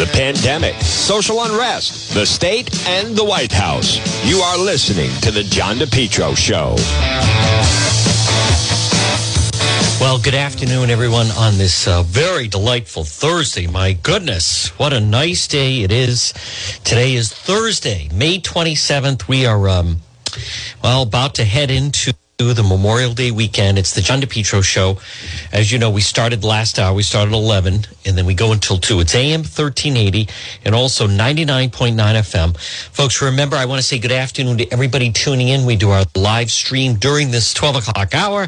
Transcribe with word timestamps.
the 0.00 0.06
pandemic, 0.06 0.80
social 0.80 1.42
unrest, 1.42 2.14
the 2.14 2.24
state, 2.24 2.88
and 2.88 3.14
the 3.14 3.22
White 3.22 3.52
House. 3.52 3.98
You 4.26 4.38
are 4.38 4.56
listening 4.56 5.10
to 5.20 5.30
The 5.30 5.42
John 5.42 5.76
DePetro 5.76 6.34
Show. 6.34 6.74
Well, 10.00 10.18
good 10.18 10.34
afternoon, 10.34 10.88
everyone, 10.88 11.26
on 11.32 11.58
this 11.58 11.86
uh, 11.86 12.02
very 12.02 12.48
delightful 12.48 13.04
Thursday. 13.04 13.66
My 13.66 13.92
goodness, 13.92 14.68
what 14.78 14.94
a 14.94 15.00
nice 15.00 15.46
day 15.46 15.82
it 15.82 15.92
is. 15.92 16.32
Today 16.82 17.12
is 17.12 17.30
Thursday, 17.30 18.08
May 18.14 18.38
27th. 18.38 19.28
We 19.28 19.44
are, 19.44 19.68
um, 19.68 19.98
well, 20.82 21.02
about 21.02 21.34
to 21.34 21.44
head 21.44 21.70
into 21.70 22.14
the 22.40 22.62
Memorial 22.62 23.12
Day 23.12 23.30
weekend. 23.30 23.78
It's 23.78 23.94
the 23.94 24.00
John 24.00 24.20
DePetro 24.20 24.64
show. 24.64 24.98
As 25.52 25.70
you 25.70 25.78
know, 25.78 25.90
we 25.90 26.00
started 26.00 26.42
last 26.42 26.78
hour. 26.78 26.94
We 26.94 27.02
started 27.02 27.34
11 27.34 27.86
and 28.06 28.16
then 28.16 28.24
we 28.24 28.34
go 28.34 28.52
until 28.52 28.78
2. 28.78 29.00
It's 29.00 29.14
AM 29.14 29.40
1380 29.40 30.26
and 30.64 30.74
also 30.74 31.06
99.9 31.06 31.94
FM. 31.94 32.56
Folks, 32.92 33.20
remember, 33.20 33.56
I 33.56 33.66
want 33.66 33.80
to 33.80 33.86
say 33.86 33.98
good 33.98 34.10
afternoon 34.10 34.56
to 34.58 34.72
everybody 34.72 35.12
tuning 35.12 35.48
in. 35.48 35.66
We 35.66 35.76
do 35.76 35.90
our 35.90 36.04
live 36.16 36.50
stream 36.50 36.94
during 36.94 37.30
this 37.30 37.52
12 37.52 37.76
o'clock 37.76 38.14
hour 38.14 38.44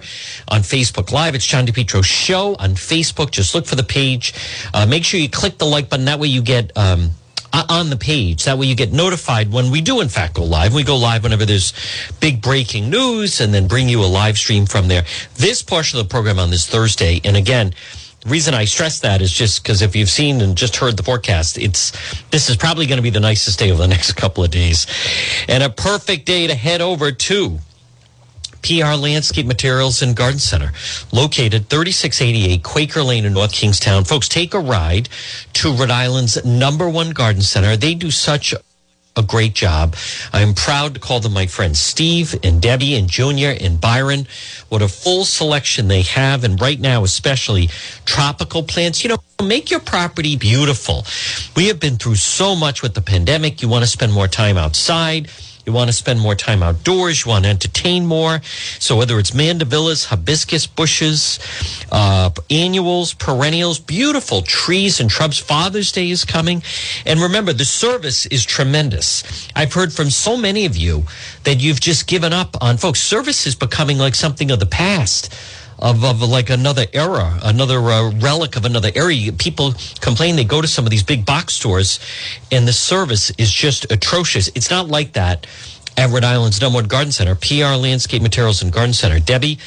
on 0.49 0.61
Facebook 0.61 1.13
Live. 1.13 1.35
It's 1.35 1.47
John 1.47 1.67
DePetro 1.67 2.03
show 2.03 2.57
on 2.57 2.71
Facebook. 2.71 3.31
Just 3.31 3.55
look 3.55 3.67
for 3.67 3.77
the 3.77 3.83
page. 3.83 4.33
Uh, 4.73 4.87
make 4.87 5.05
sure 5.05 5.21
you 5.21 5.29
click 5.29 5.59
the 5.59 5.67
like 5.67 5.91
button. 5.91 6.07
That 6.07 6.19
way 6.19 6.29
you 6.29 6.41
get, 6.41 6.75
um, 6.77 7.11
Uh, 7.55 7.67
on 7.69 7.91
the 7.91 7.97
page. 7.97 8.45
That 8.45 8.57
way 8.57 8.65
you 8.65 8.75
get 8.75 8.93
notified 8.93 9.53
when 9.53 9.71
we 9.71 9.83
do, 9.83 10.01
in 10.01 10.09
fact, 10.09 10.35
go 10.35 10.45
live. 10.45 10.73
We 10.73 10.85
go 10.85 10.97
live 10.97 11.23
whenever 11.23 11.45
there's 11.45 11.75
big 12.19 12.41
breaking 12.41 12.89
news 12.89 13.43
and 13.43 13.53
then 13.53 13.69
bring 13.69 13.91
you 13.91 14.03
a 14.03 14.07
live 14.07 14.39
stream 14.39 14.65
from 14.65 14.89
there. 14.89 15.05
This 15.35 15.63
portion 15.63 15.99
of 15.99 16.07
the 16.07 16.11
program 16.11 16.39
on 16.39 16.49
this 16.49 16.67
Thursday, 16.67 17.21
and 17.25 17.37
again, 17.37 17.75
the 18.21 18.31
reason 18.31 18.55
I 18.55 18.65
stress 18.65 19.01
that 19.01 19.21
is 19.21 19.33
just 19.33 19.63
because 19.63 19.83
if 19.83 19.95
you've 19.95 20.09
seen 20.09 20.41
and 20.41 20.57
just 20.57 20.77
heard 20.77 20.97
the 20.97 21.03
forecast, 21.03 21.59
it's 21.59 21.93
this 22.31 22.49
is 22.49 22.57
probably 22.57 22.87
going 22.87 22.97
to 22.99 23.03
be 23.03 23.11
the 23.11 23.21
nicest 23.21 23.59
day 23.59 23.71
over 23.71 23.83
the 23.83 23.89
next 23.97 24.13
couple 24.13 24.43
of 24.43 24.51
days, 24.51 24.87
and 25.49 25.63
a 25.63 25.69
perfect 25.69 26.25
day 26.25 26.47
to 26.47 26.55
head 26.55 26.81
over 26.81 27.13
to 27.13 27.59
PR 28.63 28.95
Landscape 28.95 29.47
Materials 29.47 30.03
and 30.03 30.17
Garden 30.17 30.39
Center, 30.39 30.73
located 31.13 31.69
3688 31.69 32.63
Quaker 32.63 33.03
Lane 33.03 33.25
in 33.25 33.33
North 33.33 33.53
Kingstown. 33.53 34.05
Folks, 34.05 34.29
take 34.29 34.55
a 34.55 34.61
ride 34.61 35.09
to 35.55 35.73
Rhode 35.73 35.91
Island's 35.91 36.45
number 36.45 36.89
one 36.89 37.11
garden 37.11 37.43
center. 37.43 37.77
They 37.77 37.95
do 37.95 38.11
such 38.11 38.55
a 39.17 39.23
great 39.23 39.55
job. 39.55 39.95
I'm 40.33 40.55
proud 40.55 40.95
to 40.95 41.01
call 41.01 41.21
them 41.21 41.33
my 41.33 41.47
friends 41.47 41.79
Steve 41.79 42.35
and 42.43 42.63
Debbie 42.63 42.95
and 42.95 43.09
Junior 43.09 43.55
and 43.61 43.81
Byron. 43.81 44.27
What 44.69 44.81
a 44.81 44.89
full 44.89 45.25
selection 45.25 45.89
they 45.89 46.03
have. 46.03 46.45
And 46.45 46.61
right 46.61 46.81
now, 46.81 47.05
especially 47.05 47.69
tropical 48.07 48.63
plants, 48.63 49.05
you 49.05 49.11
know, 49.11 49.19
make 49.43 49.71
your 49.71 49.81
property 49.81 50.37
beautiful. 50.37 51.05
We 51.55 51.69
have 51.69 51.79
been 51.79 51.97
through 51.97 52.17
so 52.17 52.57
much 52.57 52.83
with 52.83 52.95
the 52.95 53.03
pandemic. 53.03 53.61
You 53.61 53.69
want 53.69 53.85
to 53.85 53.91
spend 53.91 54.13
more 54.13 54.29
time 54.29 54.57
outside 54.57 55.29
you 55.65 55.73
want 55.73 55.89
to 55.89 55.93
spend 55.93 56.21
more 56.21 56.35
time 56.35 56.63
outdoors. 56.63 57.25
You 57.25 57.31
want 57.31 57.45
to 57.45 57.51
entertain 57.51 58.07
more. 58.07 58.41
So 58.79 58.97
whether 58.97 59.19
it's 59.19 59.31
mandevillas, 59.31 60.07
hibiscus 60.07 60.67
bushes, 60.67 61.39
uh, 61.91 62.31
annuals, 62.51 63.15
perennials, 63.15 63.79
beautiful 63.79 64.43
trees 64.43 65.01
and 65.01 65.11
shrubs. 65.11 65.39
Father's 65.39 65.93
Day 65.93 66.11
is 66.11 66.25
coming. 66.25 66.63
And 67.07 67.21
remember, 67.21 67.53
the 67.53 67.65
service 67.65 68.27
is 68.27 68.45
tremendous. 68.45 69.49
I've 69.55 69.73
heard 69.73 69.93
from 69.93 70.11
so 70.11 70.37
many 70.37 70.67
of 70.67 70.77
you 70.77 71.05
that 71.45 71.61
you've 71.61 71.81
just 71.81 72.07
given 72.07 72.33
up 72.33 72.57
on 72.61 72.77
folks. 72.77 73.01
Service 73.01 73.47
is 73.47 73.55
becoming 73.55 73.99
like 73.99 74.15
something 74.15 74.51
of 74.51 74.61
the 74.61 74.67
past 74.67 75.33
of, 75.83 76.05
of 76.05 76.23
like 76.23 76.49
another 76.49 76.87
era, 76.93 77.39
another 77.43 77.79
uh, 77.81 78.11
relic 78.13 78.57
of 78.57 78.65
another 78.65 78.91
era. 78.95 79.33
People 79.37 79.75
complain 80.01 80.37
they 80.37 80.45
go 80.45 80.63
to 80.63 80.69
some 80.69 80.87
of 80.87 80.91
these 80.91 81.03
big 81.03 81.27
box 81.27 81.55
stores 81.55 81.99
and 82.53 82.67
the 82.67 82.73
service 82.73 83.31
is 83.37 83.53
just 83.53 83.91
atrocious. 83.91 84.49
It's 84.55 84.71
not 84.71 84.87
like 84.87 85.13
that 85.15 85.47
at 85.97 86.09
Rhode 86.09 86.25
Island's 86.25 86.61
number 86.61 86.77
one 86.77 86.87
garden 86.87 87.11
center, 87.11 87.35
PR 87.35 87.77
Landscape 87.77 88.23
Materials 88.23 88.63
and 88.63 88.73
Garden 88.73 88.95
Center. 88.95 89.19
Debbie 89.19 89.59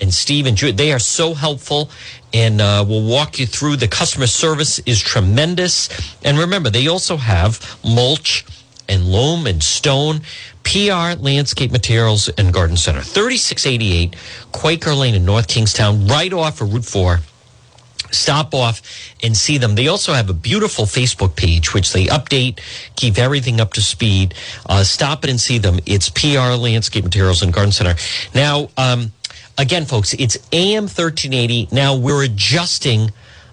and 0.00 0.12
Steve 0.12 0.46
and 0.46 0.56
Jude, 0.56 0.76
they 0.76 0.92
are 0.92 0.98
so 0.98 1.34
helpful 1.34 1.88
and 2.34 2.60
uh, 2.60 2.84
will 2.86 3.06
walk 3.06 3.38
you 3.38 3.46
through. 3.46 3.76
The 3.76 3.88
customer 3.88 4.26
service 4.26 4.80
is 4.80 5.00
tremendous. 5.00 5.88
And 6.24 6.36
remember, 6.36 6.68
they 6.68 6.88
also 6.88 7.16
have 7.16 7.78
mulch 7.84 8.44
and 8.90 9.06
loam 9.06 9.46
and 9.46 9.62
stone. 9.62 10.20
PR 10.64 11.18
Landscape 11.18 11.72
Materials 11.72 12.28
and 12.28 12.52
Garden 12.52 12.76
Center, 12.76 13.00
3688 13.00 14.14
Quaker 14.52 14.94
Lane 14.94 15.14
in 15.14 15.24
North 15.24 15.48
Kingstown, 15.48 16.06
right 16.06 16.32
off 16.32 16.60
of 16.60 16.72
Route 16.72 16.84
4 16.84 17.20
stop 18.12 18.54
off 18.54 18.82
and 19.22 19.36
see 19.36 19.58
them. 19.58 19.74
They 19.74 19.88
also 19.88 20.12
have 20.12 20.30
a 20.30 20.34
beautiful 20.34 20.84
Facebook 20.84 21.36
page, 21.36 21.74
which 21.74 21.92
they 21.92 22.06
update, 22.06 22.60
keep 22.96 23.18
everything 23.18 23.60
up 23.60 23.72
to 23.74 23.82
speed. 23.82 24.34
Uh, 24.66 24.84
stop 24.84 25.24
it 25.24 25.30
and 25.30 25.40
see 25.40 25.58
them. 25.58 25.78
It's 25.86 26.10
PR 26.10 26.56
Landscape 26.58 27.04
Materials 27.04 27.42
and 27.42 27.52
Garden 27.52 27.72
Center. 27.72 27.94
Now, 28.34 28.68
um, 28.76 29.12
again, 29.58 29.84
folks, 29.84 30.14
it's 30.14 30.36
AM 30.52 30.84
1380. 30.84 31.68
Now 31.72 31.96
we're 31.96 32.24
adjusting 32.24 33.12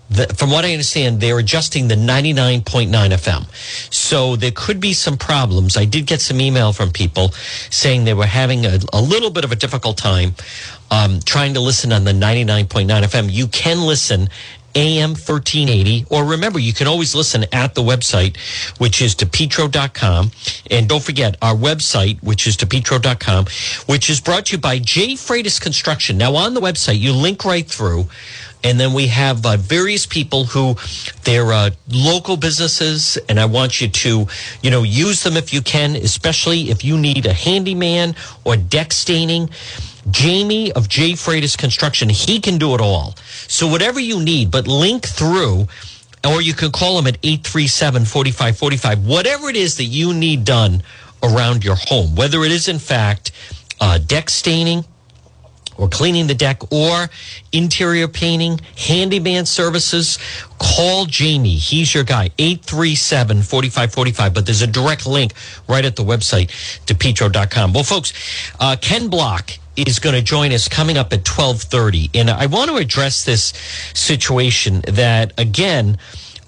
the, 0.09 0.27
from 0.37 0.51
what 0.51 0.65
I 0.65 0.71
understand, 0.71 1.19
they're 1.19 1.39
adjusting 1.39 1.87
the 1.87 1.95
99.9 1.95 2.89
FM. 2.89 3.93
So 3.93 4.35
there 4.35 4.51
could 4.51 4.79
be 4.79 4.93
some 4.93 5.17
problems. 5.17 5.75
I 5.75 5.85
did 5.85 6.05
get 6.05 6.21
some 6.21 6.39
email 6.39 6.73
from 6.73 6.91
people 6.91 7.29
saying 7.69 8.05
they 8.05 8.13
were 8.13 8.25
having 8.25 8.65
a, 8.65 8.79
a 8.93 9.01
little 9.01 9.29
bit 9.29 9.43
of 9.43 9.51
a 9.51 9.55
difficult 9.55 9.97
time 9.97 10.35
um, 10.91 11.19
trying 11.25 11.53
to 11.55 11.59
listen 11.59 11.91
on 11.91 12.03
the 12.05 12.13
99.9 12.13 12.87
FM. 12.87 13.31
You 13.31 13.47
can 13.47 13.81
listen 13.81 14.29
AM 14.75 15.09
1380. 15.09 16.05
Or 16.09 16.23
remember, 16.23 16.59
you 16.59 16.73
can 16.73 16.87
always 16.87 17.15
listen 17.15 17.45
at 17.51 17.73
the 17.73 17.81
website, 17.81 18.37
which 18.77 19.01
is 19.01 19.15
depetro.com. 19.15 20.31
And 20.69 20.87
don't 20.87 21.03
forget 21.03 21.35
our 21.41 21.55
website, 21.55 22.21
which 22.21 22.47
is 22.47 22.55
depetro.com, 22.55 23.45
which 23.87 24.09
is 24.09 24.21
brought 24.21 24.47
to 24.47 24.55
you 24.55 24.61
by 24.61 24.79
J. 24.79 25.13
Freitas 25.15 25.59
Construction. 25.59 26.17
Now, 26.17 26.35
on 26.35 26.53
the 26.53 26.61
website, 26.61 26.99
you 26.99 27.11
link 27.11 27.43
right 27.43 27.67
through 27.67 28.07
and 28.63 28.79
then 28.79 28.93
we 28.93 29.07
have 29.07 29.45
uh, 29.45 29.57
various 29.57 30.05
people 30.05 30.45
who 30.45 30.75
they're 31.23 31.51
uh, 31.53 31.69
local 31.89 32.37
businesses, 32.37 33.17
and 33.29 33.39
I 33.39 33.45
want 33.45 33.81
you 33.81 33.87
to, 33.87 34.27
you 34.61 34.71
know, 34.71 34.83
use 34.83 35.23
them 35.23 35.37
if 35.37 35.53
you 35.53 35.61
can, 35.61 35.95
especially 35.95 36.69
if 36.69 36.83
you 36.83 36.97
need 36.97 37.25
a 37.25 37.33
handyman 37.33 38.15
or 38.43 38.57
deck 38.57 38.91
staining. 38.91 39.49
Jamie 40.09 40.71
of 40.71 40.87
J. 40.87 41.11
Freitas 41.13 41.57
Construction, 41.57 42.07
he 42.09 42.39
can 42.39 42.57
do 42.57 42.73
it 42.73 42.81
all. 42.81 43.15
So 43.47 43.67
whatever 43.67 43.99
you 43.99 44.21
need, 44.23 44.51
but 44.51 44.67
link 44.67 45.05
through, 45.05 45.67
or 46.25 46.41
you 46.41 46.53
can 46.53 46.71
call 46.71 46.97
him 46.97 47.07
at 47.07 47.17
837 47.23 48.05
4545, 48.05 49.05
whatever 49.05 49.49
it 49.49 49.55
is 49.55 49.77
that 49.77 49.85
you 49.85 50.13
need 50.13 50.45
done 50.45 50.81
around 51.23 51.63
your 51.63 51.75
home, 51.75 52.15
whether 52.15 52.43
it 52.43 52.51
is 52.51 52.67
in 52.67 52.79
fact 52.79 53.31
uh, 53.81 53.97
deck 53.97 54.29
staining, 54.29 54.85
or 55.77 55.87
cleaning 55.87 56.27
the 56.27 56.35
deck 56.35 56.71
or 56.71 57.09
interior 57.51 58.07
painting, 58.07 58.59
handyman 58.77 59.45
services, 59.45 60.19
call 60.59 61.05
Jamie. 61.05 61.55
He's 61.55 61.93
your 61.93 62.03
guy, 62.03 62.31
837 62.37 63.41
4545. 63.43 64.33
But 64.33 64.45
there's 64.45 64.61
a 64.61 64.67
direct 64.67 65.05
link 65.05 65.33
right 65.67 65.85
at 65.85 65.95
the 65.95 66.03
website, 66.03 66.49
depetro.com. 66.85 67.73
Well, 67.73 67.83
folks, 67.83 68.13
uh, 68.59 68.75
Ken 68.79 69.07
Block 69.09 69.51
is 69.75 69.99
going 69.99 70.15
to 70.15 70.21
join 70.21 70.51
us 70.51 70.67
coming 70.67 70.97
up 70.97 71.13
at 71.13 71.27
1230. 71.27 72.09
And 72.15 72.29
I 72.29 72.47
want 72.47 72.69
to 72.71 72.77
address 72.77 73.23
this 73.25 73.53
situation 73.93 74.81
that, 74.87 75.33
again, 75.37 75.97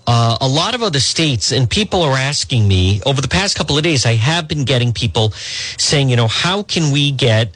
uh, 0.08 0.38
a 0.42 0.48
lot 0.48 0.74
of 0.74 0.82
other 0.82 1.00
states 1.00 1.52
and 1.52 1.70
people 1.70 2.02
are 2.02 2.18
asking 2.18 2.68
me 2.68 3.00
over 3.06 3.22
the 3.22 3.28
past 3.28 3.56
couple 3.56 3.78
of 3.78 3.84
days, 3.84 4.08
I 4.08 4.14
have 4.14 4.48
been 4.48 4.66
getting 4.66 4.92
people 4.92 5.30
saying, 5.78 6.10
you 6.10 6.16
know, 6.16 6.28
how 6.28 6.64
can 6.64 6.92
we 6.92 7.12
get 7.12 7.54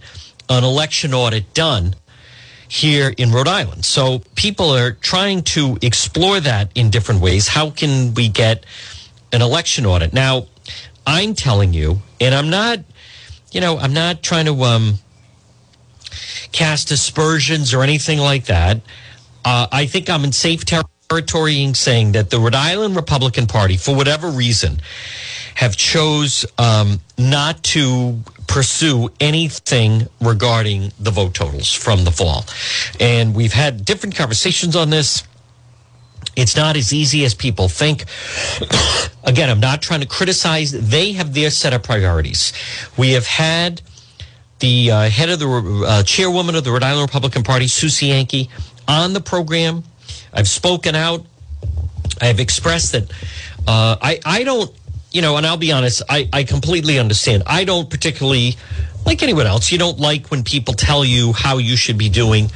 an 0.58 0.64
election 0.64 1.14
audit 1.14 1.54
done 1.54 1.96
here 2.68 3.14
in 3.18 3.32
Rhode 3.32 3.48
Island. 3.48 3.86
So 3.86 4.24
people 4.36 4.72
are 4.72 4.92
trying 4.92 5.44
to 5.44 5.78
explore 5.82 6.40
that 6.40 6.72
in 6.76 6.90
different 6.90 7.22
ways. 7.22 7.48
How 7.48 7.70
can 7.70 8.14
we 8.14 8.30
get 8.30 8.66
an 9.32 9.42
election 9.42 9.86
audit? 9.86 10.14
Now, 10.14 10.48
I'm 11.06 11.36
telling 11.36 11.74
you, 11.74 12.02
and 12.20 12.34
I'm 12.34 12.50
not, 12.50 12.80
you 13.52 13.62
know, 13.62 13.78
I'm 13.78 13.94
not 13.94 14.24
trying 14.24 14.46
to 14.46 14.64
um, 14.64 15.00
cast 16.52 16.92
aspersions 16.92 17.74
or 17.74 17.84
anything 17.84 18.20
like 18.20 18.46
that. 18.46 18.78
Uh, 19.46 19.68
I 19.72 19.86
think 19.86 20.10
I'm 20.10 20.24
in 20.24 20.32
safe 20.32 20.64
territory 20.66 21.62
in 21.62 21.74
saying 21.74 22.14
that 22.14 22.30
the 22.30 22.40
Rhode 22.40 22.56
Island 22.56 22.96
Republican 22.96 23.48
Party, 23.48 23.78
for 23.78 23.94
whatever 23.96 24.30
reason, 24.30 24.80
have 25.56 25.76
chose 25.76 26.46
um, 26.58 27.00
not 27.18 27.64
to 27.64 28.20
pursue 28.48 29.10
anything 29.20 30.08
regarding 30.22 30.92
the 31.00 31.12
vote 31.12 31.34
totals 31.34 31.74
from 31.74 32.04
the 32.04 32.12
fall. 32.12 32.46
And 33.00 33.34
we've 33.36 33.54
had 33.54 33.86
different 33.86 34.16
conversations 34.16 34.76
on 34.76 34.90
this. 34.90 35.24
It's 36.36 36.56
not 36.56 36.76
as 36.76 36.94
easy 36.94 37.26
as 37.26 37.34
people 37.34 37.68
think. 37.70 38.06
Again, 39.24 39.50
I'm 39.50 39.60
not 39.60 39.82
trying 39.82 40.02
to 40.02 40.08
criticize. 40.08 40.72
They 40.72 41.14
have 41.14 41.34
their 41.34 41.52
set 41.52 41.74
of 41.74 41.84
priorities. 41.84 42.54
We 42.98 43.12
have 43.12 43.28
had 43.28 43.82
the 44.60 44.92
uh, 44.92 45.10
head 45.10 45.30
of 45.30 45.40
the 45.40 45.86
uh, 45.88 46.04
chairwoman 46.04 46.56
of 46.56 46.64
the 46.64 46.72
Rhode 46.72 46.84
Island 46.84 47.08
Republican 47.10 47.44
Party, 47.44 47.68
Sue 47.68 47.88
Cienki, 47.88 48.50
on 48.88 49.14
the 49.14 49.22
program. 49.22 49.84
I've 50.34 50.48
spoken 50.48 50.96
out. 50.96 51.26
I 52.22 52.26
have 52.28 52.40
expressed 52.40 52.92
that 52.94 53.12
Uh, 53.66 53.96
I 54.02 54.20
I 54.26 54.44
don't, 54.44 54.72
you 55.14 55.22
know, 55.22 55.38
and 55.38 55.46
I'll 55.46 55.58
be 55.58 55.72
honest, 55.72 56.02
I 56.10 56.28
I 56.34 56.44
completely 56.44 57.00
understand. 57.00 57.44
I 57.48 57.64
don't 57.64 57.90
particularly 57.90 58.58
like 59.06 59.22
anyone 59.24 59.46
else, 59.46 59.72
you 59.72 59.78
don't 59.78 60.00
like 60.00 60.32
when 60.32 60.44
people 60.44 60.74
tell 60.74 61.04
you 61.04 61.34
how 61.34 61.58
you 61.58 61.76
should 61.76 61.98
be 61.98 62.10
doing 62.10 62.50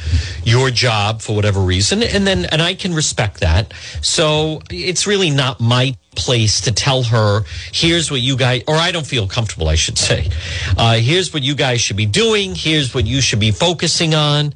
your 0.43 0.69
job 0.69 1.21
for 1.21 1.35
whatever 1.35 1.59
reason. 1.59 2.03
And 2.03 2.25
then, 2.25 2.45
and 2.45 2.61
I 2.61 2.73
can 2.73 2.93
respect 2.93 3.41
that. 3.41 3.73
So 4.01 4.61
it's 4.69 5.05
really 5.05 5.29
not 5.29 5.59
my 5.59 5.95
place 6.15 6.61
to 6.61 6.71
tell 6.71 7.03
her, 7.03 7.41
here's 7.71 8.09
what 8.09 8.21
you 8.21 8.37
guys, 8.37 8.63
or 8.67 8.75
I 8.75 8.91
don't 8.91 9.05
feel 9.05 9.27
comfortable, 9.27 9.67
I 9.67 9.75
should 9.75 9.97
say. 9.97 10.29
Uh, 10.77 10.95
here's 10.95 11.33
what 11.33 11.43
you 11.43 11.55
guys 11.55 11.81
should 11.81 11.97
be 11.97 12.05
doing. 12.05 12.55
Here's 12.55 12.93
what 12.93 13.05
you 13.05 13.21
should 13.21 13.39
be 13.39 13.51
focusing 13.51 14.15
on. 14.15 14.53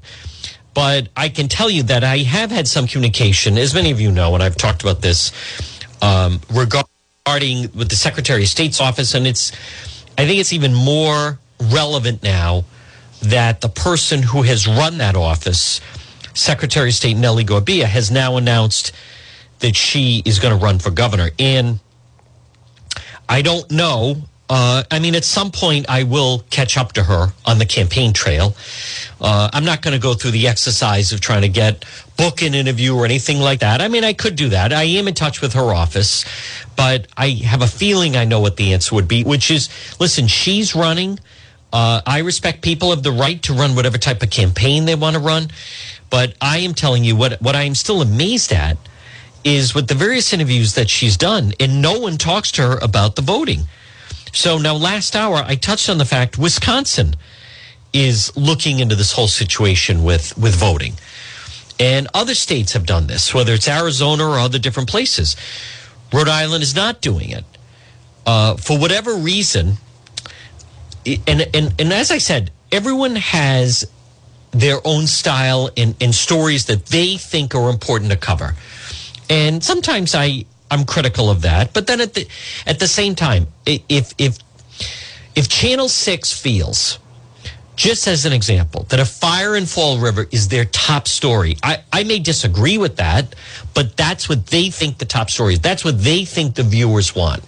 But 0.73 1.09
I 1.17 1.27
can 1.27 1.49
tell 1.49 1.69
you 1.69 1.83
that 1.83 2.03
I 2.05 2.19
have 2.19 2.49
had 2.49 2.67
some 2.67 2.87
communication, 2.87 3.57
as 3.57 3.73
many 3.73 3.91
of 3.91 3.99
you 3.99 4.11
know, 4.11 4.33
and 4.33 4.41
I've 4.41 4.55
talked 4.55 4.81
about 4.81 5.01
this 5.01 5.33
um, 6.01 6.39
regarding 6.49 6.80
with 7.39 7.89
the 7.89 7.95
Secretary 7.95 8.43
of 8.43 8.49
State's 8.49 8.81
office. 8.81 9.13
And 9.13 9.25
it's, 9.25 9.51
I 10.17 10.25
think 10.25 10.39
it's 10.39 10.53
even 10.53 10.73
more 10.73 11.39
relevant 11.59 12.23
now 12.23 12.65
that 13.21 13.61
the 13.61 13.69
person 13.69 14.23
who 14.23 14.41
has 14.41 14.67
run 14.67 14.97
that 14.97 15.15
office, 15.15 15.79
Secretary 16.33 16.89
of 16.89 16.95
State 16.95 17.17
Nellie 17.17 17.45
Gorbea, 17.45 17.85
has 17.85 18.11
now 18.11 18.37
announced 18.37 18.91
that 19.59 19.75
she 19.75 20.21
is 20.25 20.39
going 20.39 20.57
to 20.57 20.63
run 20.63 20.79
for 20.79 20.89
governor. 20.91 21.29
And 21.39 21.79
I 23.29 23.41
don't 23.41 23.69
know. 23.71 24.23
Uh, 24.53 24.83
I 24.91 24.99
mean, 24.99 25.15
at 25.15 25.23
some 25.23 25.49
point, 25.49 25.85
I 25.87 26.03
will 26.03 26.43
catch 26.49 26.77
up 26.77 26.91
to 26.93 27.03
her 27.03 27.31
on 27.45 27.57
the 27.57 27.65
campaign 27.65 28.11
trail. 28.11 28.53
Uh, 29.21 29.49
I'm 29.53 29.63
not 29.63 29.81
going 29.81 29.93
to 29.93 29.99
go 29.99 30.13
through 30.13 30.31
the 30.31 30.49
exercise 30.49 31.13
of 31.13 31.21
trying 31.21 31.43
to 31.43 31.47
get 31.47 31.85
book 32.17 32.41
an 32.41 32.53
interview 32.53 32.93
or 32.93 33.05
anything 33.05 33.39
like 33.39 33.61
that. 33.61 33.79
I 33.79 33.87
mean, 33.87 34.03
I 34.03 34.11
could 34.11 34.35
do 34.35 34.49
that. 34.49 34.73
I 34.73 34.83
am 34.83 35.07
in 35.07 35.13
touch 35.13 35.39
with 35.39 35.53
her 35.53 35.73
office, 35.73 36.25
but 36.75 37.07
I 37.15 37.29
have 37.29 37.61
a 37.61 37.67
feeling 37.67 38.17
I 38.17 38.25
know 38.25 38.41
what 38.41 38.57
the 38.57 38.73
answer 38.73 38.93
would 38.93 39.07
be, 39.07 39.23
which 39.23 39.49
is 39.51 39.69
listen, 40.01 40.27
she's 40.27 40.75
running. 40.75 41.17
Uh, 41.71 42.01
I 42.05 42.19
respect 42.19 42.61
people 42.61 42.89
have 42.89 43.03
the 43.03 43.11
right 43.13 43.41
to 43.43 43.53
run 43.53 43.73
whatever 43.73 43.97
type 43.97 44.21
of 44.21 44.31
campaign 44.31 44.83
they 44.83 44.95
want 44.95 45.15
to 45.15 45.21
run, 45.21 45.49
but 46.09 46.35
I 46.41 46.57
am 46.57 46.73
telling 46.73 47.05
you 47.05 47.15
what 47.15 47.41
what 47.41 47.55
I 47.55 47.63
am 47.63 47.73
still 47.73 48.01
amazed 48.01 48.51
at 48.51 48.75
is 49.45 49.73
with 49.73 49.87
the 49.87 49.95
various 49.95 50.33
interviews 50.33 50.75
that 50.75 50.89
she's 50.89 51.15
done, 51.15 51.53
and 51.57 51.81
no 51.81 51.97
one 52.01 52.17
talks 52.17 52.51
to 52.51 52.63
her 52.63 52.77
about 52.79 53.15
the 53.15 53.21
voting. 53.21 53.69
So 54.31 54.57
now, 54.57 54.75
last 54.75 55.15
hour, 55.15 55.43
I 55.45 55.55
touched 55.55 55.89
on 55.89 55.97
the 55.97 56.05
fact 56.05 56.37
Wisconsin 56.37 57.15
is 57.93 58.35
looking 58.37 58.79
into 58.79 58.95
this 58.95 59.11
whole 59.11 59.27
situation 59.27 60.03
with 60.03 60.37
with 60.37 60.55
voting, 60.55 60.93
and 61.79 62.07
other 62.13 62.35
states 62.35 62.73
have 62.73 62.85
done 62.85 63.07
this, 63.07 63.33
whether 63.33 63.53
it's 63.53 63.67
Arizona 63.67 64.27
or 64.27 64.39
other 64.39 64.59
different 64.59 64.89
places. 64.89 65.35
Rhode 66.13 66.29
Island 66.29 66.63
is 66.63 66.75
not 66.75 67.01
doing 67.01 67.29
it 67.29 67.45
uh, 68.25 68.55
for 68.57 68.77
whatever 68.77 69.15
reason 69.15 69.77
and, 71.05 71.47
and, 71.53 71.73
and 71.79 71.93
as 71.93 72.11
I 72.11 72.17
said, 72.17 72.51
everyone 72.71 73.15
has 73.15 73.89
their 74.51 74.79
own 74.85 75.07
style 75.07 75.69
and, 75.77 75.95
and 76.01 76.13
stories 76.13 76.65
that 76.65 76.87
they 76.87 77.17
think 77.17 77.55
are 77.55 77.69
important 77.69 78.11
to 78.11 78.17
cover. 78.17 78.55
And 79.29 79.63
sometimes 79.63 80.13
I, 80.13 80.45
I'm 80.71 80.85
critical 80.85 81.29
of 81.29 81.41
that. 81.41 81.73
But 81.73 81.85
then 81.85 82.01
at 82.01 82.13
the, 82.13 82.27
at 82.65 82.79
the 82.79 82.87
same 82.87 83.13
time, 83.13 83.47
if, 83.65 84.13
if, 84.17 84.37
if 85.35 85.49
Channel 85.49 85.89
6 85.89 86.41
feels, 86.41 86.97
just 87.75 88.07
as 88.07 88.25
an 88.25 88.33
example, 88.33 88.83
that 88.89 88.99
a 88.99 89.05
fire 89.05 89.55
in 89.55 89.65
Fall 89.65 89.97
River 89.97 90.27
is 90.31 90.47
their 90.47 90.65
top 90.65 91.07
story. 91.07 91.57
I, 91.61 91.83
I 91.91 92.03
may 92.03 92.19
disagree 92.19 92.77
with 92.77 92.95
that, 92.97 93.35
but 93.73 93.97
that's 93.97 94.29
what 94.29 94.47
they 94.47 94.69
think 94.69 94.97
the 94.97 95.05
top 95.05 95.29
story 95.29 95.53
is. 95.53 95.59
That's 95.59 95.83
what 95.83 96.01
they 96.01 96.23
think 96.23 96.55
the 96.55 96.63
viewers 96.63 97.15
want. 97.15 97.43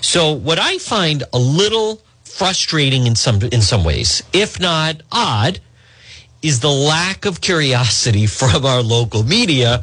So, 0.00 0.32
what 0.32 0.58
I 0.58 0.78
find 0.78 1.24
a 1.32 1.38
little 1.38 2.00
frustrating 2.24 3.06
in 3.06 3.16
some 3.16 3.42
in 3.42 3.62
some 3.62 3.84
ways, 3.84 4.22
if 4.32 4.60
not 4.60 5.02
odd, 5.10 5.60
is 6.42 6.60
the 6.60 6.70
lack 6.70 7.24
of 7.24 7.40
curiosity 7.40 8.26
from 8.40 8.64
our 8.64 8.82
local 8.82 9.24
media 9.24 9.82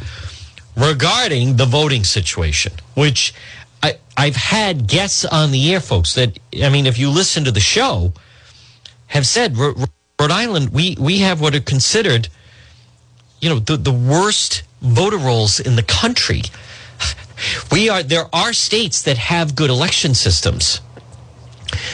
regarding 0.75 1.55
the 1.57 1.65
voting 1.65 2.03
situation, 2.03 2.73
which 2.95 3.33
I, 3.81 3.97
I've 4.17 4.35
had 4.35 4.87
guests 4.87 5.25
on 5.25 5.51
the 5.51 5.73
air, 5.73 5.79
folks, 5.79 6.15
that, 6.15 6.37
I 6.61 6.69
mean, 6.69 6.85
if 6.85 6.97
you 6.97 7.09
listen 7.09 7.43
to 7.45 7.51
the 7.51 7.59
show, 7.59 8.13
have 9.07 9.27
said, 9.27 9.57
Rhode 9.57 9.77
Island, 10.19 10.69
we, 10.69 10.97
we 10.99 11.19
have 11.19 11.41
what 11.41 11.55
are 11.55 11.59
considered, 11.59 12.29
you 13.39 13.49
know, 13.49 13.59
the, 13.59 13.77
the 13.77 13.91
worst 13.91 14.63
voter 14.81 15.17
rolls 15.17 15.59
in 15.59 15.75
the 15.75 15.83
country. 15.83 16.41
We 17.69 17.89
are, 17.89 18.01
there 18.01 18.33
are 18.33 18.53
states 18.53 19.01
that 19.01 19.17
have 19.17 19.55
good 19.57 19.69
election 19.69 20.13
systems. 20.13 20.79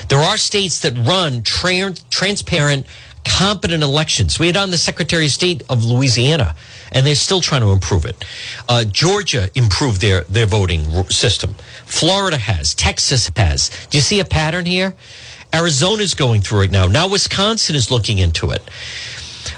There 0.08 0.20
are 0.20 0.38
states 0.38 0.80
that 0.82 0.94
run 0.96 1.42
trans- 1.42 2.04
transparent, 2.12 2.86
competent 3.26 3.82
elections. 3.82 4.38
We 4.38 4.48
had 4.48 4.58
on 4.58 4.70
the 4.70 4.78
Secretary 4.78 5.26
of 5.26 5.32
State 5.32 5.64
of 5.68 5.84
Louisiana, 5.84 6.56
and 6.92 7.06
they're 7.06 7.16
still 7.16 7.42
trying 7.42 7.62
to 7.62 7.70
improve 7.70 8.06
it. 8.06 8.24
Uh, 8.68 8.84
Georgia 8.84 9.50
improved 9.56 10.02
their, 10.02 10.24
their 10.26 10.46
voting 10.46 10.84
system. 11.06 11.56
Florida 11.86 12.38
has. 12.38 12.76
Texas 12.76 13.32
has. 13.36 13.70
Do 13.90 13.98
you 13.98 14.02
see 14.02 14.20
a 14.20 14.26
pattern 14.26 14.66
here? 14.66 14.96
Arizona's 15.54 16.14
going 16.14 16.42
through 16.42 16.62
it 16.62 16.72
now. 16.72 16.88
Now 16.88 17.08
Wisconsin 17.08 17.76
is 17.76 17.92
looking 17.92 18.18
into 18.18 18.52
it. 18.52 18.62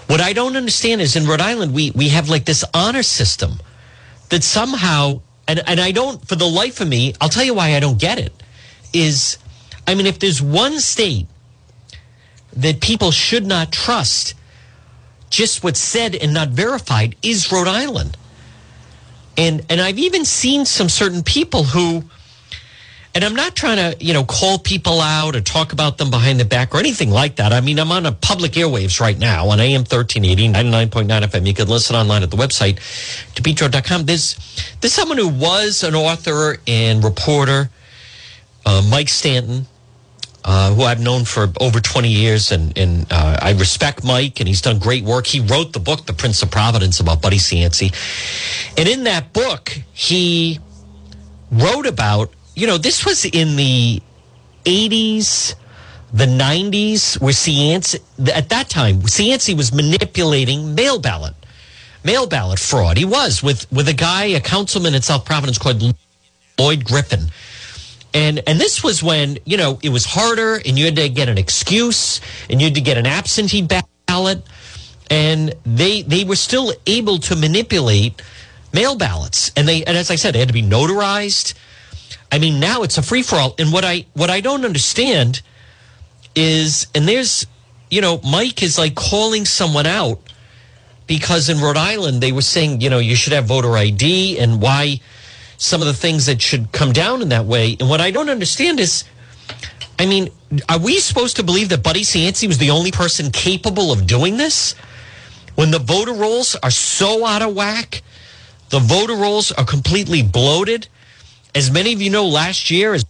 What 0.08 0.22
I 0.22 0.34
don't 0.34 0.56
understand 0.56 1.02
is 1.02 1.16
in 1.16 1.26
Rhode 1.26 1.42
Island, 1.42 1.74
we, 1.74 1.92
we 1.92 2.10
have 2.10 2.30
like 2.30 2.46
this 2.46 2.64
honor 2.74 3.04
system 3.04 3.60
that 4.30 4.44
somehow, 4.44 5.22
and, 5.48 5.62
and 5.68 5.80
I 5.80 5.92
don't, 5.92 6.26
for 6.28 6.36
the 6.36 6.48
life 6.48 6.82
of 6.82 6.88
me, 6.88 7.14
I'll 7.22 7.30
tell 7.30 7.44
you 7.44 7.54
why 7.54 7.76
I 7.76 7.80
don't 7.80 8.00
get 8.00 8.18
it, 8.18 8.34
is 8.94 9.38
I 9.88 9.96
mean, 9.96 10.06
if 10.06 10.20
there's 10.20 10.42
one 10.42 10.80
state 10.80 11.28
that 12.56 12.82
people 12.82 13.12
should 13.12 13.46
not 13.46 13.72
trust, 13.72 14.36
just 15.34 15.64
what's 15.64 15.80
said 15.80 16.14
and 16.14 16.32
not 16.32 16.50
verified 16.50 17.16
is 17.24 17.52
Rhode 17.52 17.68
Island. 17.68 18.16
And 19.36 19.66
and 19.68 19.82
I've 19.82 19.98
even 19.98 20.26
seen 20.26 20.64
some 20.66 20.90
certain 20.90 21.24
people 21.24 21.64
who 21.64 22.04
and 23.16 23.24
I'm 23.24 23.36
not 23.36 23.56
trying 23.56 23.78
to, 23.78 24.04
you 24.04 24.14
know, 24.14 24.24
call 24.24 24.58
people 24.58 25.00
out 25.00 25.36
or 25.36 25.42
talk 25.42 25.72
about 25.72 25.98
them 25.98 26.10
behind 26.10 26.40
the 26.40 26.46
back 26.46 26.74
or 26.74 26.80
anything 26.80 27.12
like 27.12 27.36
that. 27.36 27.54
I 27.54 27.62
mean, 27.62 27.80
I'm 27.80 27.92
on 27.92 28.08
a 28.08 28.12
public 28.12 28.54
airwaves 28.54 29.00
right 29.00 29.18
now 29.18 29.50
on 29.50 29.60
AM 29.60 29.82
1380, 29.82 30.50
99.9 30.50 31.22
FM. 31.22 31.46
You 31.46 31.54
can 31.54 31.68
listen 31.68 31.96
online 31.96 32.24
at 32.24 32.32
the 32.32 32.38
website, 32.38 32.78
depetro.com. 33.36 34.06
There's, 34.06 34.36
there's 34.82 34.94
someone 34.94 35.20
who 35.20 35.30
was 35.30 35.84
an 35.84 35.94
author 35.94 36.58
and 36.66 37.04
reporter, 37.04 37.70
uh, 38.66 38.82
Mike 38.90 39.10
Stanton, 39.10 39.68
uh, 40.46 40.74
who 40.74 40.84
I've 40.84 41.00
known 41.00 41.26
for 41.26 41.52
over 41.60 41.80
20 41.80 42.10
years, 42.10 42.52
and, 42.52 42.78
and 42.78 43.08
uh, 43.12 43.38
I 43.42 43.52
respect 43.52 44.04
Mike, 44.04 44.40
and 44.40 44.48
he's 44.48 44.62
done 44.62 44.80
great 44.80 45.04
work. 45.04 45.26
He 45.26 45.40
wrote 45.40 45.74
the 45.74 45.80
book, 45.80 46.06
The 46.06 46.14
Prince 46.14 46.44
of 46.44 46.52
Providence, 46.52 47.00
about 47.00 47.22
Buddy 47.22 47.38
Cianci. 47.38 47.94
And 48.78 48.88
in 48.88 49.06
that 49.06 49.32
book, 49.32 49.72
he 49.94 50.60
wrote 51.52 51.86
about, 51.86 52.32
you 52.56 52.68
know, 52.68 52.78
this 52.78 53.06
was 53.06 53.26
in 53.26 53.56
the 53.56 54.02
80s, 54.66 55.56
the 56.12 56.26
90s, 56.26 57.22
where 57.22 57.34
Cianci, 57.34 58.00
at 58.34 58.50
that 58.50 58.70
time, 58.70 59.02
Cianci 59.02 59.56
was 59.56 59.74
manipulating 59.74 60.76
mail 60.76 61.00
ballot, 61.00 61.36
mail 62.04 62.28
ballot 62.28 62.60
fraud. 62.60 62.98
He 62.98 63.06
was 63.06 63.42
with, 63.42 63.72
with 63.72 63.88
a 63.88 63.94
guy, 63.94 64.26
a 64.26 64.42
councilman 64.42 64.94
in 64.94 65.02
South 65.02 65.24
Providence 65.24 65.58
called 65.58 65.96
Lloyd 66.60 66.84
Griffin 66.84 67.30
and 68.14 68.42
and 68.48 68.60
this 68.60 68.84
was 68.84 69.02
when 69.02 69.38
you 69.46 69.58
know 69.58 69.80
it 69.82 69.90
was 69.90 70.06
harder, 70.06 70.56
and 70.56 70.78
you 70.78 70.86
had 70.86 70.96
to 70.96 71.10
get 71.10 71.30
an 71.30 71.38
excuse, 71.38 72.22
and 72.50 72.62
you 72.62 72.68
had 72.68 72.76
to 72.76 72.82
get 72.82 72.98
an 72.98 73.06
absentee 73.06 73.68
ballot, 74.08 74.44
and 75.10 75.54
they 75.66 76.04
they 76.04 76.24
were 76.24 76.36
still 76.36 76.74
able 76.86 77.18
to 77.20 77.36
manipulate 77.36 78.22
mail 78.74 78.96
ballots, 78.96 79.52
and 79.56 79.68
they 79.68 79.84
and 79.84 79.98
as 79.98 80.12
I 80.12 80.16
said, 80.16 80.34
they 80.34 80.40
had 80.40 80.48
to 80.48 80.54
be 80.54 80.64
notarized. 80.64 81.54
I 82.32 82.40
mean, 82.40 82.60
now 82.60 82.82
it's 82.82 82.98
a 82.98 83.04
free 83.04 83.22
for 83.22 83.36
all. 83.36 83.56
And 83.60 83.72
what 83.72 83.86
I 83.86 84.06
what 84.14 84.30
I 84.30 84.42
don't 84.42 84.66
understand 84.66 85.42
is, 86.36 86.88
and 86.96 87.08
there's, 87.08 87.46
you 87.92 88.02
know, 88.02 88.20
Mike 88.24 88.64
is 88.64 88.78
like 88.78 88.96
calling 88.96 89.46
someone 89.46 89.86
out 89.86 90.20
because 91.06 91.50
in 91.50 91.60
Rhode 91.60 91.78
Island 91.78 92.22
they 92.22 92.32
were 92.32 92.42
saying, 92.42 92.82
you 92.82 92.90
know, 92.90 93.00
you 93.00 93.16
should 93.16 93.34
have 93.34 93.46
voter 93.46 93.78
ID, 93.78 94.40
and 94.40 94.62
why 94.62 95.00
some 95.64 95.80
of 95.80 95.88
the 95.88 95.94
things 95.94 96.26
that 96.26 96.42
should 96.42 96.74
come 96.74 96.92
down 96.92 97.22
in 97.22 97.30
that 97.30 97.46
way. 97.46 97.78
And 97.80 97.88
what 97.90 98.02
I 98.02 98.12
don't 98.12 98.30
understand 98.30 98.82
is, 98.82 99.06
I 99.98 100.06
mean, 100.06 100.30
are 100.68 100.78
we 100.78 101.00
supposed 101.00 101.38
to 101.38 101.44
believe 101.44 101.70
that 101.70 101.82
Buddy 101.82 102.02
Cianci 102.02 102.50
was 102.50 102.58
the 102.58 102.70
only 102.70 102.92
person 102.92 103.32
capable 103.32 103.94
of 103.94 104.06
doing 104.06 104.36
this? 104.36 104.76
When 105.56 105.72
the 105.72 105.80
voter 105.80 106.12
rolls 106.12 106.58
are 106.62 106.70
so 106.70 107.26
out 107.26 107.42
of 107.42 107.56
whack, 107.56 108.02
the 108.72 108.80
voter 108.80 109.16
rolls 109.16 109.54
are 109.54 109.64
completely 109.64 110.22
bloated. 110.22 110.90
As 111.56 111.72
many 111.72 111.94
of 111.94 112.02
you 112.02 112.10
know, 112.10 112.28
last 112.28 112.70
year, 112.70 112.94
as 112.94 113.06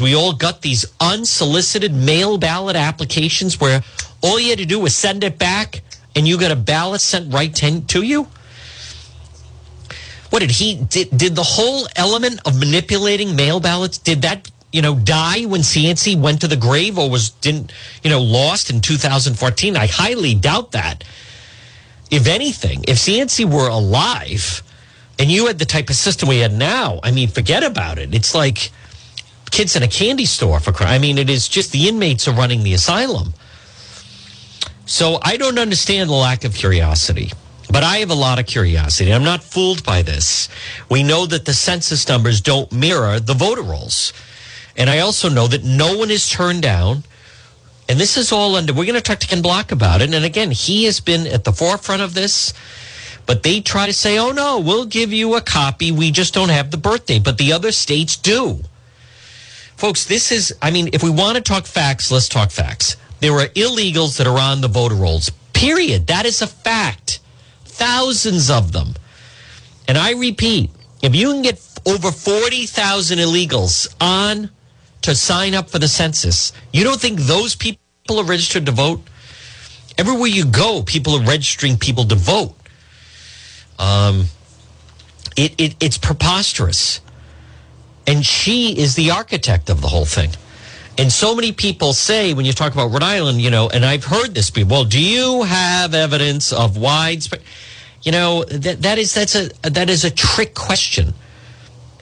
we 0.00 0.16
all 0.16 0.32
got 0.32 0.62
these 0.62 0.86
unsolicited 0.98 1.92
mail 1.92 2.38
ballot 2.38 2.76
applications 2.76 3.60
where 3.60 3.82
all 4.22 4.40
you 4.40 4.48
had 4.48 4.58
to 4.58 4.64
do 4.64 4.80
was 4.80 4.96
send 4.96 5.24
it 5.24 5.38
back 5.38 5.82
and 6.16 6.26
you 6.26 6.38
got 6.38 6.50
a 6.50 6.56
ballot 6.56 7.02
sent 7.02 7.34
right 7.34 7.54
to 7.54 8.02
you. 8.02 8.28
What 10.30 10.40
did 10.40 10.52
he 10.52 10.76
did? 10.76 11.16
Did 11.16 11.34
the 11.34 11.42
whole 11.42 11.86
element 11.96 12.40
of 12.46 12.58
manipulating 12.58 13.36
mail 13.36 13.60
ballots 13.60 13.98
did 13.98 14.22
that 14.22 14.50
you 14.72 14.80
know 14.80 14.94
die 14.94 15.44
when 15.44 15.60
Cianci 15.60 16.18
went 16.18 16.40
to 16.40 16.48
the 16.48 16.56
grave 16.56 16.98
or 16.98 17.10
was 17.10 17.30
didn't 17.30 17.72
you 18.02 18.10
know 18.10 18.20
lost 18.20 18.70
in 18.70 18.80
2014? 18.80 19.76
I 19.76 19.86
highly 19.86 20.34
doubt 20.34 20.72
that. 20.72 21.04
If 22.10 22.26
anything, 22.26 22.84
if 22.88 22.98
Cianci 22.98 23.44
were 23.44 23.68
alive 23.68 24.62
and 25.18 25.30
you 25.30 25.46
had 25.46 25.58
the 25.58 25.64
type 25.64 25.90
of 25.90 25.96
system 25.96 26.28
we 26.28 26.38
had 26.38 26.52
now, 26.52 26.98
I 27.02 27.10
mean, 27.10 27.28
forget 27.28 27.62
about 27.62 27.98
it. 27.98 28.14
It's 28.14 28.34
like 28.34 28.70
kids 29.50 29.76
in 29.76 29.82
a 29.82 29.88
candy 29.88 30.24
store 30.24 30.60
for 30.60 30.72
crying. 30.72 30.94
I 30.94 30.98
mean, 30.98 31.18
it 31.18 31.28
is 31.28 31.48
just 31.48 31.72
the 31.72 31.88
inmates 31.88 32.26
are 32.26 32.32
running 32.32 32.62
the 32.62 32.74
asylum. 32.74 33.34
So 34.86 35.18
I 35.22 35.36
don't 35.36 35.58
understand 35.58 36.10
the 36.10 36.14
lack 36.14 36.44
of 36.44 36.54
curiosity. 36.54 37.30
But 37.72 37.84
I 37.84 37.98
have 37.98 38.10
a 38.10 38.14
lot 38.14 38.40
of 38.40 38.46
curiosity. 38.46 39.12
I'm 39.12 39.22
not 39.22 39.44
fooled 39.44 39.84
by 39.84 40.02
this. 40.02 40.48
We 40.88 41.02
know 41.02 41.24
that 41.26 41.44
the 41.44 41.54
census 41.54 42.08
numbers 42.08 42.40
don't 42.40 42.70
mirror 42.72 43.20
the 43.20 43.34
voter 43.34 43.62
rolls. 43.62 44.12
And 44.76 44.90
I 44.90 44.98
also 44.98 45.28
know 45.28 45.46
that 45.46 45.62
no 45.62 45.96
one 45.96 46.10
is 46.10 46.28
turned 46.28 46.62
down. 46.62 47.04
And 47.88 47.98
this 47.98 48.16
is 48.16 48.32
all 48.32 48.56
under, 48.56 48.72
we're 48.72 48.86
going 48.86 48.94
to 48.94 49.00
talk 49.00 49.18
to 49.20 49.26
Ken 49.26 49.42
Block 49.42 49.72
about 49.72 50.02
it. 50.02 50.12
And 50.12 50.24
again, 50.24 50.50
he 50.50 50.84
has 50.84 51.00
been 51.00 51.26
at 51.26 51.44
the 51.44 51.52
forefront 51.52 52.02
of 52.02 52.14
this. 52.14 52.52
But 53.26 53.44
they 53.44 53.60
try 53.60 53.86
to 53.86 53.92
say, 53.92 54.18
oh 54.18 54.32
no, 54.32 54.58
we'll 54.58 54.86
give 54.86 55.12
you 55.12 55.36
a 55.36 55.40
copy. 55.40 55.92
We 55.92 56.10
just 56.10 56.34
don't 56.34 56.48
have 56.48 56.72
the 56.72 56.76
birthday. 56.76 57.20
But 57.20 57.38
the 57.38 57.52
other 57.52 57.70
states 57.70 58.16
do. 58.16 58.60
Folks, 59.76 60.04
this 60.06 60.32
is, 60.32 60.52
I 60.60 60.72
mean, 60.72 60.90
if 60.92 61.02
we 61.02 61.10
want 61.10 61.36
to 61.36 61.42
talk 61.42 61.66
facts, 61.66 62.10
let's 62.10 62.28
talk 62.28 62.50
facts. 62.50 62.96
There 63.20 63.32
are 63.34 63.46
illegals 63.48 64.16
that 64.18 64.26
are 64.26 64.38
on 64.38 64.60
the 64.60 64.68
voter 64.68 64.96
rolls, 64.96 65.30
period. 65.52 66.08
That 66.08 66.26
is 66.26 66.42
a 66.42 66.46
fact 66.46 67.20
thousands 67.80 68.50
of 68.50 68.72
them. 68.72 68.94
And 69.88 69.96
I 69.96 70.12
repeat, 70.12 70.70
if 71.02 71.14
you 71.14 71.32
can 71.32 71.42
get 71.42 71.58
over 71.86 72.12
40,000 72.12 73.18
illegals 73.18 73.92
on 74.00 74.50
to 75.02 75.14
sign 75.14 75.54
up 75.54 75.70
for 75.70 75.78
the 75.78 75.88
census, 75.88 76.52
you 76.72 76.84
don't 76.84 77.00
think 77.00 77.20
those 77.20 77.56
people 77.56 77.80
are 78.10 78.24
registered 78.24 78.66
to 78.66 78.72
vote? 78.72 79.00
Everywhere 79.96 80.28
you 80.28 80.44
go, 80.44 80.82
people 80.82 81.14
are 81.14 81.24
registering 81.24 81.78
people 81.78 82.04
to 82.04 82.14
vote. 82.14 82.54
Um, 83.78 84.26
it, 85.36 85.58
it, 85.58 85.76
it's 85.80 85.96
preposterous. 85.96 87.00
And 88.06 88.24
she 88.24 88.78
is 88.78 88.94
the 88.94 89.10
architect 89.10 89.70
of 89.70 89.80
the 89.80 89.88
whole 89.88 90.04
thing. 90.04 90.30
And 90.98 91.10
so 91.10 91.34
many 91.34 91.52
people 91.52 91.94
say 91.94 92.34
when 92.34 92.44
you 92.44 92.52
talk 92.52 92.74
about 92.74 92.90
Rhode 92.90 93.02
Island, 93.02 93.40
you 93.40 93.50
know, 93.50 93.70
and 93.70 93.86
I've 93.86 94.04
heard 94.04 94.34
this 94.34 94.50
before, 94.50 94.70
well, 94.70 94.84
do 94.84 95.02
you 95.02 95.44
have 95.44 95.94
evidence 95.94 96.52
of 96.52 96.76
widespread? 96.76 97.40
You 98.02 98.12
know, 98.12 98.44
that, 98.44 98.82
that 98.82 98.98
is 98.98 99.14
that's 99.14 99.34
a 99.34 99.48
that 99.62 99.90
is 99.90 100.04
a 100.04 100.10
trick 100.10 100.54
question. 100.54 101.14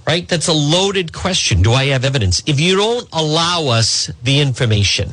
Right? 0.07 0.27
That's 0.27 0.49
a 0.49 0.55
loaded 0.55 1.13
question. 1.13 1.61
Do 1.61 1.73
I 1.73 1.87
have 1.87 2.05
evidence? 2.05 2.43
If 2.47 2.59
you 2.59 2.77
don't 2.77 3.07
allow 3.13 3.67
us 3.67 4.11
the 4.23 4.41
information, 4.41 5.13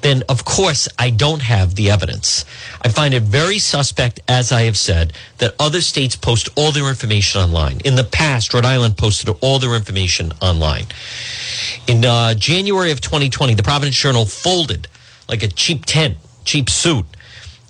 then 0.00 0.22
of 0.28 0.44
course 0.44 0.88
I 0.98 1.10
don't 1.10 1.42
have 1.42 1.76
the 1.76 1.90
evidence. 1.90 2.44
I 2.82 2.88
find 2.88 3.14
it 3.14 3.22
very 3.22 3.58
suspect, 3.58 4.20
as 4.26 4.50
I 4.50 4.62
have 4.62 4.76
said, 4.76 5.12
that 5.38 5.54
other 5.60 5.80
states 5.80 6.16
post 6.16 6.48
all 6.56 6.72
their 6.72 6.88
information 6.88 7.40
online. 7.40 7.80
In 7.84 7.94
the 7.94 8.04
past, 8.04 8.52
Rhode 8.52 8.64
Island 8.64 8.98
posted 8.98 9.34
all 9.40 9.60
their 9.60 9.76
information 9.76 10.32
online. 10.42 10.86
In 11.86 12.04
uh, 12.04 12.34
January 12.34 12.90
of 12.90 13.00
2020, 13.00 13.54
the 13.54 13.62
Providence 13.62 13.96
Journal 13.96 14.26
folded 14.26 14.88
like 15.28 15.42
a 15.42 15.48
cheap 15.48 15.86
tent, 15.86 16.16
cheap 16.44 16.68
suit 16.68 17.06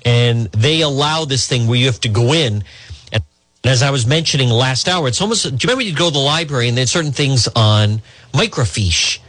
and 0.04 0.46
they 0.52 0.82
allow 0.82 1.24
this 1.24 1.48
thing 1.48 1.66
where 1.66 1.78
you 1.78 1.86
have 1.86 2.00
to 2.00 2.08
go 2.08 2.32
in. 2.32 2.64
And 3.12 3.22
as 3.64 3.82
I 3.82 3.90
was 3.90 4.06
mentioning 4.06 4.50
last 4.50 4.88
hour, 4.88 5.08
it's 5.08 5.20
almost. 5.20 5.44
Do 5.44 5.50
you 5.50 5.58
remember 5.64 5.82
you'd 5.82 5.96
go 5.96 6.08
to 6.08 6.12
the 6.12 6.18
library 6.18 6.68
and 6.68 6.76
there's 6.76 6.90
certain 6.90 7.12
things 7.12 7.48
on 7.56 8.02
microfiche, 8.32 9.20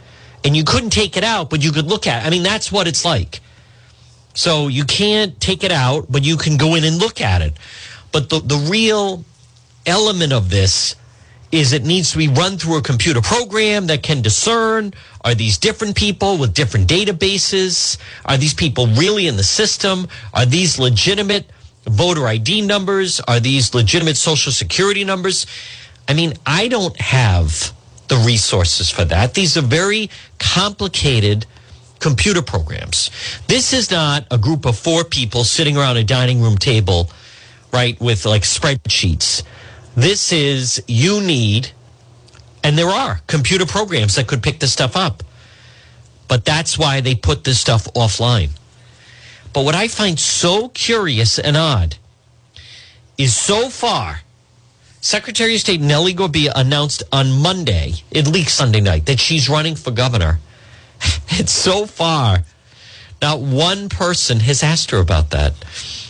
and 0.44 0.56
you 0.56 0.64
couldn't 0.64 0.90
take 0.90 1.16
it 1.16 1.24
out, 1.24 1.50
but 1.50 1.62
you 1.62 1.72
could 1.72 1.86
look 1.86 2.06
at. 2.06 2.22
It. 2.22 2.26
I 2.26 2.30
mean, 2.30 2.42
that's 2.42 2.70
what 2.70 2.86
it's 2.86 3.04
like. 3.04 3.40
So 4.34 4.68
you 4.68 4.84
can't 4.84 5.40
take 5.40 5.64
it 5.64 5.72
out, 5.72 6.06
but 6.10 6.22
you 6.22 6.36
can 6.36 6.58
go 6.58 6.74
in 6.74 6.84
and 6.84 6.98
look 6.98 7.20
at 7.20 7.40
it. 7.40 7.54
But 8.12 8.28
the 8.28 8.40
the 8.40 8.58
real 8.70 9.24
element 9.86 10.32
of 10.32 10.50
this 10.50 10.96
is 11.52 11.72
it 11.72 11.84
needs 11.84 12.12
to 12.12 12.18
be 12.18 12.28
run 12.28 12.58
through 12.58 12.78
a 12.78 12.82
computer 12.82 13.20
program 13.20 13.86
that 13.86 14.02
can 14.02 14.20
discern 14.22 14.92
are 15.24 15.34
these 15.34 15.58
different 15.58 15.96
people 15.96 16.38
with 16.38 16.54
different 16.54 16.88
databases? 16.88 17.98
Are 18.24 18.36
these 18.36 18.54
people 18.54 18.86
really 18.86 19.26
in 19.26 19.36
the 19.36 19.42
system? 19.42 20.06
Are 20.32 20.46
these 20.46 20.78
legitimate 20.78 21.50
voter 21.84 22.26
ID 22.26 22.62
numbers? 22.62 23.20
Are 23.20 23.40
these 23.40 23.74
legitimate 23.74 24.16
social 24.16 24.52
security 24.52 25.04
numbers? 25.04 25.46
I 26.08 26.14
mean, 26.14 26.34
I 26.46 26.68
don't 26.68 26.98
have 27.00 27.72
the 28.08 28.16
resources 28.18 28.88
for 28.88 29.04
that. 29.04 29.34
These 29.34 29.56
are 29.56 29.62
very 29.62 30.10
complicated 30.38 31.46
computer 31.98 32.42
programs. 32.42 33.10
This 33.48 33.72
is 33.72 33.90
not 33.90 34.26
a 34.30 34.38
group 34.38 34.64
of 34.64 34.78
four 34.78 35.02
people 35.02 35.44
sitting 35.44 35.76
around 35.76 35.96
a 35.96 36.04
dining 36.04 36.40
room 36.40 36.56
table, 36.56 37.10
right, 37.72 38.00
with 38.00 38.24
like 38.26 38.42
spreadsheets. 38.42 39.42
This 39.96 40.30
is 40.30 40.82
you 40.86 41.22
need, 41.22 41.72
and 42.62 42.76
there 42.76 42.88
are 42.88 43.22
computer 43.26 43.64
programs 43.64 44.16
that 44.16 44.26
could 44.26 44.42
pick 44.42 44.60
this 44.60 44.72
stuff 44.72 44.94
up. 44.94 45.22
But 46.28 46.44
that's 46.44 46.78
why 46.78 47.00
they 47.00 47.14
put 47.14 47.44
this 47.44 47.58
stuff 47.58 47.84
offline. 47.94 48.50
But 49.54 49.64
what 49.64 49.74
I 49.74 49.88
find 49.88 50.20
so 50.20 50.68
curious 50.68 51.38
and 51.38 51.56
odd 51.56 51.96
is 53.16 53.34
so 53.34 53.70
far, 53.70 54.20
Secretary 55.00 55.54
of 55.54 55.60
State 55.60 55.80
Nellie 55.80 56.12
Gorbea 56.12 56.52
announced 56.54 57.02
on 57.10 57.32
Monday, 57.40 57.94
it 58.10 58.26
leaked 58.26 58.50
Sunday 58.50 58.82
night, 58.82 59.06
that 59.06 59.18
she's 59.18 59.48
running 59.48 59.76
for 59.76 59.92
governor. 59.92 60.40
it's 61.28 61.52
so 61.52 61.86
far, 61.86 62.44
not 63.22 63.40
one 63.40 63.88
person 63.88 64.40
has 64.40 64.62
asked 64.62 64.90
her 64.90 64.98
about 64.98 65.30
that. 65.30 65.54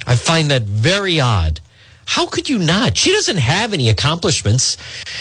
I 0.09 0.17
find 0.17 0.51
that 0.51 0.63
very 0.63 1.21
odd. 1.21 1.61
How 2.07 2.27
could 2.27 2.49
you 2.49 2.59
not? 2.59 2.97
She 2.97 3.13
doesn't 3.13 3.37
have 3.37 3.73
any 3.75 3.89
accomplishments. 3.91 4.77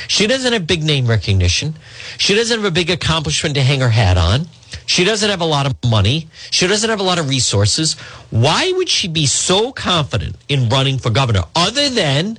She 0.07 0.27
doesn't 0.27 0.53
have 0.53 0.65
big 0.65 0.83
name 0.83 1.07
recognition. 1.07 1.75
She 2.17 2.35
doesn't 2.35 2.57
have 2.57 2.65
a 2.65 2.71
big 2.71 2.89
accomplishment 2.89 3.55
to 3.55 3.61
hang 3.61 3.81
her 3.81 3.89
hat 3.89 4.17
on. 4.17 4.47
She 4.85 5.03
doesn't 5.03 5.29
have 5.29 5.41
a 5.41 5.45
lot 5.45 5.65
of 5.65 5.75
money. 5.83 6.29
She 6.51 6.67
doesn't 6.67 6.89
have 6.89 6.99
a 6.99 7.03
lot 7.03 7.17
of 7.17 7.27
resources. 7.27 7.95
Why 8.29 8.71
would 8.75 8.87
she 8.87 9.07
be 9.07 9.25
so 9.25 9.71
confident 9.71 10.35
in 10.47 10.69
running 10.69 10.99
for 10.99 11.09
governor 11.09 11.43
other 11.55 11.89
than 11.89 12.37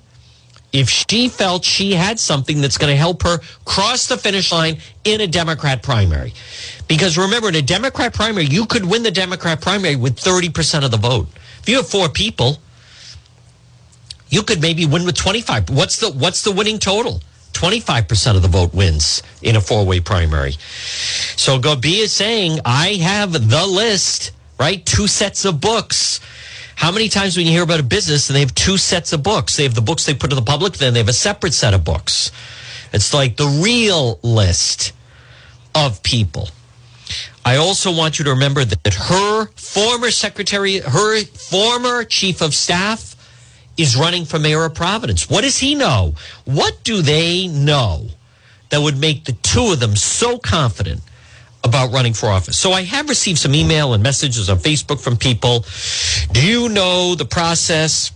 if 0.73 0.89
she 0.89 1.29
felt 1.29 1.65
she 1.65 1.93
had 1.93 2.21
something 2.21 2.61
that's 2.61 2.79
going 2.79 2.93
to 2.93 2.97
help 2.97 3.23
her 3.25 3.39
cross 3.65 4.07
the 4.07 4.17
finish 4.17 4.53
line 4.53 4.79
in 5.05 5.21
a 5.21 5.27
Democrat 5.27 5.83
primary? 5.83 6.33
Because 6.87 7.19
remember, 7.19 7.49
in 7.49 7.57
a 7.57 7.63
Democrat 7.63 8.15
primary, 8.15 8.47
you 8.47 8.65
could 8.65 8.85
win 8.85 9.03
the 9.03 9.11
Democrat 9.11 9.61
primary 9.61 9.97
with 9.97 10.17
30% 10.17 10.85
of 10.85 10.93
the 10.93 10.97
vote. 10.99 11.27
If 11.63 11.69
you 11.69 11.77
have 11.77 11.89
four 11.89 12.09
people, 12.09 12.59
you 14.37 14.43
could 14.43 14.61
maybe 14.61 14.85
win 14.85 15.07
with 15.07 15.17
25. 15.17 15.71
What's 15.71 15.97
the 15.99 16.11
what's 16.11 16.43
the 16.43 16.53
winning 16.53 16.79
total? 16.79 17.23
25% 17.55 18.37
of 18.37 18.43
the 18.43 18.49
vote 18.49 18.75
wins 18.75 19.23
in 19.41 19.57
a 19.57 19.63
four-way 19.63 19.99
primary. 19.99 20.53
So 21.37 21.59
Gorbea 21.59 22.05
is 22.05 22.13
saying, 22.13 22.61
I 22.67 22.97
have 23.01 23.33
the 23.33 23.67
list, 23.67 24.33
right? 24.61 24.85
Two 24.85 25.07
sets 25.07 25.47
of 25.47 25.59
books. 25.59 26.21
How 26.75 26.93
many 26.93 27.09
times 27.09 27.35
when 27.35 27.47
you 27.47 27.53
hear 27.53 27.63
about 27.63 27.81
a 27.81 27.83
business 27.83 28.29
and 28.29 28.37
they 28.37 28.41
have 28.41 28.55
two 28.55 28.77
sets 28.77 29.15
of 29.15 29.23
books? 29.23 29.57
They 29.57 29.63
have 29.63 29.75
the 29.75 29.81
books 29.81 30.05
they 30.05 30.13
put 30.13 30.29
to 30.29 30.37
the 30.37 30.43
public, 30.43 30.75
then 30.75 30.93
they 30.93 31.01
have 31.01 31.09
a 31.09 31.15
separate 31.15 31.55
set 31.55 31.73
of 31.73 31.83
books. 31.83 32.31
It's 32.93 33.15
like 33.15 33.39
the 33.39 33.49
real 33.65 34.21
list 34.23 34.93
of 35.75 36.03
people. 36.03 36.51
I 37.43 37.57
also 37.57 37.91
want 37.91 38.19
you 38.19 38.27
to 38.27 38.33
remember 38.33 38.67
that 38.67 38.93
her 38.93 39.47
former 39.57 40.11
secretary, 40.11 40.81
her 40.81 41.25
former 41.25 42.05
chief 42.05 42.43
of 42.43 42.55
staff, 42.55 43.16
is 43.77 43.97
running 43.97 44.25
for 44.25 44.39
mayor 44.39 44.65
of 44.65 44.75
Providence. 44.75 45.29
What 45.29 45.43
does 45.43 45.59
he 45.59 45.75
know? 45.75 46.15
What 46.45 46.83
do 46.85 47.03
they 47.03 47.47
know 47.49 48.09
that 48.71 48.81
would 48.81 48.99
make 48.99 49.25
the 49.25 49.33
two 49.33 49.73
of 49.73 49.81
them 49.81 49.97
so 49.97 50.39
confident 50.39 51.01
about 51.63 51.93
running 51.93 52.15
for 52.15 52.29
office? 52.29 52.59
So 52.59 52.73
I 52.73 52.83
have 52.83 53.09
received 53.09 53.39
some 53.39 53.55
email 53.55 53.95
and 53.95 54.03
messages 54.03 54.49
on 54.49 54.59
Facebook 54.59 55.01
from 55.01 55.17
people. 55.17 55.65
Do 56.33 56.47
you 56.47 56.69
know 56.69 57.15
the 57.15 57.27
process? 57.27 58.13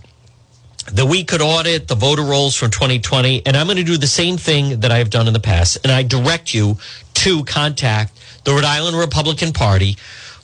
that 0.93 1.05
we 1.05 1.23
could 1.23 1.41
audit 1.41 1.87
the 1.87 1.95
voter 1.95 2.23
rolls 2.23 2.55
from 2.55 2.71
2020 2.71 3.45
and 3.45 3.55
i'm 3.55 3.67
going 3.67 3.77
to 3.77 3.83
do 3.83 3.97
the 3.97 4.07
same 4.07 4.35
thing 4.35 4.79
that 4.79 4.91
i've 4.91 5.11
done 5.11 5.27
in 5.27 5.33
the 5.33 5.39
past 5.39 5.77
and 5.83 5.91
i 5.91 6.01
direct 6.01 6.53
you 6.55 6.75
to 7.13 7.43
contact 7.43 8.19
the 8.45 8.51
rhode 8.51 8.63
island 8.63 8.97
republican 8.97 9.53
party 9.53 9.95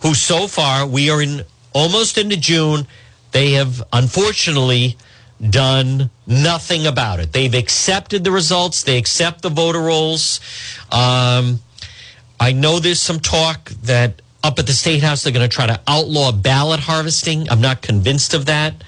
who 0.04 0.14
so 0.14 0.48
far 0.48 0.86
we 0.86 1.10
are 1.10 1.24
in 1.24 1.44
almost 1.74 2.20
into 2.20 2.38
june 2.38 2.86
they 3.32 3.54
have 3.54 3.84
unfortunately 3.92 4.96
done 5.42 6.10
nothing 6.26 6.88
about 6.88 7.20
it. 7.20 7.32
They've 7.32 7.54
accepted 7.54 8.24
the 8.24 8.32
results. 8.32 8.84
They 8.84 8.98
accept 8.98 9.42
the 9.42 9.50
voter 9.50 9.82
rolls. 9.82 10.40
Um, 10.92 11.60
I 12.40 12.52
know 12.54 12.80
there's 12.80 13.00
some 13.00 13.20
talk 13.20 13.70
that 13.84 14.22
up 14.44 14.60
at 14.60 14.68
the 14.68 14.74
state 14.74 15.04
house 15.04 15.24
they're 15.24 15.34
going 15.34 15.48
to 15.48 15.54
try 15.54 15.68
to 15.68 15.80
outlaw 15.88 16.32
ballot 16.32 16.80
harvesting. 16.80 17.50
I'm 17.50 17.62
not 17.62 17.82
convinced 17.82 18.34
of 18.34 18.46
that. 18.46 18.84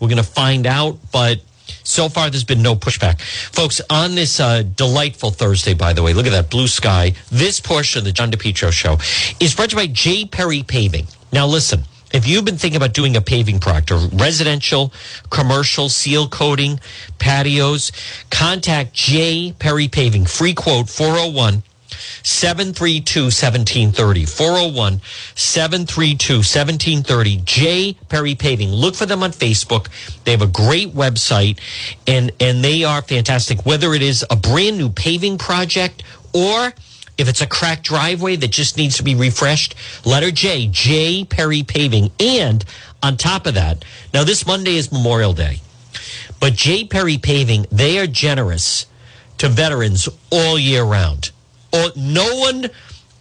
We're 0.00 0.08
going 0.08 0.22
to 0.22 0.22
find 0.22 0.66
out, 0.66 0.98
but 1.12 1.40
So 1.82 2.08
far, 2.08 2.30
there's 2.30 2.44
been 2.44 2.62
no 2.62 2.74
pushback. 2.74 3.20
Folks, 3.20 3.80
on 3.90 4.14
this 4.14 4.40
uh, 4.40 4.62
delightful 4.62 5.30
Thursday, 5.30 5.74
by 5.74 5.92
the 5.92 6.02
way, 6.02 6.14
look 6.14 6.26
at 6.26 6.32
that 6.32 6.50
blue 6.50 6.66
sky. 6.66 7.12
This 7.30 7.60
portion 7.60 7.98
of 7.98 8.04
the 8.04 8.12
John 8.12 8.30
DePetro 8.30 8.72
show 8.72 8.96
is 9.38 9.54
brought 9.54 9.70
to 9.70 9.76
you 9.76 9.82
by 9.82 9.92
J. 9.92 10.24
Perry 10.24 10.62
Paving. 10.62 11.06
Now, 11.32 11.46
listen, 11.46 11.84
if 12.14 12.28
you've 12.28 12.44
been 12.44 12.56
thinking 12.56 12.76
about 12.76 12.94
doing 12.94 13.16
a 13.16 13.20
paving 13.20 13.58
project, 13.58 13.90
residential, 14.12 14.92
commercial, 15.30 15.88
seal 15.88 16.28
coating, 16.28 16.78
patios, 17.18 17.90
contact 18.30 18.92
J. 18.92 19.52
Perry 19.58 19.88
Paving. 19.88 20.24
Free 20.26 20.54
quote 20.54 20.88
401 20.88 21.64
732 22.22 23.24
1730. 23.24 24.26
401 24.26 25.00
732 25.34 26.34
1730. 26.34 27.42
J. 27.44 27.96
Perry 28.08 28.36
Paving. 28.36 28.70
Look 28.70 28.94
for 28.94 29.06
them 29.06 29.24
on 29.24 29.32
Facebook. 29.32 29.88
They 30.22 30.30
have 30.30 30.42
a 30.42 30.46
great 30.46 30.94
website 30.94 31.58
and, 32.06 32.30
and 32.38 32.62
they 32.62 32.84
are 32.84 33.02
fantastic. 33.02 33.66
Whether 33.66 33.92
it 33.92 34.02
is 34.02 34.24
a 34.30 34.36
brand 34.36 34.78
new 34.78 34.88
paving 34.88 35.38
project 35.38 36.04
or 36.32 36.72
if 37.16 37.28
it's 37.28 37.40
a 37.40 37.46
cracked 37.46 37.84
driveway 37.84 38.36
that 38.36 38.50
just 38.50 38.76
needs 38.76 38.96
to 38.96 39.02
be 39.02 39.14
refreshed, 39.14 39.74
letter 40.04 40.30
J, 40.30 40.68
J. 40.68 41.24
Perry 41.24 41.62
Paving. 41.62 42.10
And 42.18 42.64
on 43.02 43.16
top 43.16 43.46
of 43.46 43.54
that, 43.54 43.84
now 44.12 44.24
this 44.24 44.46
Monday 44.46 44.76
is 44.76 44.90
Memorial 44.90 45.32
Day, 45.32 45.60
but 46.40 46.54
J. 46.54 46.84
Perry 46.84 47.18
Paving, 47.18 47.66
they 47.70 47.98
are 47.98 48.06
generous 48.06 48.86
to 49.38 49.48
veterans 49.48 50.08
all 50.30 50.58
year 50.58 50.84
round 50.84 51.30
no 51.96 52.36
one 52.36 52.66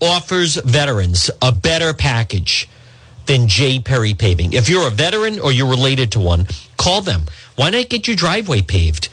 offers 0.02 0.56
veterans 0.56 1.32
a 1.42 1.52
better 1.52 1.94
package 1.94 2.68
than 3.26 3.48
J. 3.48 3.80
Perry 3.80 4.14
Paving. 4.14 4.54
If 4.54 4.70
you're 4.70 4.88
a 4.88 4.92
veteran 4.92 5.40
or 5.40 5.52
you're 5.52 5.70
related 5.70 6.12
to 6.14 6.20
one, 6.20 6.48
call 6.78 7.02
them. 7.02 7.24
Why 7.56 7.70
not 7.70 7.90
get 7.90 8.08
your 8.08 8.16
driveway 8.16 8.62
paved? 8.62 9.10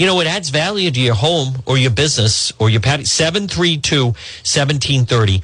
You 0.00 0.06
know, 0.06 0.18
it 0.20 0.26
adds 0.26 0.48
value 0.48 0.90
to 0.90 0.98
your 0.98 1.14
home 1.14 1.62
or 1.66 1.76
your 1.76 1.90
business 1.90 2.54
or 2.58 2.70
your 2.70 2.80
patio. 2.80 3.04
732 3.04 4.04
1730. 4.06 5.42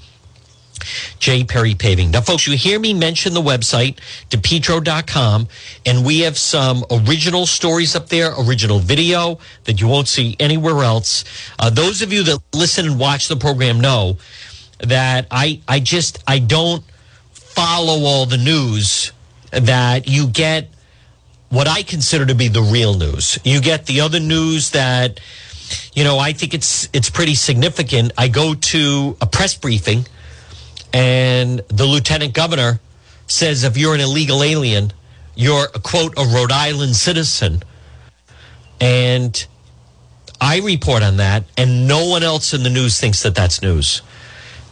J. 1.18 1.44
Perry 1.44 1.74
Paving. 1.74 2.10
Now, 2.12 2.22
folks, 2.22 2.46
you 2.46 2.56
hear 2.56 2.80
me 2.80 2.94
mention 2.94 3.34
the 3.34 3.42
website, 3.42 3.98
depetro.com, 4.30 5.48
and 5.84 6.06
we 6.06 6.20
have 6.20 6.38
some 6.38 6.86
original 6.90 7.44
stories 7.44 7.94
up 7.94 8.08
there, 8.08 8.32
original 8.38 8.78
video 8.78 9.38
that 9.64 9.78
you 9.78 9.88
won't 9.88 10.08
see 10.08 10.36
anywhere 10.40 10.84
else. 10.84 11.24
Uh, 11.58 11.68
those 11.68 12.00
of 12.00 12.10
you 12.10 12.22
that 12.22 12.38
listen 12.54 12.86
and 12.86 12.98
watch 12.98 13.28
the 13.28 13.36
program 13.36 13.78
know 13.78 14.16
that 14.78 15.26
I, 15.30 15.60
I 15.68 15.80
just, 15.80 16.24
I 16.26 16.38
don't 16.38 16.82
follow 17.34 18.04
all 18.04 18.24
the 18.24 18.38
news 18.38 19.12
that 19.50 20.08
you 20.08 20.28
get 20.28 20.70
what 21.48 21.68
I 21.68 21.82
consider 21.82 22.26
to 22.26 22.34
be 22.34 22.48
the 22.48 22.62
real 22.62 22.94
news. 22.94 23.38
You 23.44 23.60
get 23.60 23.86
the 23.86 24.00
other 24.00 24.20
news 24.20 24.70
that, 24.70 25.20
you 25.94 26.04
know, 26.04 26.18
I 26.18 26.32
think 26.32 26.54
it's, 26.54 26.88
it's 26.92 27.10
pretty 27.10 27.34
significant. 27.34 28.12
I 28.18 28.28
go 28.28 28.54
to 28.54 29.16
a 29.20 29.26
press 29.26 29.54
briefing 29.54 30.06
and 30.92 31.60
the 31.68 31.84
lieutenant 31.84 32.34
governor 32.34 32.80
says 33.26 33.64
if 33.64 33.76
you're 33.76 33.94
an 33.94 34.00
illegal 34.00 34.42
alien, 34.42 34.92
you're, 35.34 35.66
a 35.74 35.78
quote, 35.78 36.14
a 36.16 36.24
Rhode 36.24 36.52
Island 36.52 36.96
citizen. 36.96 37.62
And 38.80 39.46
I 40.40 40.60
report 40.60 41.02
on 41.02 41.18
that, 41.18 41.44
and 41.56 41.88
no 41.88 42.06
one 42.06 42.22
else 42.22 42.54
in 42.54 42.62
the 42.62 42.70
news 42.70 43.00
thinks 43.00 43.22
that 43.22 43.34
that's 43.34 43.62
news. 43.62 44.02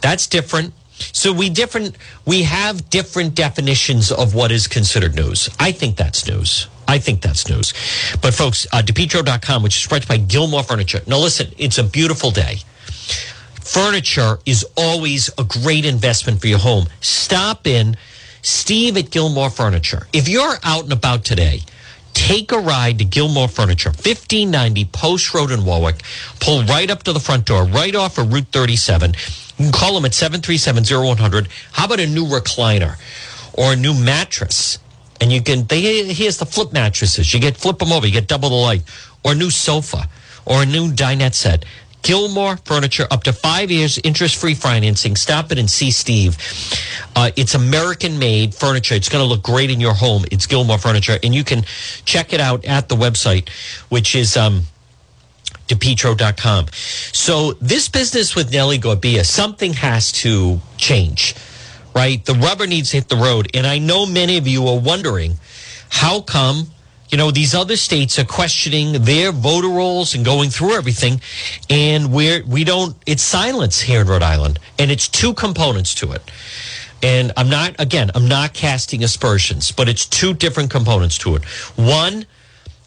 That's 0.01 0.27
different. 0.27 0.73
So 0.97 1.33
we 1.33 1.49
different 1.49 1.97
we 2.25 2.43
have 2.43 2.89
different 2.89 3.35
definitions 3.35 4.11
of 4.11 4.33
what 4.33 4.51
is 4.51 4.67
considered 4.67 5.15
news. 5.15 5.49
I 5.59 5.71
think 5.71 5.97
that's 5.97 6.27
news. 6.27 6.67
I 6.87 6.99
think 6.99 7.21
that's 7.21 7.49
news. 7.49 7.73
But 8.21 8.33
folks, 8.33 8.67
uh, 8.71 8.81
DePetro.com, 8.81 9.63
which 9.63 9.75
is 9.75 9.83
spread 9.83 10.07
by 10.07 10.17
Gilmore 10.17 10.63
Furniture. 10.63 11.01
Now 11.07 11.17
listen, 11.17 11.51
it's 11.57 11.77
a 11.77 11.83
beautiful 11.83 12.31
day 12.31 12.59
furniture 13.65 14.39
is 14.45 14.65
always 14.77 15.29
a 15.37 15.43
great 15.43 15.85
investment 15.85 16.39
for 16.39 16.47
your 16.47 16.59
home. 16.59 16.85
Stop 17.01 17.67
in 17.67 17.97
Steve 18.41 18.95
at 18.95 19.09
Gilmore 19.09 19.49
Furniture. 19.49 20.07
If 20.13 20.29
you're 20.29 20.55
out 20.63 20.83
and 20.83 20.93
about 20.93 21.25
today, 21.25 21.61
take 22.25 22.51
a 22.51 22.57
ride 22.57 22.97
to 22.97 23.05
Gilmore 23.05 23.47
Furniture, 23.47 23.89
1590 23.89 24.85
Post 24.85 25.31
Road 25.35 25.51
in 25.51 25.63
Warwick. 25.63 26.01
Pull 26.39 26.63
right 26.63 26.89
up 26.89 27.03
to 27.03 27.13
the 27.13 27.19
front 27.19 27.45
door, 27.45 27.65
right 27.65 27.93
off 27.93 28.17
of 28.17 28.33
Route 28.33 28.47
37. 28.51 29.11
You 29.57 29.65
can 29.65 29.71
call 29.71 29.93
them 29.93 30.05
at 30.05 30.11
737-0100. 30.11 31.47
How 31.71 31.85
about 31.85 31.99
a 31.99 32.07
new 32.07 32.25
recliner 32.25 32.97
or 33.53 33.73
a 33.73 33.75
new 33.75 33.93
mattress? 33.93 34.79
And 35.21 35.31
you 35.31 35.43
can, 35.43 35.65
they, 35.67 36.03
here's 36.05 36.37
the 36.37 36.47
flip 36.47 36.73
mattresses. 36.73 37.31
You 37.31 37.39
get, 37.39 37.57
flip 37.57 37.77
them 37.77 37.91
over, 37.91 38.07
you 38.07 38.13
get 38.13 38.27
double 38.27 38.49
the 38.49 38.55
light. 38.55 38.81
Or 39.23 39.33
a 39.33 39.35
new 39.35 39.51
sofa 39.51 40.09
or 40.47 40.63
a 40.63 40.65
new 40.65 40.91
dinette 40.91 41.35
set. 41.35 41.63
Gilmore 42.05 42.57
Furniture, 42.57 43.07
up 43.09 43.23
to 43.23 43.33
five 43.33 43.71
years 43.71 43.97
interest 43.97 44.35
free 44.35 44.53
financing. 44.53 45.15
Stop 45.15 45.51
it 45.51 45.57
and 45.57 45.67
see 45.67 45.89
Steve. 45.89 46.37
Uh, 47.15 47.31
it's 47.35 47.55
American 47.55 48.19
made 48.19 48.53
furniture. 48.53 48.93
It's 48.93 49.09
going 49.09 49.23
to 49.23 49.27
look 49.27 49.41
great 49.41 49.71
in 49.71 49.79
your 49.79 49.95
home. 49.95 50.23
It's 50.31 50.45
Gilmore 50.45 50.77
Furniture. 50.77 51.17
And 51.23 51.33
you 51.33 51.43
can 51.43 51.63
check 52.05 52.31
it 52.31 52.39
out 52.39 52.63
at 52.63 52.89
the 52.89 52.95
website, 52.95 53.49
which 53.89 54.15
is 54.15 54.37
um, 54.37 54.61
depetro.com. 55.67 56.67
So, 56.71 57.53
this 57.53 57.89
business 57.89 58.35
with 58.35 58.53
Nellie 58.53 58.77
Gorbea, 58.77 59.25
something 59.25 59.73
has 59.73 60.11
to 60.11 60.61
change, 60.77 61.33
right? 61.95 62.23
The 62.23 62.35
rubber 62.35 62.67
needs 62.67 62.91
to 62.91 62.97
hit 62.97 63.09
the 63.09 63.15
road. 63.15 63.49
And 63.55 63.65
I 63.65 63.79
know 63.79 64.05
many 64.05 64.37
of 64.37 64.47
you 64.47 64.67
are 64.67 64.79
wondering 64.79 65.39
how 65.89 66.21
come 66.21 66.67
you 67.09 67.17
know, 67.17 67.31
these 67.31 67.53
other 67.53 67.75
states 67.75 68.17
are 68.19 68.25
questioning 68.25 69.03
their 69.03 69.31
voter 69.31 69.69
rolls 69.69 70.15
and 70.15 70.25
going 70.25 70.49
through 70.49 70.73
everything. 70.73 71.21
And 71.69 72.11
we're, 72.11 72.43
we 72.45 72.63
don't, 72.63 72.95
it's 73.05 73.21
silence 73.21 73.81
here 73.81 74.01
in 74.01 74.07
Rhode 74.07 74.23
Island. 74.23 74.59
And 74.79 74.91
it's 74.91 75.07
two 75.07 75.33
components 75.33 75.93
to 75.95 76.11
it. 76.11 76.21
And 77.03 77.31
I'm 77.37 77.49
not, 77.49 77.75
again, 77.79 78.09
I'm 78.15 78.27
not 78.27 78.53
casting 78.53 79.03
aspersions, 79.03 79.71
but 79.71 79.87
it's 79.87 80.05
two 80.05 80.33
different 80.33 80.71
components 80.71 81.17
to 81.19 81.35
it. 81.35 81.45
One 81.75 82.25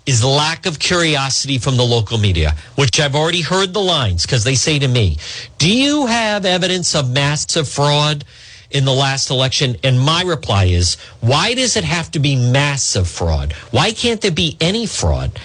is 0.07 0.25
lack 0.25 0.65
of 0.65 0.79
curiosity 0.79 1.59
from 1.59 1.77
the 1.77 1.85
local 1.85 2.17
media, 2.19 2.57
which 2.77 2.99
I've 2.99 3.15
already 3.15 3.43
heard 3.43 3.75
the 3.75 3.81
lines 3.81 4.23
because 4.23 4.43
they 4.43 4.55
say 4.55 4.79
to 4.79 4.89
me, 4.89 5.19
Do 5.59 5.71
you 5.71 6.07
have 6.07 6.47
evidence 6.47 6.95
of 6.95 7.11
massive 7.11 7.69
fraud? 7.69 8.25
In 8.71 8.85
the 8.85 8.93
last 8.93 9.31
election? 9.31 9.77
And 9.83 9.99
my 10.01 10.23
reply 10.23 10.65
is, 10.65 10.97
why 11.21 11.55
does 11.55 11.77
it 11.77 11.85
have 11.85 12.11
to 12.13 12.19
be 12.19 12.37
massive 12.37 13.09
fraud? 13.09 13.53
Why 13.71 13.93
can't 13.93 14.21
there 14.21 14.31
be 14.31 14.57
any 14.61 14.85
fraud? 14.87 15.41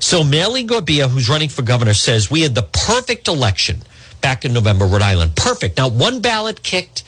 So 0.00 0.22
Nellie 0.22 0.66
Gorbea, 0.66 1.08
who's 1.08 1.28
running 1.28 1.48
for 1.48 1.62
governor, 1.62 1.94
says 1.94 2.30
we 2.30 2.42
had 2.42 2.54
the 2.54 2.62
perfect 2.62 3.28
election 3.28 3.82
back 4.20 4.44
in 4.44 4.52
November, 4.52 4.86
Rhode 4.86 5.02
Island. 5.02 5.34
Perfect. 5.36 5.78
Now, 5.78 5.88
one 5.88 6.20
ballot 6.20 6.62
kicked. 6.62 7.02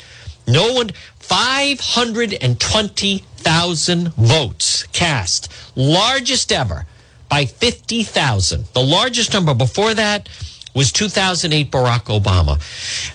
No 0.46 0.72
one, 0.74 0.90
520,000 1.18 4.08
votes 4.14 4.82
cast. 4.92 5.52
Largest 5.76 6.52
ever 6.52 6.86
by 7.28 7.46
50,000. 7.46 8.66
The 8.72 8.82
largest 8.82 9.32
number 9.32 9.54
before 9.54 9.94
that 9.94 10.28
was 10.76 10.92
2008 10.92 11.72
Barack 11.72 12.04
Obama. 12.04 12.58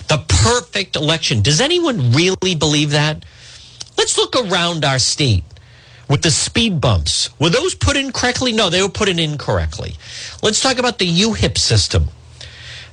The 0.07 0.17
perfect 0.27 0.95
election. 0.95 1.43
Does 1.43 1.61
anyone 1.61 2.11
really 2.11 2.55
believe 2.55 2.89
that? 2.89 3.23
Let's 3.97 4.17
look 4.17 4.35
around 4.35 4.83
our 4.83 4.97
state 4.97 5.43
with 6.09 6.23
the 6.23 6.31
speed 6.31 6.81
bumps. 6.81 7.29
Were 7.39 7.51
those 7.51 7.75
put 7.75 7.95
in 7.95 8.11
correctly? 8.11 8.51
No, 8.51 8.71
they 8.71 8.81
were 8.81 8.89
put 8.89 9.07
in 9.07 9.19
incorrectly. 9.19 9.95
Let's 10.41 10.59
talk 10.59 10.79
about 10.79 10.97
the 10.97 11.07
UHIP 11.07 11.57
system. 11.59 12.07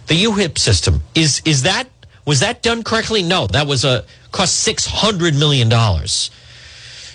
The 0.06 0.24
UHIP 0.24 0.58
system 0.58 1.02
is 1.14 1.40
is 1.46 1.62
that 1.62 1.88
was 2.26 2.40
that 2.40 2.62
done 2.62 2.82
correctly? 2.82 3.22
No, 3.22 3.46
that 3.46 3.66
was 3.66 3.86
a 3.86 4.04
cost 4.32 4.54
six 4.54 4.84
hundred 4.84 5.34
million 5.34 5.70
dollars. 5.70 6.30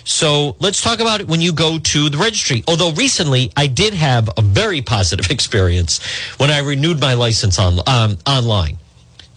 So 0.04 0.54
let's 0.60 0.82
talk 0.82 1.00
about 1.00 1.22
it 1.22 1.28
when 1.28 1.40
you 1.40 1.52
go 1.52 1.78
to 1.78 2.10
the 2.10 2.18
registry. 2.18 2.62
Although 2.68 2.92
recently 2.92 3.50
I 3.56 3.66
did 3.66 3.94
have 3.94 4.28
a 4.36 4.42
very 4.42 4.82
positive 4.82 5.30
experience 5.30 6.04
when 6.36 6.50
I 6.50 6.58
renewed 6.58 7.00
my 7.00 7.14
license 7.14 7.58
on 7.58 7.80
um, 7.86 8.18
online. 8.26 8.78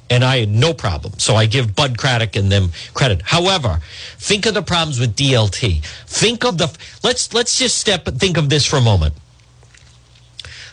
And 0.10 0.24
I 0.24 0.38
had 0.38 0.50
no 0.50 0.74
problem. 0.74 1.20
So 1.20 1.36
I 1.36 1.48
give 1.48 1.76
Bud 1.76 1.98
Craddock 1.98 2.38
and 2.38 2.50
them 2.50 2.70
credit. 2.94 3.22
However, 3.24 3.82
think 4.18 4.46
of 4.46 4.54
the 4.54 4.62
problems 4.62 5.02
with 5.02 5.18
DLT. 5.18 5.84
Think 6.06 6.46
of 6.46 6.58
the 6.58 6.74
let's 7.04 7.34
let's 7.34 7.60
just 7.60 7.78
step 7.78 8.06
think 8.06 8.38
of 8.38 8.48
this 8.50 8.66
for 8.66 8.78
a 8.78 8.82
moment. 8.82 9.16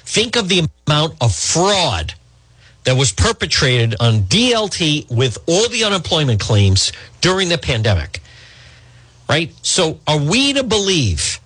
Think 0.05 0.37
of 0.37 0.49
the 0.49 0.69
amount 0.87 1.17
of 1.21 1.35
fraud 1.35 2.15
that 2.85 2.97
was 2.97 3.11
perpetrated 3.11 3.97
on 3.99 4.21
DLT 4.21 5.11
with 5.11 5.39
all 5.49 5.69
the 5.69 5.83
unemployment 5.83 6.39
claims 6.39 6.93
during 7.21 7.49
the 7.49 7.59
pandemic 7.59 8.21
right? 9.29 9.53
So 9.63 10.01
are 10.07 10.19
we 10.19 10.53
to 10.55 10.63
believe 10.63 11.41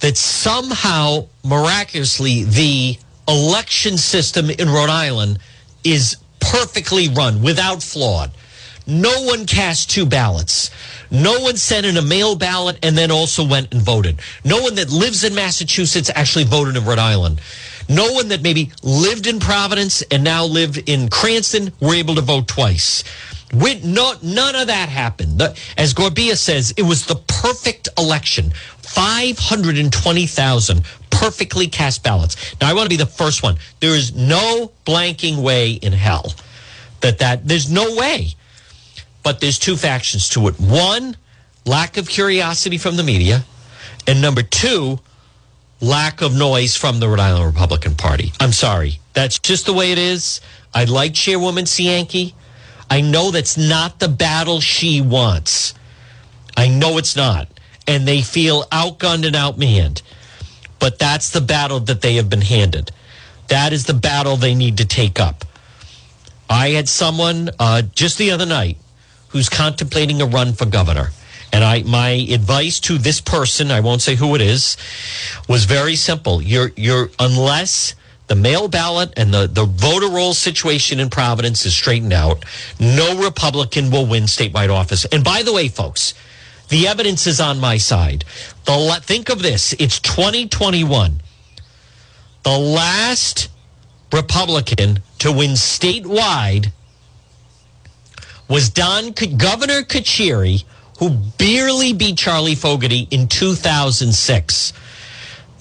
that 0.00 0.16
somehow, 0.16 1.26
miraculously, 1.44 2.44
the 2.44 2.98
election 3.28 3.96
system 3.96 4.50
in 4.50 4.68
Rhode 4.68 4.90
Island 4.90 5.38
is 5.84 6.16
perfectly 6.40 7.08
run 7.08 7.42
without 7.42 7.82
flawed? 7.82 8.32
no 8.86 9.22
one 9.22 9.46
cast 9.46 9.90
two 9.90 10.06
ballots. 10.06 10.70
No 11.10 11.40
one 11.40 11.56
sent 11.56 11.86
in 11.86 11.96
a 11.96 12.02
mail 12.02 12.36
ballot 12.36 12.78
and 12.82 12.96
then 12.96 13.10
also 13.10 13.46
went 13.46 13.72
and 13.72 13.82
voted. 13.82 14.20
No 14.44 14.60
one 14.60 14.74
that 14.76 14.90
lives 14.90 15.24
in 15.24 15.34
Massachusetts 15.34 16.10
actually 16.14 16.44
voted 16.44 16.76
in 16.76 16.84
Rhode 16.84 16.98
Island. 16.98 17.40
No 17.88 18.12
one 18.12 18.28
that 18.28 18.42
maybe 18.42 18.72
lived 18.82 19.26
in 19.26 19.40
Providence 19.40 20.02
and 20.02 20.24
now 20.24 20.44
live 20.44 20.78
in 20.86 21.08
Cranston 21.08 21.72
were 21.80 21.94
able 21.94 22.14
to 22.14 22.20
vote 22.20 22.48
twice. 22.48 23.04
With 23.52 23.84
no, 23.84 24.14
none 24.22 24.56
of 24.56 24.68
that 24.68 24.88
happened. 24.88 25.38
The, 25.38 25.54
as 25.76 25.92
Gorbea 25.92 26.36
says, 26.36 26.72
it 26.76 26.82
was 26.82 27.06
the 27.06 27.16
perfect 27.16 27.88
election. 27.98 28.52
520,000 28.78 30.82
perfectly 31.10 31.66
cast 31.68 32.02
ballots. 32.02 32.36
Now, 32.60 32.70
I 32.70 32.74
want 32.74 32.86
to 32.86 32.90
be 32.90 32.96
the 32.96 33.06
first 33.06 33.42
one. 33.42 33.58
There 33.80 33.94
is 33.94 34.14
no 34.14 34.72
blanking 34.86 35.42
way 35.42 35.72
in 35.72 35.92
hell 35.92 36.32
that 37.00 37.18
that, 37.18 37.46
there's 37.46 37.70
no 37.70 37.94
way. 37.94 38.28
But 39.22 39.40
there's 39.40 39.58
two 39.58 39.76
factions 39.76 40.30
to 40.30 40.48
it. 40.48 40.58
One, 40.58 41.16
lack 41.64 41.96
of 41.96 42.08
curiosity 42.08 42.78
from 42.78 42.96
the 42.96 43.02
media. 43.02 43.44
And 44.06 44.20
number 44.20 44.42
two, 44.42 44.98
lack 45.80 46.22
of 46.22 46.34
noise 46.34 46.74
from 46.74 46.98
the 46.98 47.08
Rhode 47.08 47.20
Island 47.20 47.46
Republican 47.46 47.94
Party. 47.94 48.32
I'm 48.40 48.52
sorry. 48.52 48.98
That's 49.12 49.38
just 49.38 49.66
the 49.66 49.72
way 49.72 49.92
it 49.92 49.98
is. 49.98 50.40
I 50.74 50.84
like 50.84 51.14
Chairwoman 51.14 51.66
Cienki. 51.66 52.34
I 52.92 53.00
know 53.00 53.30
that's 53.30 53.56
not 53.56 54.00
the 54.00 54.08
battle 54.08 54.60
she 54.60 55.00
wants. 55.00 55.72
I 56.58 56.68
know 56.68 56.98
it's 56.98 57.16
not. 57.16 57.48
And 57.88 58.06
they 58.06 58.20
feel 58.20 58.64
outgunned 58.64 59.26
and 59.26 59.34
outmanned. 59.34 60.02
But 60.78 60.98
that's 60.98 61.30
the 61.30 61.40
battle 61.40 61.80
that 61.80 62.02
they 62.02 62.16
have 62.16 62.28
been 62.28 62.42
handed. 62.42 62.90
That 63.48 63.72
is 63.72 63.86
the 63.86 63.94
battle 63.94 64.36
they 64.36 64.54
need 64.54 64.76
to 64.76 64.84
take 64.84 65.18
up. 65.18 65.46
I 66.50 66.72
had 66.72 66.86
someone 66.86 67.48
uh, 67.58 67.80
just 67.80 68.18
the 68.18 68.30
other 68.30 68.44
night 68.44 68.76
who's 69.28 69.48
contemplating 69.48 70.20
a 70.20 70.26
run 70.26 70.52
for 70.52 70.66
governor. 70.66 71.12
And 71.50 71.64
I, 71.64 71.84
my 71.84 72.10
advice 72.10 72.78
to 72.80 72.98
this 72.98 73.22
person, 73.22 73.70
I 73.70 73.80
won't 73.80 74.02
say 74.02 74.16
who 74.16 74.34
it 74.34 74.42
is, 74.42 74.76
was 75.48 75.64
very 75.64 75.96
simple. 75.96 76.42
You're, 76.42 76.72
you're, 76.76 77.08
unless 77.18 77.94
the 78.32 78.36
mail 78.40 78.66
ballot 78.66 79.12
and 79.18 79.34
the, 79.34 79.46
the 79.46 79.66
voter 79.66 80.08
roll 80.08 80.32
situation 80.32 80.98
in 80.98 81.10
Providence 81.10 81.66
is 81.66 81.76
straightened 81.76 82.14
out, 82.14 82.46
no 82.80 83.22
Republican 83.22 83.90
will 83.90 84.06
win 84.06 84.22
statewide 84.22 84.70
office. 84.70 85.04
And 85.04 85.22
by 85.22 85.42
the 85.42 85.52
way, 85.52 85.68
folks, 85.68 86.14
the 86.70 86.88
evidence 86.88 87.26
is 87.26 87.42
on 87.42 87.60
my 87.60 87.76
side. 87.76 88.24
The, 88.64 89.00
think 89.02 89.28
of 89.28 89.42
this 89.42 89.74
it's 89.74 90.00
2021. 90.00 91.20
The 92.42 92.58
last 92.58 93.50
Republican 94.10 95.00
to 95.18 95.30
win 95.30 95.50
statewide 95.50 96.72
was 98.48 98.70
Don 98.70 99.10
Governor 99.10 99.82
Carcieri, 99.82 100.64
who 101.00 101.10
barely 101.36 101.92
beat 101.92 102.16
Charlie 102.16 102.54
Fogarty 102.54 103.08
in 103.10 103.28
2006. 103.28 104.72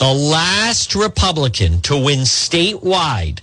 The 0.01 0.11
last 0.11 0.95
Republican 0.95 1.79
to 1.81 1.95
win 1.95 2.21
statewide, 2.21 3.41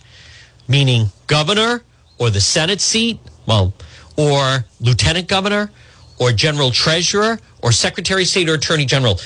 meaning 0.67 1.13
governor 1.29 1.85
or 2.19 2.31
the 2.31 2.41
Senate 2.41 2.81
seat, 2.81 3.21
well, 3.47 3.73
or 4.17 4.65
lieutenant 4.81 5.29
governor 5.29 5.71
or 6.19 6.33
general 6.33 6.73
treasurer 6.73 7.39
or 7.63 7.71
secretary 7.71 8.23
of 8.23 8.29
state 8.29 8.49
or 8.49 8.55
attorney 8.55 8.87
general, 8.87 9.21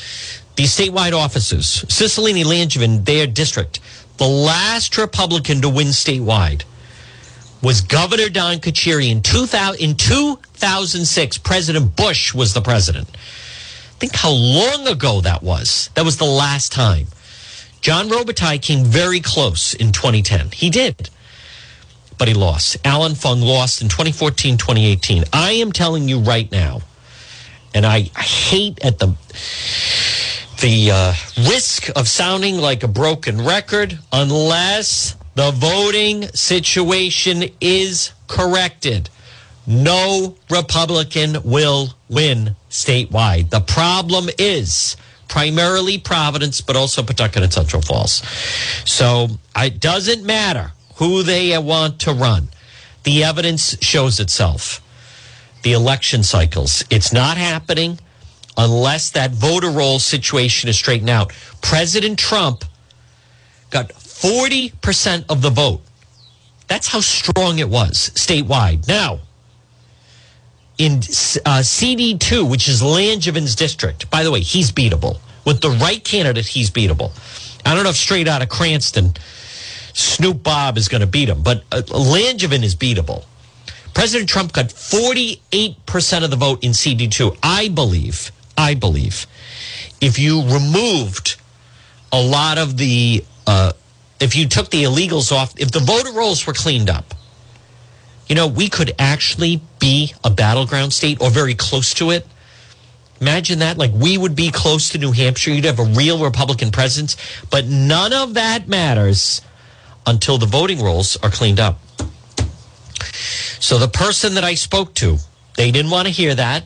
these 0.56 0.76
statewide 0.76 1.14
offices, 1.14 1.86
Cicilline 1.88 2.44
Langevin, 2.44 3.06
their 3.06 3.26
district, 3.26 3.80
the 4.18 4.28
last 4.28 4.98
Republican 4.98 5.62
to 5.62 5.70
win 5.70 5.86
statewide 5.86 6.64
was 7.62 7.80
Governor 7.80 8.28
Don 8.28 8.58
Carcieri 8.58 9.10
in 9.10 9.22
2000, 9.22 9.80
in 9.80 9.94
2006. 9.96 11.38
President 11.38 11.96
Bush 11.96 12.34
was 12.34 12.52
the 12.52 12.60
president. 12.60 13.08
Think 13.98 14.14
how 14.14 14.32
long 14.32 14.86
ago 14.86 15.22
that 15.22 15.42
was. 15.42 15.88
That 15.94 16.04
was 16.04 16.18
the 16.18 16.26
last 16.26 16.72
time. 16.72 17.06
John 17.82 18.08
Robitaille 18.08 18.62
came 18.62 18.84
very 18.84 19.18
close 19.18 19.74
in 19.74 19.90
2010. 19.90 20.52
He 20.52 20.70
did. 20.70 21.10
But 22.16 22.28
he 22.28 22.34
lost. 22.34 22.76
Allan 22.86 23.16
Fung 23.16 23.40
lost 23.40 23.82
in 23.82 23.88
2014, 23.88 24.56
2018. 24.56 25.24
I 25.32 25.52
am 25.52 25.72
telling 25.72 26.08
you 26.08 26.20
right 26.20 26.50
now, 26.52 26.82
and 27.74 27.84
I, 27.84 28.02
hate 28.16 28.84
at 28.84 29.00
the 29.00 29.16
the 30.60 30.92
uh, 30.92 31.14
risk 31.50 31.88
of 31.96 32.06
sounding 32.06 32.58
like 32.58 32.84
a 32.84 32.88
broken 32.88 33.44
record 33.44 33.98
unless 34.12 35.16
the 35.34 35.50
voting 35.50 36.28
situation 36.28 37.50
is 37.60 38.12
corrected. 38.28 39.10
No 39.66 40.36
Republican 40.48 41.38
will 41.42 41.94
win 42.08 42.54
statewide. 42.70 43.50
The 43.50 43.60
problem 43.60 44.28
is 44.38 44.96
primarily 45.32 45.96
Providence, 45.96 46.60
but 46.60 46.76
also 46.76 47.02
Pawtucket 47.02 47.42
and 47.42 47.50
Central 47.50 47.80
Falls. 47.80 48.22
So 48.84 49.28
it 49.56 49.80
doesn't 49.80 50.22
matter 50.22 50.72
who 50.96 51.22
they 51.22 51.56
want 51.56 52.00
to 52.00 52.12
run. 52.12 52.48
The 53.04 53.24
evidence 53.24 53.82
shows 53.82 54.20
itself. 54.20 54.82
The 55.62 55.72
election 55.72 56.22
cycles, 56.22 56.84
it's 56.90 57.14
not 57.14 57.38
happening 57.38 57.98
unless 58.58 59.08
that 59.12 59.30
voter 59.30 59.70
roll 59.70 59.98
situation 59.98 60.68
is 60.68 60.76
straightened 60.76 61.08
out. 61.08 61.32
President 61.62 62.18
Trump 62.18 62.66
got 63.70 63.88
40% 63.88 65.24
of 65.30 65.40
the 65.40 65.48
vote. 65.48 65.80
That's 66.68 66.88
how 66.88 67.00
strong 67.00 67.58
it 67.58 67.70
was 67.70 68.10
statewide. 68.16 68.86
Now, 68.86 69.20
in 70.78 70.94
uh, 70.94 71.60
CD2, 71.60 72.48
which 72.48 72.68
is 72.68 72.82
Langevin's 72.82 73.54
district, 73.54 74.10
by 74.10 74.22
the 74.22 74.30
way, 74.30 74.40
he's 74.40 74.72
beatable. 74.72 75.18
With 75.44 75.60
the 75.60 75.70
right 75.70 76.02
candidate, 76.02 76.46
he's 76.46 76.70
beatable. 76.70 77.12
I 77.64 77.74
don't 77.74 77.84
know 77.84 77.90
if 77.90 77.96
straight 77.96 78.28
out 78.28 78.42
of 78.42 78.48
Cranston, 78.48 79.14
Snoop 79.92 80.42
Bob 80.42 80.78
is 80.78 80.88
going 80.88 81.00
to 81.00 81.06
beat 81.06 81.28
him, 81.28 81.42
but 81.42 81.64
uh, 81.70 81.82
Langevin 81.82 82.62
is 82.62 82.74
beatable. 82.74 83.24
President 83.94 84.28
Trump 84.28 84.52
got 84.52 84.66
48% 84.66 86.24
of 86.24 86.30
the 86.30 86.36
vote 86.36 86.64
in 86.64 86.70
CD2. 86.72 87.36
I 87.42 87.68
believe, 87.68 88.32
I 88.56 88.74
believe, 88.74 89.26
if 90.00 90.18
you 90.18 90.42
removed 90.42 91.36
a 92.10 92.20
lot 92.20 92.58
of 92.58 92.76
the 92.76 93.24
uh, 93.46 93.72
if 94.20 94.36
you 94.36 94.46
took 94.46 94.70
the 94.70 94.84
illegals 94.84 95.32
off, 95.32 95.52
if 95.58 95.72
the 95.72 95.80
voter 95.80 96.12
rolls 96.12 96.46
were 96.46 96.52
cleaned 96.52 96.88
up, 96.88 97.14
you 98.32 98.36
know, 98.36 98.46
we 98.46 98.70
could 98.70 98.94
actually 98.98 99.60
be 99.78 100.14
a 100.24 100.30
battleground 100.30 100.94
state 100.94 101.20
or 101.20 101.28
very 101.28 101.54
close 101.54 101.92
to 101.92 102.12
it. 102.12 102.26
Imagine 103.20 103.58
that. 103.58 103.76
Like 103.76 103.90
we 103.92 104.16
would 104.16 104.34
be 104.34 104.50
close 104.50 104.88
to 104.88 104.98
New 104.98 105.12
Hampshire. 105.12 105.50
You'd 105.50 105.66
have 105.66 105.78
a 105.78 105.84
real 105.84 106.18
Republican 106.24 106.70
presence. 106.70 107.18
But 107.50 107.66
none 107.66 108.14
of 108.14 108.32
that 108.32 108.68
matters 108.68 109.42
until 110.06 110.38
the 110.38 110.46
voting 110.46 110.82
rolls 110.82 111.18
are 111.18 111.28
cleaned 111.28 111.60
up. 111.60 111.78
So 113.60 113.76
the 113.76 113.86
person 113.86 114.32
that 114.36 114.44
I 114.44 114.54
spoke 114.54 114.94
to, 114.94 115.18
they 115.58 115.70
didn't 115.70 115.90
want 115.90 116.08
to 116.08 116.10
hear 116.10 116.34
that. 116.34 116.64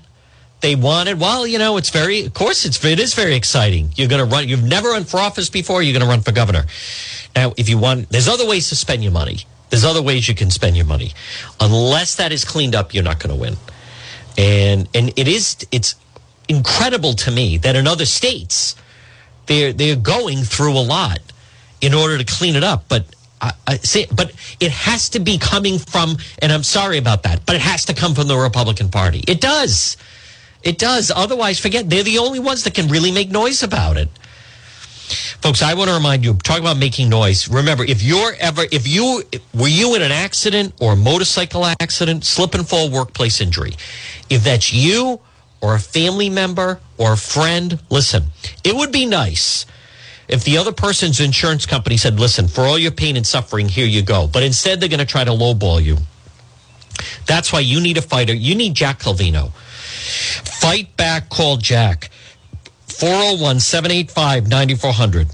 They 0.60 0.76
wanted, 0.76 1.18
well, 1.18 1.48
you 1.48 1.58
know, 1.58 1.78
it's 1.78 1.90
very, 1.90 2.26
of 2.26 2.32
course, 2.32 2.64
it's, 2.64 2.82
it 2.84 3.00
is 3.00 3.12
very 3.14 3.34
exciting. 3.34 3.90
You're 3.96 4.06
going 4.06 4.24
to 4.24 4.32
run, 4.32 4.48
you've 4.48 4.62
never 4.62 4.90
run 4.90 5.02
for 5.02 5.18
office 5.18 5.50
before, 5.50 5.82
you're 5.82 5.94
going 5.94 6.06
to 6.06 6.08
run 6.08 6.20
for 6.20 6.30
governor. 6.30 6.66
Now, 7.34 7.54
if 7.56 7.68
you 7.68 7.76
want, 7.76 8.08
there's 8.10 8.28
other 8.28 8.46
ways 8.46 8.68
to 8.68 8.76
spend 8.76 9.02
your 9.02 9.10
money. 9.10 9.46
There's 9.70 9.84
other 9.84 10.02
ways 10.02 10.28
you 10.28 10.34
can 10.34 10.50
spend 10.50 10.76
your 10.76 10.86
money. 10.86 11.12
Unless 11.60 12.16
that 12.16 12.32
is 12.32 12.44
cleaned 12.44 12.74
up, 12.74 12.94
you're 12.94 13.04
not 13.04 13.18
going 13.18 13.34
to 13.34 13.40
win. 13.40 13.56
And 14.38 14.88
and 14.94 15.12
it 15.16 15.28
is 15.28 15.56
it's 15.72 15.94
incredible 16.48 17.14
to 17.14 17.30
me 17.30 17.58
that 17.58 17.74
in 17.74 17.86
other 17.86 18.06
states 18.06 18.76
they're 19.46 19.72
they're 19.72 19.96
going 19.96 20.38
through 20.38 20.72
a 20.72 20.84
lot 20.84 21.20
in 21.80 21.94
order 21.94 22.18
to 22.18 22.24
clean 22.24 22.56
it 22.56 22.64
up. 22.64 22.84
But 22.88 23.06
I, 23.40 23.52
I 23.66 23.78
but 24.12 24.32
it 24.60 24.70
has 24.70 25.10
to 25.10 25.20
be 25.20 25.38
coming 25.38 25.78
from, 25.78 26.16
and 26.40 26.52
I'm 26.52 26.62
sorry 26.62 26.98
about 26.98 27.22
that, 27.24 27.44
but 27.46 27.54
it 27.54 27.62
has 27.62 27.84
to 27.86 27.94
come 27.94 28.14
from 28.14 28.28
the 28.28 28.36
Republican 28.36 28.88
Party. 28.88 29.22
It 29.26 29.40
does. 29.40 29.96
It 30.62 30.78
does. 30.78 31.12
Otherwise, 31.14 31.60
forget 31.60 31.88
they're 31.88 32.02
the 32.02 32.18
only 32.18 32.40
ones 32.40 32.64
that 32.64 32.74
can 32.74 32.88
really 32.88 33.12
make 33.12 33.30
noise 33.30 33.62
about 33.62 33.96
it. 33.96 34.08
Folks, 35.40 35.62
I 35.62 35.74
want 35.74 35.88
to 35.88 35.94
remind 35.94 36.24
you, 36.24 36.34
talk 36.34 36.58
about 36.58 36.78
making 36.78 37.08
noise. 37.08 37.48
Remember, 37.48 37.84
if 37.84 38.02
you're 38.02 38.34
ever, 38.40 38.64
if 38.72 38.88
you, 38.88 39.22
were 39.54 39.68
you 39.68 39.94
in 39.94 40.02
an 40.02 40.12
accident 40.12 40.74
or 40.80 40.94
a 40.94 40.96
motorcycle 40.96 41.64
accident, 41.64 42.24
slip 42.24 42.54
and 42.54 42.68
fall 42.68 42.90
workplace 42.90 43.40
injury, 43.40 43.74
if 44.28 44.42
that's 44.42 44.72
you 44.72 45.20
or 45.60 45.74
a 45.74 45.80
family 45.80 46.28
member 46.28 46.80
or 46.98 47.12
a 47.12 47.16
friend, 47.16 47.78
listen, 47.90 48.24
it 48.64 48.74
would 48.74 48.90
be 48.90 49.06
nice 49.06 49.66
if 50.28 50.42
the 50.42 50.58
other 50.58 50.72
person's 50.72 51.20
insurance 51.20 51.66
company 51.66 51.96
said, 51.96 52.18
listen, 52.18 52.48
for 52.48 52.62
all 52.62 52.78
your 52.78 52.90
pain 52.90 53.16
and 53.16 53.26
suffering, 53.26 53.68
here 53.68 53.86
you 53.86 54.02
go. 54.02 54.26
But 54.26 54.42
instead, 54.42 54.80
they're 54.80 54.88
going 54.88 54.98
to 54.98 55.06
try 55.06 55.24
to 55.24 55.30
lowball 55.30 55.82
you. 55.82 55.98
That's 57.26 57.52
why 57.52 57.60
you 57.60 57.80
need 57.80 57.96
a 57.96 58.02
fighter. 58.02 58.34
You 58.34 58.54
need 58.54 58.74
Jack 58.74 59.00
Calvino. 59.00 59.52
Fight 59.52 60.96
back, 60.96 61.28
call 61.28 61.58
Jack. 61.58 62.10
401 62.98 63.60
785 63.60 64.48
9400. 64.48 65.28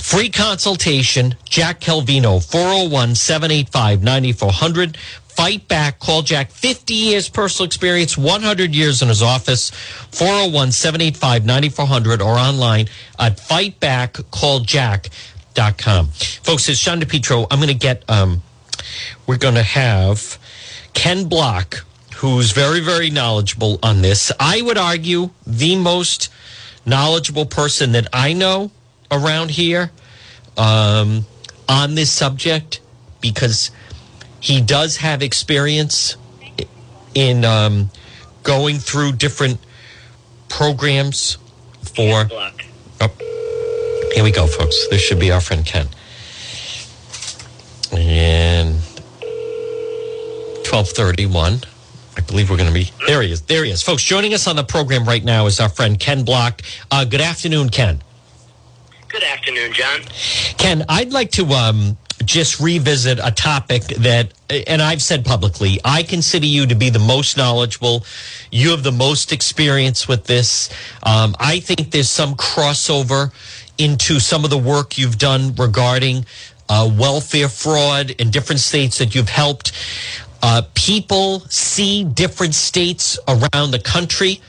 Free 0.00 0.28
consultation, 0.28 1.36
Jack 1.44 1.80
Calvino, 1.80 2.44
401 2.44 3.14
785 3.14 4.02
9400. 4.02 4.98
Fight 5.36 5.68
back. 5.68 6.00
Call 6.00 6.22
Jack. 6.22 6.50
50 6.50 6.94
years 6.94 7.28
personal 7.28 7.66
experience, 7.66 8.18
100 8.18 8.74
years 8.74 9.02
in 9.02 9.08
his 9.08 9.22
office. 9.22 9.70
401 9.70 10.72
785 10.72 11.46
9400 11.46 12.20
or 12.20 12.36
online 12.36 12.88
at 13.18 13.36
fightbackcalljack.com. 13.36 16.06
Folks, 16.08 16.68
it's 16.68 16.82
John 16.82 17.00
DePetro. 17.00 17.46
I'm 17.50 17.60
going 17.60 17.68
to 17.68 17.74
get, 17.74 18.02
um, 18.10 18.42
we're 19.26 19.36
going 19.36 19.54
to 19.54 19.62
have 19.62 20.36
Ken 20.94 21.28
Block, 21.28 21.84
who's 22.16 22.50
very, 22.50 22.80
very 22.80 23.10
knowledgeable 23.10 23.78
on 23.84 24.02
this. 24.02 24.32
I 24.40 24.62
would 24.62 24.78
argue 24.78 25.30
the 25.46 25.76
most 25.76 26.28
knowledgeable 26.86 27.46
person 27.46 27.92
that 27.92 28.06
I 28.12 28.32
know 28.32 28.70
around 29.10 29.50
here 29.50 29.90
um, 30.56 31.26
on 31.68 31.94
this 31.94 32.10
subject 32.10 32.80
because 33.20 33.70
he 34.40 34.60
does 34.60 34.98
have 34.98 35.22
experience 35.22 36.16
in 37.14 37.44
um, 37.44 37.90
going 38.42 38.78
through 38.78 39.12
different 39.12 39.58
programs 40.48 41.38
for. 41.82 42.28
Oh, 43.00 44.10
here 44.14 44.24
we 44.24 44.30
go, 44.30 44.46
folks. 44.46 44.86
This 44.88 45.02
should 45.02 45.18
be 45.18 45.32
our 45.32 45.40
friend 45.40 45.66
Ken. 45.66 45.88
And 47.92 48.74
1231. 50.66 51.60
Believe 52.26 52.50
we're 52.50 52.56
going 52.56 52.68
to 52.68 52.74
be 52.74 52.90
there. 53.06 53.22
He 53.22 53.30
is. 53.30 53.42
There 53.42 53.64
he 53.64 53.70
is, 53.70 53.82
folks. 53.82 54.02
Joining 54.02 54.34
us 54.34 54.46
on 54.46 54.56
the 54.56 54.64
program 54.64 55.04
right 55.04 55.22
now 55.22 55.46
is 55.46 55.60
our 55.60 55.68
friend 55.68 55.98
Ken 55.98 56.24
Block. 56.24 56.62
Uh, 56.90 57.04
good 57.04 57.20
afternoon, 57.20 57.68
Ken. 57.68 58.02
Good 59.08 59.22
afternoon, 59.22 59.72
John. 59.72 60.00
Ken, 60.58 60.84
I'd 60.88 61.12
like 61.12 61.30
to 61.32 61.46
um, 61.46 61.96
just 62.24 62.60
revisit 62.60 63.20
a 63.22 63.30
topic 63.30 63.82
that, 63.84 64.32
and 64.50 64.82
I've 64.82 65.00
said 65.00 65.24
publicly, 65.24 65.80
I 65.84 66.02
consider 66.02 66.46
you 66.46 66.66
to 66.66 66.74
be 66.74 66.90
the 66.90 66.98
most 66.98 67.36
knowledgeable. 67.36 68.04
You 68.50 68.70
have 68.70 68.82
the 68.82 68.92
most 68.92 69.32
experience 69.32 70.08
with 70.08 70.24
this. 70.24 70.68
Um, 71.04 71.36
I 71.38 71.60
think 71.60 71.92
there's 71.92 72.10
some 72.10 72.34
crossover 72.34 73.32
into 73.78 74.18
some 74.18 74.44
of 74.44 74.50
the 74.50 74.58
work 74.58 74.98
you've 74.98 75.18
done 75.18 75.54
regarding 75.54 76.26
uh, 76.68 76.90
welfare 76.98 77.48
fraud 77.48 78.10
in 78.10 78.30
different 78.30 78.60
states 78.60 78.98
that 78.98 79.14
you've 79.14 79.28
helped. 79.28 79.72
Uh, 80.42 80.62
people 80.74 81.40
see 81.48 82.04
different 82.04 82.54
states 82.54 83.18
around 83.26 83.70
the 83.70 83.78
country 83.78 84.40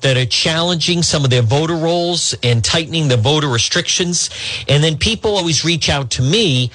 that 0.00 0.16
are 0.16 0.26
challenging 0.26 1.02
some 1.02 1.24
of 1.24 1.30
their 1.30 1.42
voter 1.42 1.74
rolls 1.74 2.34
and 2.42 2.64
tightening 2.64 3.08
the 3.08 3.16
voter 3.16 3.48
restrictions. 3.48 4.30
And 4.68 4.82
then 4.84 4.98
people 4.98 5.36
always 5.36 5.64
reach 5.64 5.88
out 5.88 6.10
to 6.12 6.22
me, 6.22 6.70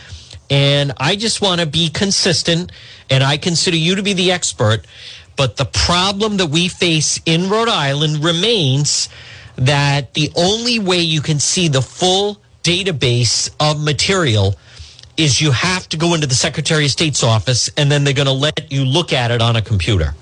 and 0.49 0.91
I 0.97 1.15
just 1.15 1.41
want 1.41 1.61
to 1.61 1.67
be 1.67 1.89
consistent, 1.89 2.71
and 3.09 3.23
I 3.23 3.37
consider 3.37 3.77
you 3.77 3.95
to 3.95 4.03
be 4.03 4.13
the 4.13 4.31
expert. 4.31 4.85
But 5.35 5.57
the 5.57 5.65
problem 5.65 6.37
that 6.37 6.47
we 6.47 6.67
face 6.67 7.19
in 7.25 7.49
Rhode 7.49 7.69
Island 7.69 8.23
remains 8.23 9.09
that 9.55 10.13
the 10.13 10.31
only 10.35 10.79
way 10.79 10.99
you 10.99 11.21
can 11.21 11.39
see 11.39 11.67
the 11.67 11.81
full 11.81 12.41
database 12.63 13.49
of 13.59 13.81
material 13.81 14.55
is 15.21 15.39
you 15.39 15.51
have 15.51 15.87
to 15.89 15.97
go 15.97 16.13
into 16.15 16.27
the 16.27 16.35
Secretary 16.35 16.85
of 16.85 16.91
State's 16.91 17.23
office 17.23 17.69
and 17.77 17.91
then 17.91 18.03
they're 18.03 18.13
going 18.13 18.25
to 18.27 18.31
let 18.33 18.71
you 18.71 18.83
look 18.85 19.13
at 19.13 19.31
it 19.31 19.41
on 19.41 19.55
a 19.55 19.61
computer. 19.61 20.15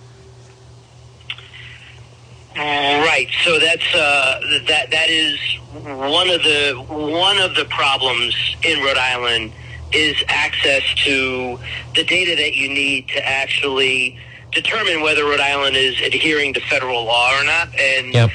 Right. 2.55 3.27
So 3.43 3.59
that's 3.59 3.95
uh, 3.95 4.39
that 4.67 4.91
that 4.91 5.09
is 5.09 5.39
one 5.83 6.29
of 6.29 6.41
the 6.43 6.73
one 6.87 7.37
of 7.37 7.55
the 7.55 7.65
problems 7.65 8.35
in 8.63 8.81
Rhode 8.83 8.97
Island 8.97 9.51
is 9.91 10.15
access 10.27 10.83
to 11.05 11.59
the 11.95 12.03
data 12.03 12.35
that 12.35 12.55
you 12.55 12.69
need 12.69 13.07
to 13.09 13.27
actually 13.27 14.17
determine 14.51 15.01
whether 15.01 15.23
Rhode 15.25 15.39
Island 15.39 15.75
is 15.75 15.99
adhering 16.01 16.53
to 16.53 16.59
federal 16.61 17.03
law 17.05 17.37
or 17.39 17.43
not. 17.43 17.67
And 17.77 18.13
Yep. 18.13 18.29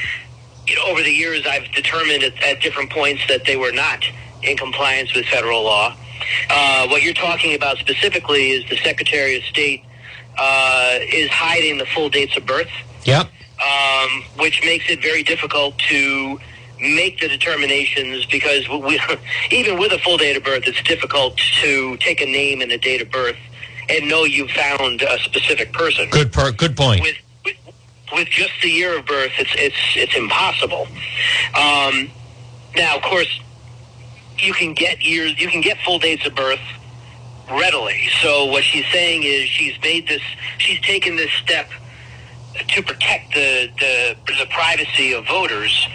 you 0.66 0.76
know, 0.76 0.84
over 0.86 1.02
the 1.02 1.12
years, 1.12 1.46
I've 1.46 1.70
determined 1.72 2.22
at, 2.22 2.42
at 2.42 2.60
different 2.60 2.90
points 2.90 3.22
that 3.28 3.44
they 3.46 3.56
were 3.56 3.72
not 3.72 4.04
in 4.42 4.56
compliance 4.56 5.14
with 5.14 5.26
federal 5.26 5.62
law. 5.64 5.96
Uh, 6.50 6.86
what 6.88 7.02
you're 7.02 7.14
talking 7.14 7.54
about 7.54 7.78
specifically 7.78 8.50
is 8.52 8.68
the 8.68 8.76
Secretary 8.78 9.36
of 9.36 9.44
State 9.44 9.82
uh, 10.38 10.98
is 11.00 11.30
hiding 11.30 11.78
the 11.78 11.86
full 11.86 12.08
dates 12.08 12.36
of 12.36 12.44
birth, 12.46 12.68
Yep. 13.04 13.26
um, 13.62 14.22
which 14.38 14.60
makes 14.64 14.88
it 14.90 15.00
very 15.02 15.22
difficult 15.22 15.78
to 15.90 16.38
make 16.80 17.20
the 17.20 17.28
determinations 17.28 18.26
because 18.26 18.68
we, 18.68 19.00
even 19.50 19.78
with 19.78 19.92
a 19.92 19.98
full 19.98 20.16
date 20.16 20.36
of 20.36 20.42
birth, 20.44 20.64
it's 20.66 20.82
difficult 20.82 21.36
to 21.62 21.96
take 21.98 22.20
a 22.20 22.26
name 22.26 22.60
and 22.60 22.70
a 22.72 22.78
date 22.78 23.00
of 23.00 23.10
birth 23.10 23.36
and 23.88 24.08
know 24.08 24.24
you 24.24 24.48
found 24.48 25.02
a 25.02 25.18
specific 25.20 25.72
person 25.72 26.08
Good 26.10 26.32
per- 26.32 26.50
good 26.52 26.76
point. 26.76 27.02
with, 27.02 27.16
with 27.44 27.56
with 28.12 28.28
just 28.28 28.52
the 28.62 28.68
year 28.70 28.98
of 28.98 29.06
birth, 29.06 29.32
it's 29.38 29.50
it's 29.56 29.76
it's 29.94 30.16
impossible. 30.16 30.86
Um, 31.54 32.10
now, 32.76 32.96
of 32.96 33.02
course, 33.02 33.40
you 34.38 34.52
can 34.52 34.74
get 34.74 35.02
years, 35.02 35.40
you 35.40 35.48
can 35.48 35.60
get 35.60 35.78
full 35.78 35.98
dates 35.98 36.26
of 36.26 36.34
birth 36.34 36.60
readily. 37.50 38.08
So 38.22 38.46
what 38.46 38.64
she's 38.64 38.86
saying 38.92 39.22
is 39.24 39.48
she's 39.48 39.80
made 39.82 40.08
this, 40.08 40.22
she's 40.58 40.80
taken 40.80 41.16
this 41.16 41.30
step 41.32 41.68
to 42.68 42.82
protect 42.82 43.34
the 43.34 43.68
the, 43.78 44.16
the 44.26 44.46
privacy 44.50 45.12
of 45.12 45.26
voters. 45.26 45.88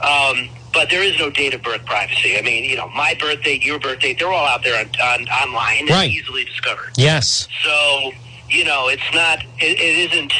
Um, 0.00 0.48
but 0.72 0.90
there 0.90 1.02
is 1.04 1.18
no 1.18 1.30
date 1.30 1.54
of 1.54 1.62
birth 1.62 1.84
privacy. 1.86 2.36
I 2.36 2.42
mean, 2.42 2.64
you 2.64 2.76
know, 2.76 2.88
my 2.88 3.16
birth 3.18 3.42
date, 3.42 3.64
your 3.64 3.78
birth 3.78 4.00
date, 4.00 4.18
they're 4.18 4.32
all 4.32 4.44
out 4.46 4.62
there 4.64 4.78
on, 4.78 4.86
on 5.00 5.28
online 5.28 5.86
Right. 5.88 6.04
and 6.04 6.12
easily 6.12 6.44
discovered. 6.44 6.90
yes. 6.96 7.46
So, 7.62 8.10
you 8.50 8.64
know, 8.64 8.88
it's 8.88 9.02
not, 9.14 9.38
it, 9.58 9.78
it 9.78 10.12
isn't, 10.12 10.32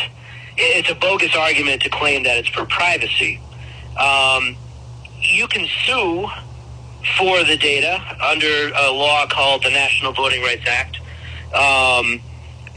it's 0.56 0.90
a 0.90 0.94
bogus 0.96 1.36
argument 1.36 1.82
to 1.82 1.88
claim 1.88 2.24
that 2.24 2.36
it's 2.38 2.48
for 2.48 2.64
privacy. 2.66 3.40
Um, 3.98 4.56
you 5.20 5.46
can 5.46 5.66
sue 5.86 6.28
for 7.18 7.44
the 7.44 7.56
data 7.56 8.00
under 8.22 8.70
a 8.74 8.90
law 8.90 9.26
called 9.26 9.62
the 9.62 9.70
National 9.70 10.12
Voting 10.12 10.42
Rights 10.42 10.66
Act. 10.66 10.98
Um, 11.54 12.20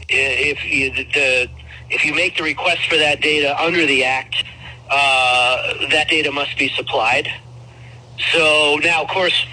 if 0.08 0.64
you, 0.64 0.90
the, 0.92 1.48
if 1.90 2.04
you 2.04 2.14
make 2.14 2.36
the 2.36 2.42
request 2.42 2.86
for 2.88 2.96
that 2.96 3.20
data 3.20 3.60
under 3.60 3.84
the 3.86 4.04
act, 4.04 4.44
uh, 4.90 5.88
that 5.90 6.08
data 6.08 6.30
must 6.30 6.56
be 6.58 6.68
supplied. 6.68 7.28
So 8.32 8.78
now, 8.82 9.02
of 9.02 9.08
course, 9.08 9.46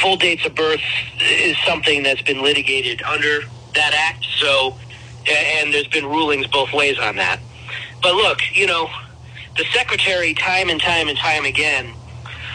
full 0.00 0.16
dates 0.16 0.44
of 0.46 0.54
birth 0.54 0.82
is 1.20 1.56
something 1.66 2.02
that's 2.02 2.22
been 2.22 2.42
litigated 2.42 3.02
under 3.02 3.40
that 3.74 3.94
act. 3.94 4.24
So, 4.38 4.76
and 5.28 5.72
there's 5.72 5.88
been 5.88 6.06
rulings 6.06 6.46
both 6.46 6.72
ways 6.72 6.98
on 6.98 7.16
that. 7.16 7.40
But 8.02 8.14
look, 8.14 8.38
you 8.52 8.66
know, 8.66 8.88
the 9.56 9.64
secretary, 9.72 10.34
time 10.34 10.70
and 10.70 10.80
time 10.80 11.08
and 11.08 11.18
time 11.18 11.44
again, 11.44 11.92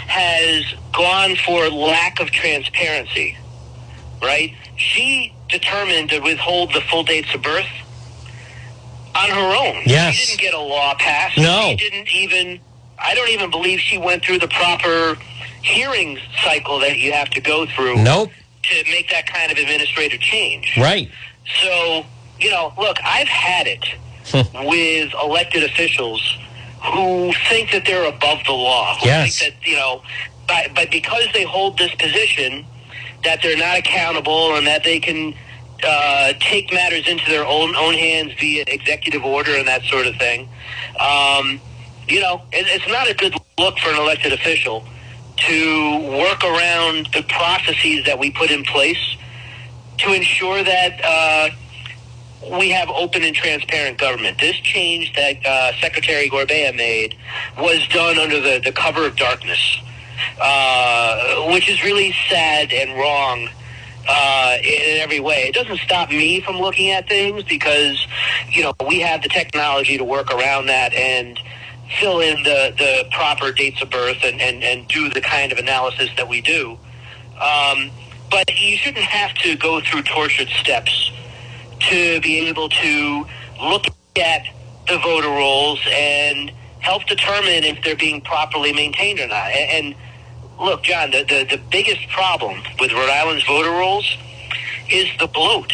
has 0.08 0.64
gone 0.94 1.36
for 1.46 1.70
lack 1.70 2.20
of 2.20 2.32
transparency. 2.32 3.38
Right? 4.22 4.54
She 4.78 5.34
determined 5.50 6.10
to 6.10 6.20
withhold 6.20 6.74
the 6.74 6.82
full 6.82 7.04
dates 7.04 7.34
of 7.36 7.42
birth 7.42 7.68
on 9.16 9.30
her 9.30 9.56
own. 9.56 9.84
Yes. 9.86 10.14
She 10.16 10.26
didn't 10.28 10.42
get 10.42 10.54
a 10.54 10.60
law 10.60 10.96
passed. 10.96 11.38
No. 11.38 11.70
She 11.78 11.90
didn't 11.90 12.14
even. 12.14 12.60
I 12.98 13.14
don't 13.14 13.30
even 13.30 13.52
believe 13.52 13.80
she 13.80 13.98
went 13.98 14.24
through 14.24 14.40
the 14.40 14.48
proper 14.48 15.18
hearing 15.62 16.18
cycle 16.44 16.80
that 16.80 16.98
you 16.98 17.12
have 17.12 17.30
to 17.32 17.42
go 17.42 17.66
through 17.66 18.02
Nope. 18.04 18.32
to 18.64 18.84
make 18.90 19.10
that 19.10 19.26
kind 19.28 19.52
of 19.52 19.58
administrative 19.58 20.22
change. 20.22 20.74
Right. 20.78 21.10
So, 21.62 22.06
you 22.40 22.52
know, 22.52 22.74
look, 22.78 22.98
I've 23.04 23.28
had 23.28 23.68
it 23.68 23.86
with 24.66 25.14
elected 25.22 25.64
officials 25.64 26.38
who 26.94 27.34
think 27.50 27.72
that 27.72 27.84
they're 27.86 28.08
above 28.08 28.40
the 28.46 28.54
law. 28.54 28.96
Who 29.00 29.08
Yes. 29.08 29.40
think 29.40 29.54
that, 29.54 29.68
you 29.68 29.76
know, 29.76 30.02
but, 30.48 30.74
but 30.76 30.92
because 30.92 31.26
they 31.34 31.44
hold 31.44 31.78
this 31.78 31.94
position, 31.96 32.66
that 33.24 33.42
they're 33.42 33.58
not 33.58 33.78
accountable 33.78 34.56
and 34.56 34.68
that 34.68 34.84
they 34.84 35.00
can 35.00 35.34
uh, 35.84 36.34
take 36.40 36.72
matters 36.72 37.08
into 37.08 37.26
their 37.30 37.46
own 37.46 37.76
own 37.76 37.94
hands 37.94 38.34
via 38.40 38.64
executive 38.68 39.24
order 39.26 39.56
and 39.56 39.68
that 39.68 39.84
sort 39.84 40.08
of 40.08 40.16
thing. 40.18 40.48
Um, 41.00 41.60
you 42.08 42.20
know, 42.22 42.42
it, 42.52 42.66
it's 42.70 42.88
not 42.88 43.10
a 43.10 43.14
good 43.14 43.36
look 43.60 43.78
for 43.80 43.90
an 43.90 43.98
elected 43.98 44.32
official 44.34 44.86
to 45.38 46.00
work 46.18 46.44
around 46.44 47.08
the 47.14 47.24
processes 47.28 48.06
that 48.06 48.18
we 48.18 48.32
put 48.32 48.52
in 48.52 48.64
place 48.64 49.18
to 49.98 50.14
ensure 50.14 50.64
that 50.64 51.02
uh, 51.04 51.50
we 52.52 52.70
have 52.70 52.90
open 52.90 53.24
and 53.24 53.36
transparent 53.36 53.98
government. 53.98 54.40
This 54.40 54.56
change 54.58 55.14
that 55.14 55.46
uh, 55.46 55.74
Secretary 55.80 56.30
Gorbea 56.30 56.76
made 56.76 57.16
was 57.58 57.88
done 57.88 58.18
under 58.18 58.40
the, 58.40 58.62
the 58.64 58.72
cover 58.72 59.06
of 59.06 59.16
darkness, 59.16 59.80
uh, 60.40 61.52
which 61.52 61.70
is 61.70 61.84
really 61.84 62.14
sad 62.30 62.72
and 62.72 62.98
wrong 62.98 63.50
uh, 64.08 64.58
in 64.64 65.02
every 65.02 65.20
way. 65.20 65.48
It 65.48 65.56
doesn't 65.56 65.80
stop 65.80 66.10
me 66.10 66.42
from 66.42 66.60
looking 66.60 66.92
at 66.92 67.08
things 67.08 67.44
because, 67.44 68.06
you 68.52 68.64
know, 68.64 68.74
we 68.88 69.00
have 69.00 69.24
the 69.24 69.30
technology 69.30 69.98
to 69.98 70.04
work 70.04 70.32
around 70.32 70.68
that 70.68 70.94
and 70.94 71.40
fill 72.00 72.20
in 72.20 72.44
the, 72.44 72.74
the 72.78 73.08
proper 73.12 73.52
dates 73.52 73.82
of 73.82 73.90
birth 73.90 74.18
and, 74.24 74.42
and, 74.42 74.64
and 74.64 74.88
do 74.88 75.10
the 75.10 75.22
kind 75.22 75.52
of 75.52 75.58
analysis 75.58 76.10
that 76.18 76.28
we 76.28 76.42
do. 76.42 76.78
Um, 77.42 77.92
but 78.30 78.50
you 78.60 78.78
shouldn't 78.78 79.06
have 79.06 79.36
to 79.40 79.56
go 79.56 79.82
through 79.82 80.04
tortured 80.04 80.50
steps 80.50 81.12
to 81.80 82.22
be 82.22 82.48
able 82.48 82.70
to 82.70 83.26
look 83.62 83.86
at 84.18 84.44
the 84.88 84.98
voter 85.00 85.28
rolls 85.30 85.80
and 85.90 86.52
help 86.80 87.06
determine 87.06 87.64
if 87.64 87.84
they're 87.84 87.96
being 87.96 88.22
properly 88.22 88.72
maintained 88.74 89.20
or 89.20 89.28
not. 89.28 89.48
And, 89.52 89.96
look, 90.60 90.84
John, 90.84 91.12
the, 91.12 91.24
the, 91.24 91.58
the 91.58 91.62
biggest 91.72 92.08
problem 92.10 92.62
with 92.80 92.92
Rhode 92.94 93.10
Island's 93.10 93.44
voter 93.46 93.72
rolls 93.72 94.18
is 94.90 95.08
the 95.20 95.28
bloat. 95.28 95.72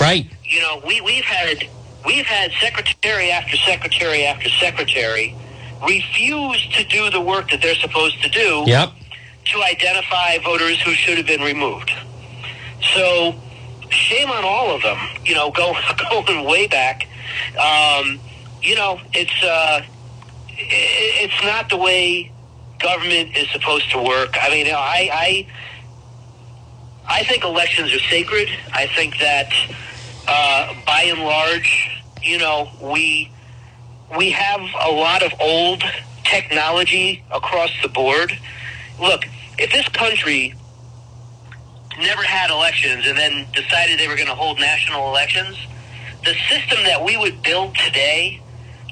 Right. 0.00 0.26
You 0.44 0.60
know, 0.62 0.82
we, 0.86 1.00
we've 1.00 1.24
had 1.24 1.68
we've 2.06 2.26
had 2.26 2.50
secretary 2.60 3.30
after 3.30 3.56
secretary 3.56 4.24
after 4.24 4.48
secretary 4.48 5.34
refuse 5.86 6.66
to 6.68 6.84
do 6.84 7.10
the 7.10 7.20
work 7.20 7.50
that 7.50 7.60
they're 7.62 7.74
supposed 7.76 8.20
to 8.22 8.28
do 8.28 8.64
Yep. 8.66 8.90
to 9.52 9.62
identify 9.62 10.38
voters 10.38 10.80
who 10.82 10.92
should 10.92 11.18
have 11.18 11.26
been 11.26 11.40
removed. 11.42 11.90
So, 12.94 13.34
shame 13.90 14.30
on 14.30 14.44
all 14.44 14.74
of 14.74 14.82
them. 14.82 14.98
You 15.24 15.34
know, 15.34 15.50
go, 15.56 15.74
going 16.10 16.44
way 16.44 16.66
back. 16.66 17.06
Um, 17.58 18.20
you 18.62 18.74
know, 18.74 19.00
it's 19.12 19.42
uh, 19.42 19.82
it's 20.48 21.42
not 21.44 21.68
the 21.68 21.76
way 21.76 22.32
government 22.78 23.36
is 23.36 23.48
supposed 23.50 23.90
to 23.90 23.98
work. 23.98 24.36
I 24.40 24.50
mean, 24.50 24.66
I, 24.66 25.10
I 25.12 25.46
I 27.08 27.24
think 27.24 27.44
elections 27.44 27.92
are 27.92 28.00
sacred. 28.00 28.48
I 28.72 28.86
think 28.86 29.18
that 29.18 29.52
uh, 30.26 30.74
by 30.86 31.02
and 31.02 31.20
large, 31.20 32.02
you 32.22 32.38
know, 32.38 32.70
we 32.80 33.32
we 34.16 34.30
have 34.30 34.60
a 34.60 34.90
lot 34.90 35.22
of 35.22 35.32
old 35.40 35.82
technology 36.24 37.22
across 37.30 37.70
the 37.82 37.88
board. 37.88 38.36
Look, 39.00 39.26
if 39.58 39.72
this 39.72 39.88
country 39.88 40.54
never 41.98 42.22
had 42.22 42.50
elections 42.50 43.06
and 43.06 43.16
then 43.16 43.46
decided 43.52 43.98
they 43.98 44.08
were 44.08 44.16
going 44.16 44.28
to 44.28 44.34
hold 44.34 44.58
national 44.58 45.08
elections, 45.08 45.56
the 46.24 46.34
system 46.48 46.82
that 46.84 47.04
we 47.04 47.16
would 47.16 47.42
build 47.42 47.74
today 47.76 48.40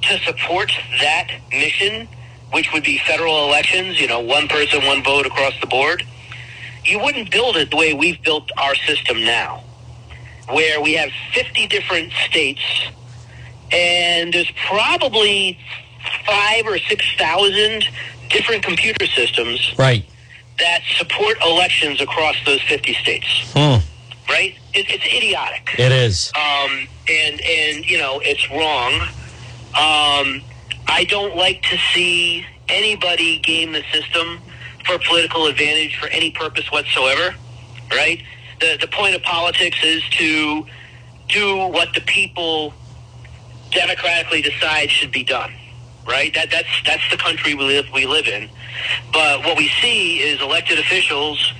to 0.02 0.18
support 0.20 0.70
that 1.00 1.28
mission, 1.50 2.08
which 2.52 2.72
would 2.72 2.84
be 2.84 2.98
federal 2.98 3.46
elections, 3.48 4.00
you 4.00 4.06
know, 4.06 4.20
one 4.20 4.48
person, 4.48 4.84
one 4.84 5.02
vote 5.02 5.26
across 5.26 5.58
the 5.60 5.66
board, 5.66 6.04
you 6.84 6.98
wouldn't 6.98 7.30
build 7.30 7.56
it 7.56 7.70
the 7.70 7.76
way 7.76 7.94
we've 7.94 8.22
built 8.22 8.50
our 8.56 8.74
system 8.74 9.24
now, 9.24 9.64
where 10.50 10.80
we 10.80 10.94
have 10.94 11.10
50 11.34 11.66
different 11.66 12.12
states 12.28 12.60
and 13.72 14.32
there's 14.32 14.50
probably 14.68 15.58
five 16.24 16.66
or 16.66 16.78
6,000 16.78 17.84
different 18.30 18.62
computer 18.62 19.06
systems 19.06 19.74
Right. 19.78 20.04
That 20.58 20.80
support 20.96 21.36
elections 21.44 22.00
across 22.00 22.36
those 22.44 22.62
50 22.62 22.94
states, 22.94 23.26
Hmm. 23.52 23.78
right? 24.30 24.54
It, 24.74 24.86
it's 24.88 25.04
idiotic. 25.04 25.74
It 25.78 25.92
is. 25.92 26.32
Um, 26.34 26.88
and, 27.08 27.40
and, 27.40 27.88
you 27.88 27.98
know, 27.98 28.20
it's 28.24 28.50
wrong. 28.50 28.92
Um, 29.74 30.42
I 30.88 31.04
don't 31.08 31.36
like 31.36 31.62
to 31.62 31.76
see 31.92 32.46
anybody 32.68 33.38
game 33.38 33.72
the 33.72 33.82
system 33.92 34.40
for 34.86 34.98
political 35.06 35.46
advantage 35.46 35.96
for 35.98 36.06
any 36.08 36.30
purpose 36.30 36.70
whatsoever, 36.72 37.34
right? 37.90 38.22
The, 38.60 38.78
the 38.80 38.86
point 38.88 39.14
of 39.14 39.22
politics 39.22 39.78
is 39.84 40.02
to 40.12 40.66
do 41.28 41.56
what 41.68 41.92
the 41.94 42.00
people 42.02 42.72
democratically 43.70 44.42
decide 44.42 44.90
should 44.90 45.12
be 45.12 45.24
done, 45.24 45.52
right? 46.08 46.32
That, 46.34 46.50
that's, 46.50 46.68
that's 46.84 47.02
the 47.10 47.16
country 47.16 47.54
we 47.54 47.64
live, 47.64 47.86
we 47.92 48.06
live 48.06 48.26
in. 48.26 48.48
But 49.12 49.44
what 49.44 49.56
we 49.56 49.68
see 49.80 50.18
is 50.18 50.40
elected 50.40 50.78
officials 50.78 51.52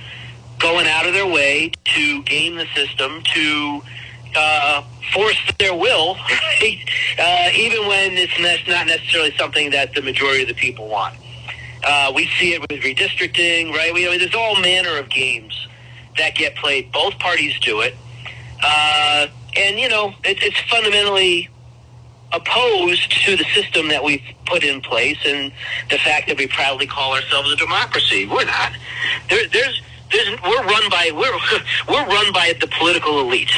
going 0.59 0.87
out 0.87 1.05
of 1.05 1.13
their 1.13 1.27
way 1.27 1.71
to 1.85 2.23
game 2.23 2.55
the 2.55 2.65
system, 2.75 3.21
to 3.33 3.81
uh, 4.35 4.83
force 5.13 5.37
their 5.59 5.75
will, 5.75 6.15
right? 6.15 6.79
uh, 7.19 7.49
even 7.55 7.87
when 7.87 8.13
it's 8.13 8.67
not 8.67 8.87
necessarily 8.87 9.35
something 9.37 9.71
that 9.71 9.93
the 9.93 10.01
majority 10.01 10.43
of 10.43 10.47
the 10.47 10.55
people 10.55 10.87
want. 10.87 11.15
Uh, 11.83 12.11
we 12.13 12.27
see 12.39 12.53
it 12.53 12.61
with 12.61 12.81
redistricting, 12.81 13.71
right? 13.71 13.93
We, 13.93 14.07
I 14.07 14.11
mean, 14.11 14.19
there's 14.19 14.35
all 14.35 14.59
manner 14.59 14.97
of 14.97 15.09
games 15.09 15.67
that 16.17 16.35
get 16.35 16.55
played. 16.55 16.91
Both 16.91 17.19
parties 17.19 17.57
do 17.59 17.81
it. 17.81 17.95
Uh, 18.63 19.27
and, 19.55 19.79
you 19.79 19.87
know, 19.87 20.13
it, 20.23 20.41
it's 20.41 20.59
fundamentally 20.69 21.49
opposed 22.33 23.11
to 23.25 23.37
the 23.37 23.45
system 23.55 23.87
that 23.87 24.03
we've 24.03 24.23
put 24.45 24.63
in 24.63 24.81
place 24.81 25.17
and 25.25 25.51
the 25.89 25.97
fact 25.97 26.27
that 26.27 26.37
we 26.37 26.47
proudly 26.47 26.85
call 26.85 27.13
ourselves 27.13 27.51
a 27.51 27.55
democracy. 27.55 28.25
We're 28.25 28.45
not. 28.45 28.73
There, 29.29 29.47
there's, 29.47 29.81
there's, 30.11 30.41
we're 30.41 30.63
run 30.63 30.89
by 30.89 31.11
we're 31.13 31.31
we're 31.89 32.05
run 32.05 32.33
by 32.33 32.53
the 32.59 32.67
political 32.67 33.21
elite. 33.21 33.51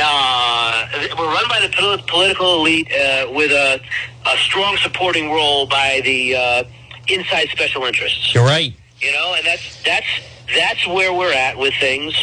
Uh, 0.00 0.86
we're 1.18 1.32
run 1.32 1.48
by 1.48 1.60
the 1.60 1.74
pol- 1.74 1.98
political 2.06 2.60
elite 2.60 2.88
uh, 2.92 3.26
with 3.30 3.50
a, 3.50 3.80
a 4.26 4.36
strong 4.38 4.76
supporting 4.78 5.30
role 5.30 5.66
by 5.66 6.00
the 6.04 6.36
uh, 6.36 6.64
inside 7.08 7.48
special 7.48 7.84
interests. 7.84 8.34
You're 8.34 8.44
right. 8.44 8.74
You 9.00 9.12
know, 9.12 9.34
and 9.36 9.46
that's 9.46 9.82
that's 9.84 10.06
that's 10.54 10.86
where 10.88 11.12
we're 11.12 11.32
at 11.32 11.56
with 11.56 11.74
things. 11.74 12.14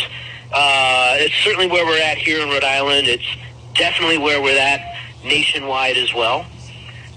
Uh, 0.54 1.16
it's 1.18 1.36
certainly 1.44 1.68
where 1.68 1.86
we're 1.86 2.02
at 2.02 2.18
here 2.18 2.42
in 2.42 2.50
Rhode 2.50 2.64
Island. 2.64 3.08
It's 3.08 3.26
definitely 3.74 4.18
where 4.18 4.42
we're 4.42 4.60
at 4.60 4.96
nationwide 5.26 5.98
as 5.98 6.14
well. 6.14 6.46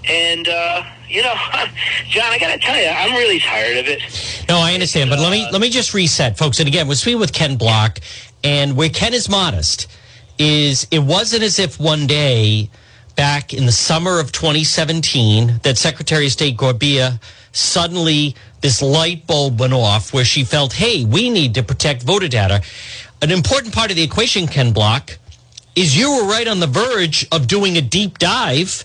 And 0.07 0.47
uh, 0.47 0.83
you 1.07 1.21
know, 1.21 1.33
John, 2.09 2.31
I 2.31 2.37
got 2.39 2.53
to 2.53 2.59
tell 2.59 2.79
you, 2.79 2.87
I'm 2.87 3.13
really 3.15 3.39
tired 3.39 3.77
of 3.77 3.87
it. 3.87 4.01
No, 4.47 4.57
I 4.57 4.73
understand, 4.73 5.09
but 5.09 5.19
let 5.19 5.31
me 5.31 5.47
let 5.51 5.61
me 5.61 5.69
just 5.69 5.93
reset, 5.93 6.37
folks. 6.37 6.59
And 6.59 6.67
again, 6.67 6.87
we're 6.87 6.95
speaking 6.95 7.19
with 7.19 7.33
Ken 7.33 7.57
Block, 7.57 7.99
and 8.43 8.75
where 8.75 8.89
Ken 8.89 9.13
is 9.13 9.29
modest 9.29 9.87
is 10.37 10.87
it 10.89 10.99
wasn't 10.99 11.43
as 11.43 11.59
if 11.59 11.79
one 11.79 12.07
day 12.07 12.69
back 13.15 13.53
in 13.53 13.65
the 13.65 13.71
summer 13.71 14.19
of 14.19 14.31
2017 14.31 15.59
that 15.63 15.77
Secretary 15.77 16.25
of 16.25 16.31
State 16.31 16.55
Gorbea 16.55 17.21
suddenly 17.51 18.35
this 18.61 18.81
light 18.81 19.27
bulb 19.27 19.59
went 19.59 19.73
off 19.73 20.13
where 20.13 20.23
she 20.23 20.45
felt, 20.45 20.73
hey, 20.73 21.03
we 21.03 21.29
need 21.29 21.53
to 21.55 21.63
protect 21.63 22.03
voter 22.03 22.29
data. 22.29 22.61
An 23.21 23.31
important 23.31 23.73
part 23.73 23.89
of 23.89 23.97
the 23.97 24.03
equation, 24.03 24.47
Ken 24.47 24.71
Block, 24.71 25.18
is 25.75 25.97
you 25.97 26.11
were 26.17 26.27
right 26.27 26.47
on 26.47 26.59
the 26.59 26.67
verge 26.67 27.27
of 27.31 27.47
doing 27.47 27.77
a 27.77 27.81
deep 27.81 28.17
dive. 28.17 28.83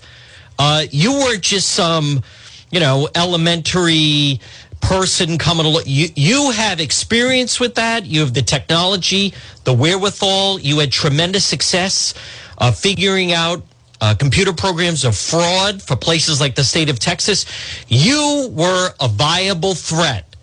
Uh, 0.57 0.85
you 0.91 1.13
weren't 1.13 1.41
just 1.41 1.69
some, 1.69 2.23
you 2.71 2.79
know, 2.79 3.09
elementary 3.15 4.39
person 4.81 5.37
coming 5.37 5.65
along. 5.65 5.83
You 5.85 6.09
you 6.15 6.51
have 6.51 6.79
experience 6.79 7.59
with 7.59 7.75
that. 7.75 8.05
You 8.05 8.21
have 8.21 8.33
the 8.33 8.41
technology, 8.41 9.33
the 9.63 9.73
wherewithal. 9.73 10.59
You 10.59 10.79
had 10.79 10.91
tremendous 10.91 11.45
success 11.45 12.13
uh, 12.57 12.71
figuring 12.71 13.33
out 13.33 13.63
uh, 14.01 14.15
computer 14.17 14.53
programs 14.53 15.03
of 15.03 15.17
fraud 15.17 15.81
for 15.81 15.95
places 15.95 16.39
like 16.39 16.55
the 16.55 16.63
state 16.63 16.89
of 16.89 16.99
Texas. 16.99 17.45
You 17.87 18.49
were 18.51 18.91
a 18.99 19.07
viable 19.07 19.73
threat 19.75 20.35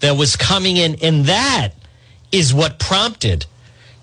that 0.00 0.16
was 0.16 0.36
coming 0.36 0.76
in, 0.76 0.96
and 1.02 1.24
that 1.24 1.70
is 2.32 2.52
what 2.52 2.78
prompted 2.78 3.46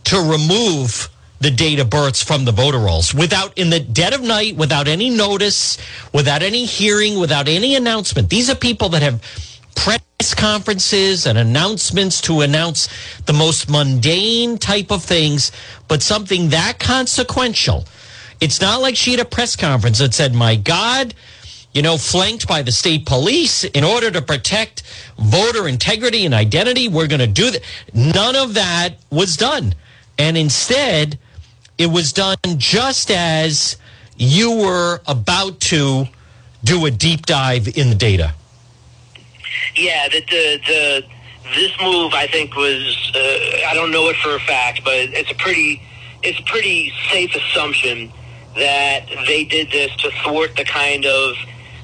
to 0.06 0.18
remove 0.18 1.10
the 1.44 1.52
date 1.52 1.80
of 1.80 1.90
births 1.90 2.24
from 2.24 2.46
the 2.46 2.52
voter 2.52 2.80
rolls 2.80 3.14
without 3.14 3.58
in 3.58 3.70
the 3.70 3.80
dead 3.80 4.14
of 4.14 4.22
night 4.22 4.56
without 4.56 4.88
any 4.88 5.10
notice 5.10 5.78
without 6.14 6.42
any 6.42 6.66
hearing 6.66 7.20
without 7.20 7.48
any 7.48 7.76
announcement 7.76 8.30
these 8.30 8.50
are 8.50 8.56
people 8.56 8.90
that 8.90 9.02
have 9.02 9.22
press 9.76 10.34
conferences 10.34 11.26
and 11.28 11.38
announcements 11.38 12.22
to 12.22 12.42
announce 12.42 12.88
the 13.26 13.34
most 13.34 13.70
mundane 13.70 14.58
type 14.58 14.92
of 14.92 15.04
things 15.04 15.52
but 15.88 16.02
something 16.02 16.50
that 16.50 16.80
consequential 16.80 17.86
it's 18.40 18.62
not 18.62 18.82
like 18.82 18.96
she 18.96 19.12
had 19.12 19.20
a 19.20 19.26
press 19.26 19.56
conference 19.56 20.00
that 20.00 20.14
said 20.14 20.34
my 20.34 20.56
god 20.56 21.14
you 21.74 21.82
know, 21.82 21.98
flanked 21.98 22.48
by 22.48 22.62
the 22.62 22.72
state 22.72 23.06
police 23.06 23.64
in 23.64 23.84
order 23.84 24.12
to 24.12 24.22
protect 24.22 24.84
voter 25.18 25.68
integrity 25.68 26.24
and 26.24 26.34
identity. 26.34 26.88
We're 26.88 27.08
going 27.08 27.20
to 27.20 27.28
do 27.28 27.50
that. 27.50 27.64
None 27.94 28.36
of 28.36 28.54
that 28.54 28.98
was 29.10 29.36
done. 29.36 29.74
And 30.18 30.38
instead, 30.38 31.18
it 31.78 31.88
was 31.88 32.14
done 32.14 32.38
just 32.58 33.12
as 33.12 33.78
you 34.16 34.58
were 34.58 35.02
about 35.08 35.60
to 35.60 36.08
do 36.64 36.86
a 36.86 36.92
deep 36.92 37.26
dive 37.26 37.78
in 37.78 37.90
the 37.90 37.96
data. 37.96 38.34
Yeah, 39.76 40.08
the 40.10 40.22
the, 40.22 40.62
the 40.68 41.06
this 41.56 41.72
move 41.82 42.14
I 42.14 42.28
think 42.28 42.56
was 42.56 43.12
uh, 43.16 43.68
I 43.68 43.74
don't 43.74 43.92
know 43.92 44.10
it 44.10 44.16
for 44.18 44.36
a 44.36 44.40
fact, 44.40 44.84
but 44.84 44.94
it's 44.96 45.32
a 45.32 45.36
pretty 45.36 45.82
it's 46.22 46.40
a 46.40 46.44
pretty 46.44 46.92
safe 47.12 47.36
assumption 47.36 48.12
that 48.56 49.08
they 49.28 49.44
did 49.44 49.72
this 49.72 49.96
to 49.98 50.12
thwart 50.24 50.56
the 50.56 50.64
kind 50.64 51.06
of 51.06 51.36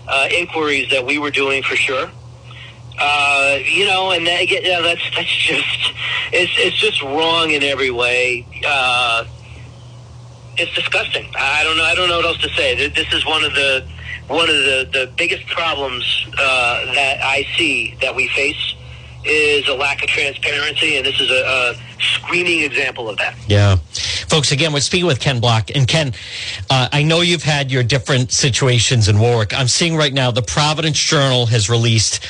uh, 0.07 0.27
inquiries 0.31 0.89
that 0.91 1.05
we 1.05 1.17
were 1.17 1.31
doing 1.31 1.63
for 1.63 1.75
sure. 1.75 2.09
Uh, 3.01 3.59
you 3.63 3.85
know, 3.85 4.11
and 4.11 4.27
that, 4.27 4.45
that's 4.83 5.15
that's 5.15 5.35
just 5.35 5.93
it's 6.31 6.51
it's 6.57 6.77
just 6.77 7.01
wrong 7.01 7.51
in 7.51 7.63
every 7.63 7.91
way. 7.91 8.45
Uh, 8.65 9.25
it's 10.59 10.73
disgusting. 10.75 11.31
I 11.37 11.63
don't 11.63 11.77
know. 11.77 11.83
I 11.83 11.95
don't 11.95 12.09
know 12.09 12.17
what 12.17 12.25
else 12.25 12.41
to 12.41 12.49
say. 12.49 12.87
This 12.89 13.11
is 13.13 13.25
one 13.25 13.43
of 13.43 13.53
the 13.53 13.85
one 14.27 14.49
of 14.49 14.55
the, 14.55 14.89
the 14.91 15.11
biggest 15.17 15.47
problems 15.47 16.27
uh, 16.37 16.93
that 16.93 17.19
I 17.21 17.47
see 17.57 17.95
that 18.01 18.15
we 18.15 18.27
face 18.29 18.75
is 19.25 19.67
a 19.67 19.73
lack 19.73 20.03
of 20.03 20.09
transparency, 20.09 20.97
and 20.97 21.05
this 21.05 21.19
is 21.19 21.29
a, 21.29 21.43
a 21.43 21.75
screaming 21.99 22.61
example 22.61 23.09
of 23.09 23.17
that. 23.17 23.35
Yeah. 23.47 23.77
Folks, 24.29 24.51
again, 24.51 24.71
we're 24.71 24.79
speaking 24.79 25.07
with 25.07 25.19
Ken 25.19 25.39
Block. 25.39 25.71
And 25.75 25.87
Ken, 25.87 26.13
uh, 26.69 26.87
I 26.91 27.03
know 27.03 27.21
you've 27.21 27.43
had 27.43 27.71
your 27.71 27.83
different 27.83 28.31
situations 28.31 29.09
in 29.09 29.19
Warwick. 29.19 29.57
I'm 29.57 29.67
seeing 29.67 29.95
right 29.95 30.13
now 30.13 30.31
the 30.31 30.43
Providence 30.43 30.99
Journal 30.99 31.47
has 31.47 31.69
released 31.69 32.25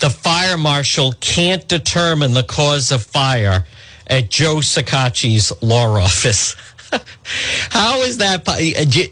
the 0.00 0.10
fire 0.10 0.58
marshal 0.58 1.12
can't 1.20 1.66
determine 1.68 2.34
the 2.34 2.42
cause 2.42 2.90
of 2.90 3.02
fire 3.04 3.64
at 4.06 4.28
Joe 4.28 4.56
Shekarchi's 4.56 5.52
law 5.62 5.98
office. 5.98 6.56
How 7.70 8.00
is 8.02 8.18
that? 8.18 8.46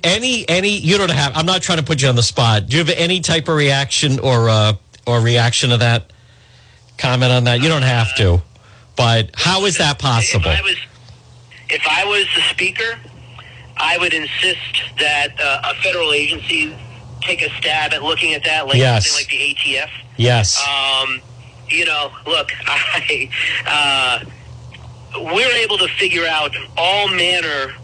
Any, 0.05 0.49
any, 0.49 0.77
you 0.79 0.99
don't 0.99 1.11
have, 1.11 1.33
I'm 1.37 1.47
not 1.47 1.63
trying 1.63 1.79
to 1.79 1.85
put 1.85 2.03
you 2.03 2.09
on 2.09 2.17
the 2.17 2.23
spot. 2.23 2.67
Do 2.67 2.77
you 2.77 2.85
have 2.85 2.95
any 2.97 3.21
type 3.21 3.49
of 3.49 3.57
reaction 3.57 4.19
or, 4.21 4.49
uh, 4.49 4.75
or 5.07 5.21
reaction 5.21 5.71
to 5.71 5.77
that? 5.79 6.13
Comment 6.99 7.33
on 7.33 7.45
that? 7.45 7.61
You 7.61 7.69
don't 7.69 7.83
have 7.83 8.15
to. 8.17 8.43
But 8.97 9.31
how 9.35 9.65
is 9.65 9.79
that 9.79 9.99
possible? 9.99 10.51
If 10.51 10.59
I 10.59 10.63
was, 10.63 10.77
if 11.71 11.83
I 11.89 12.05
was 12.05 12.27
the 12.35 12.43
speaker, 12.43 12.99
I 13.77 13.99
would 13.99 14.13
insist 14.13 14.83
that 14.99 15.29
uh, 15.41 15.71
a 15.71 15.75
federal 15.83 16.13
agency 16.13 16.77
take 17.23 17.43
a 17.43 17.51
stab 17.59 17.93
at 17.93 18.03
looking 18.03 18.35
at 18.35 18.45
that, 18.45 18.67
like 18.67 18.77
Yes. 18.77 19.07
something 19.09 19.25
like 19.27 19.31
the 19.31 19.55
ATF. 19.75 19.91
Yes. 20.17 20.63
Um, 20.69 21.21
you 21.69 21.85
know, 21.87 22.13
look, 22.27 22.51
I, 22.67 23.31
uh, 23.67 24.25
we're 25.17 25.53
able 25.57 25.79
to 25.79 25.89
figure 25.89 26.27
out 26.27 26.55
all 26.77 27.09
manner 27.09 27.75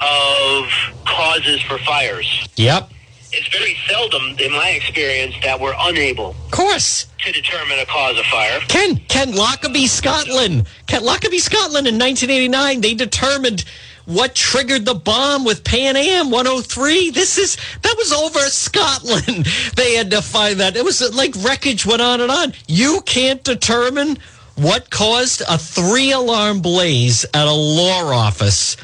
of 0.00 0.68
causes 1.06 1.60
for 1.62 1.78
fires. 1.78 2.48
yep. 2.56 2.90
It's 3.30 3.48
very 3.48 3.76
seldom, 3.86 4.36
in 4.38 4.52
my 4.52 4.70
experience, 4.70 5.34
that 5.42 5.60
we're 5.60 5.74
unable 5.78 6.30
Of 6.30 6.50
course. 6.50 7.06
to 7.18 7.30
determine 7.32 7.78
a 7.78 7.84
cause 7.84 8.18
of 8.18 8.24
fire. 8.24 8.58
Ken, 8.68 8.96
Ken 9.08 9.32
Lockerbie, 9.34 9.86
Scotland. 9.86 10.66
Ken 10.86 11.04
Lockerbie, 11.04 11.38
Scotland 11.38 11.86
in 11.86 11.98
1989, 11.98 12.80
they 12.80 12.94
determined 12.94 13.66
what 14.06 14.34
triggered 14.34 14.86
the 14.86 14.94
bomb 14.94 15.44
with 15.44 15.62
Pan 15.62 15.94
Am 15.94 16.30
103. 16.30 17.10
This 17.10 17.36
is, 17.36 17.58
that 17.82 17.94
was 17.98 18.12
over 18.14 18.38
Scotland. 18.48 19.46
They 19.76 19.94
had 19.94 20.10
to 20.12 20.22
find 20.22 20.60
that. 20.60 20.74
It 20.76 20.84
was 20.84 21.02
like 21.14 21.34
wreckage 21.44 21.84
went 21.84 22.00
on 22.00 22.22
and 22.22 22.30
on. 22.30 22.54
You 22.66 23.02
can't 23.04 23.44
determine 23.44 24.18
what 24.58 24.90
caused 24.90 25.40
a 25.48 25.56
three 25.56 26.10
alarm 26.12 26.60
blaze 26.60 27.24
at 27.32 27.46
a 27.46 27.52
law 27.52 28.12
office 28.12 28.76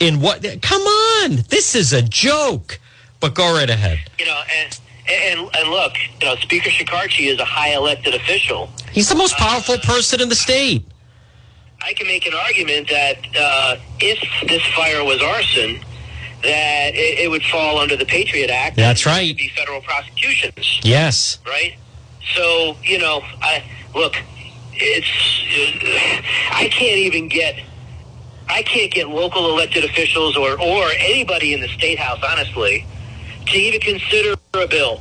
in 0.00 0.20
what? 0.20 0.44
Come 0.62 0.82
on. 0.82 1.36
This 1.48 1.74
is 1.74 1.92
a 1.92 2.02
joke. 2.02 2.78
But 3.20 3.34
go 3.34 3.52
right 3.54 3.68
ahead. 3.68 3.98
You 4.18 4.24
know, 4.26 4.40
and, 4.56 4.80
and, 5.08 5.50
and 5.54 5.70
look, 5.70 5.92
you 6.20 6.26
know, 6.26 6.36
Speaker 6.36 6.70
Shekarchi 6.70 7.26
is 7.32 7.38
a 7.38 7.44
high 7.44 7.74
elected 7.74 8.14
official. 8.14 8.70
He's 8.92 9.08
the 9.10 9.14
most 9.14 9.36
powerful 9.36 9.76
person 9.78 10.20
in 10.22 10.28
the 10.30 10.34
state. 10.34 10.84
I 11.82 11.92
can 11.92 12.06
make 12.06 12.26
an 12.26 12.32
argument 12.34 12.88
that 12.88 13.18
uh, 13.38 13.76
if 14.00 14.48
this 14.48 14.62
fire 14.74 15.04
was 15.04 15.22
arson, 15.22 15.80
that 16.42 16.94
it, 16.94 17.18
it 17.20 17.30
would 17.30 17.42
fall 17.44 17.78
under 17.78 17.96
the 17.96 18.06
Patriot 18.06 18.50
Act. 18.50 18.76
That's 18.76 19.04
right. 19.06 19.36
Be 19.36 19.48
federal 19.48 19.80
prosecutions, 19.82 20.80
Yes. 20.82 21.38
right? 21.46 21.74
So 22.34 22.76
you 22.82 22.98
know, 22.98 23.22
I 23.42 23.62
look. 23.94 24.14
It's 24.80 25.08
I 26.52 26.68
can't 26.68 26.98
even 26.98 27.28
get. 27.28 27.56
I 28.48 28.62
can't 28.62 28.90
get 28.92 29.08
local 29.08 29.50
elected 29.50 29.84
officials 29.84 30.36
or 30.36 30.60
or 30.60 30.88
anybody 30.98 31.54
in 31.54 31.60
the 31.60 31.68
state 31.68 31.98
house, 31.98 32.20
honestly, 32.26 32.84
to 33.46 33.56
even 33.56 33.80
consider 33.80 34.34
a 34.54 34.66
bill 34.66 35.00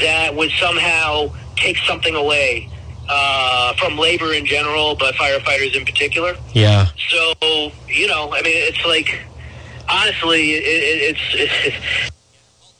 that 0.00 0.34
would 0.34 0.50
somehow 0.52 1.30
take 1.56 1.76
something 1.78 2.14
away 2.14 2.70
uh, 3.08 3.74
from 3.74 3.98
labor 3.98 4.32
in 4.32 4.46
general, 4.46 4.94
but 4.96 5.14
firefighters 5.14 5.76
in 5.76 5.84
particular. 5.84 6.36
Yeah. 6.52 6.86
So 7.10 7.72
you 7.88 8.06
know, 8.06 8.32
I 8.32 8.42
mean, 8.42 8.56
it's 8.56 8.84
like 8.86 9.20
honestly, 9.88 10.52
it, 10.52 10.62
it, 10.64 11.16
it's. 11.32 12.10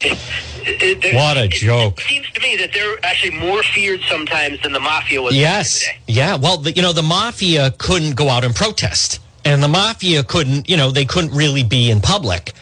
It, 0.03 0.19
it, 0.63 1.05
it, 1.05 1.15
What 1.15 1.37
a 1.37 1.47
joke. 1.47 1.99
It 1.99 2.05
seems 2.05 2.31
to 2.31 2.41
me 2.41 2.57
that 2.57 2.73
they're 2.73 2.97
actually 3.05 3.39
more 3.39 3.63
feared 3.63 4.01
sometimes 4.09 4.61
than 4.63 4.73
the 4.73 4.81
mafia 4.81 5.21
was. 5.21 5.37
Yes. 5.37 5.87
Yeah. 6.07 6.37
Well, 6.37 6.59
the, 6.59 6.73
you 6.73 6.83
know, 6.83 6.93
the 6.93 7.03
mafia 7.03 7.73
couldn't 7.73 8.17
go 8.17 8.29
out 8.29 8.45
and 8.45 8.55
protest, 8.55 9.21
and 9.45 9.63
the 9.63 9.69
mafia 9.69 10.25
couldn't, 10.25 10.69
you 10.69 10.77
know, 10.77 10.91
they 10.91 11.05
couldn't 11.05 11.33
really 11.33 11.63
be 11.63 11.91
in 11.91 12.01
public. 12.01 12.53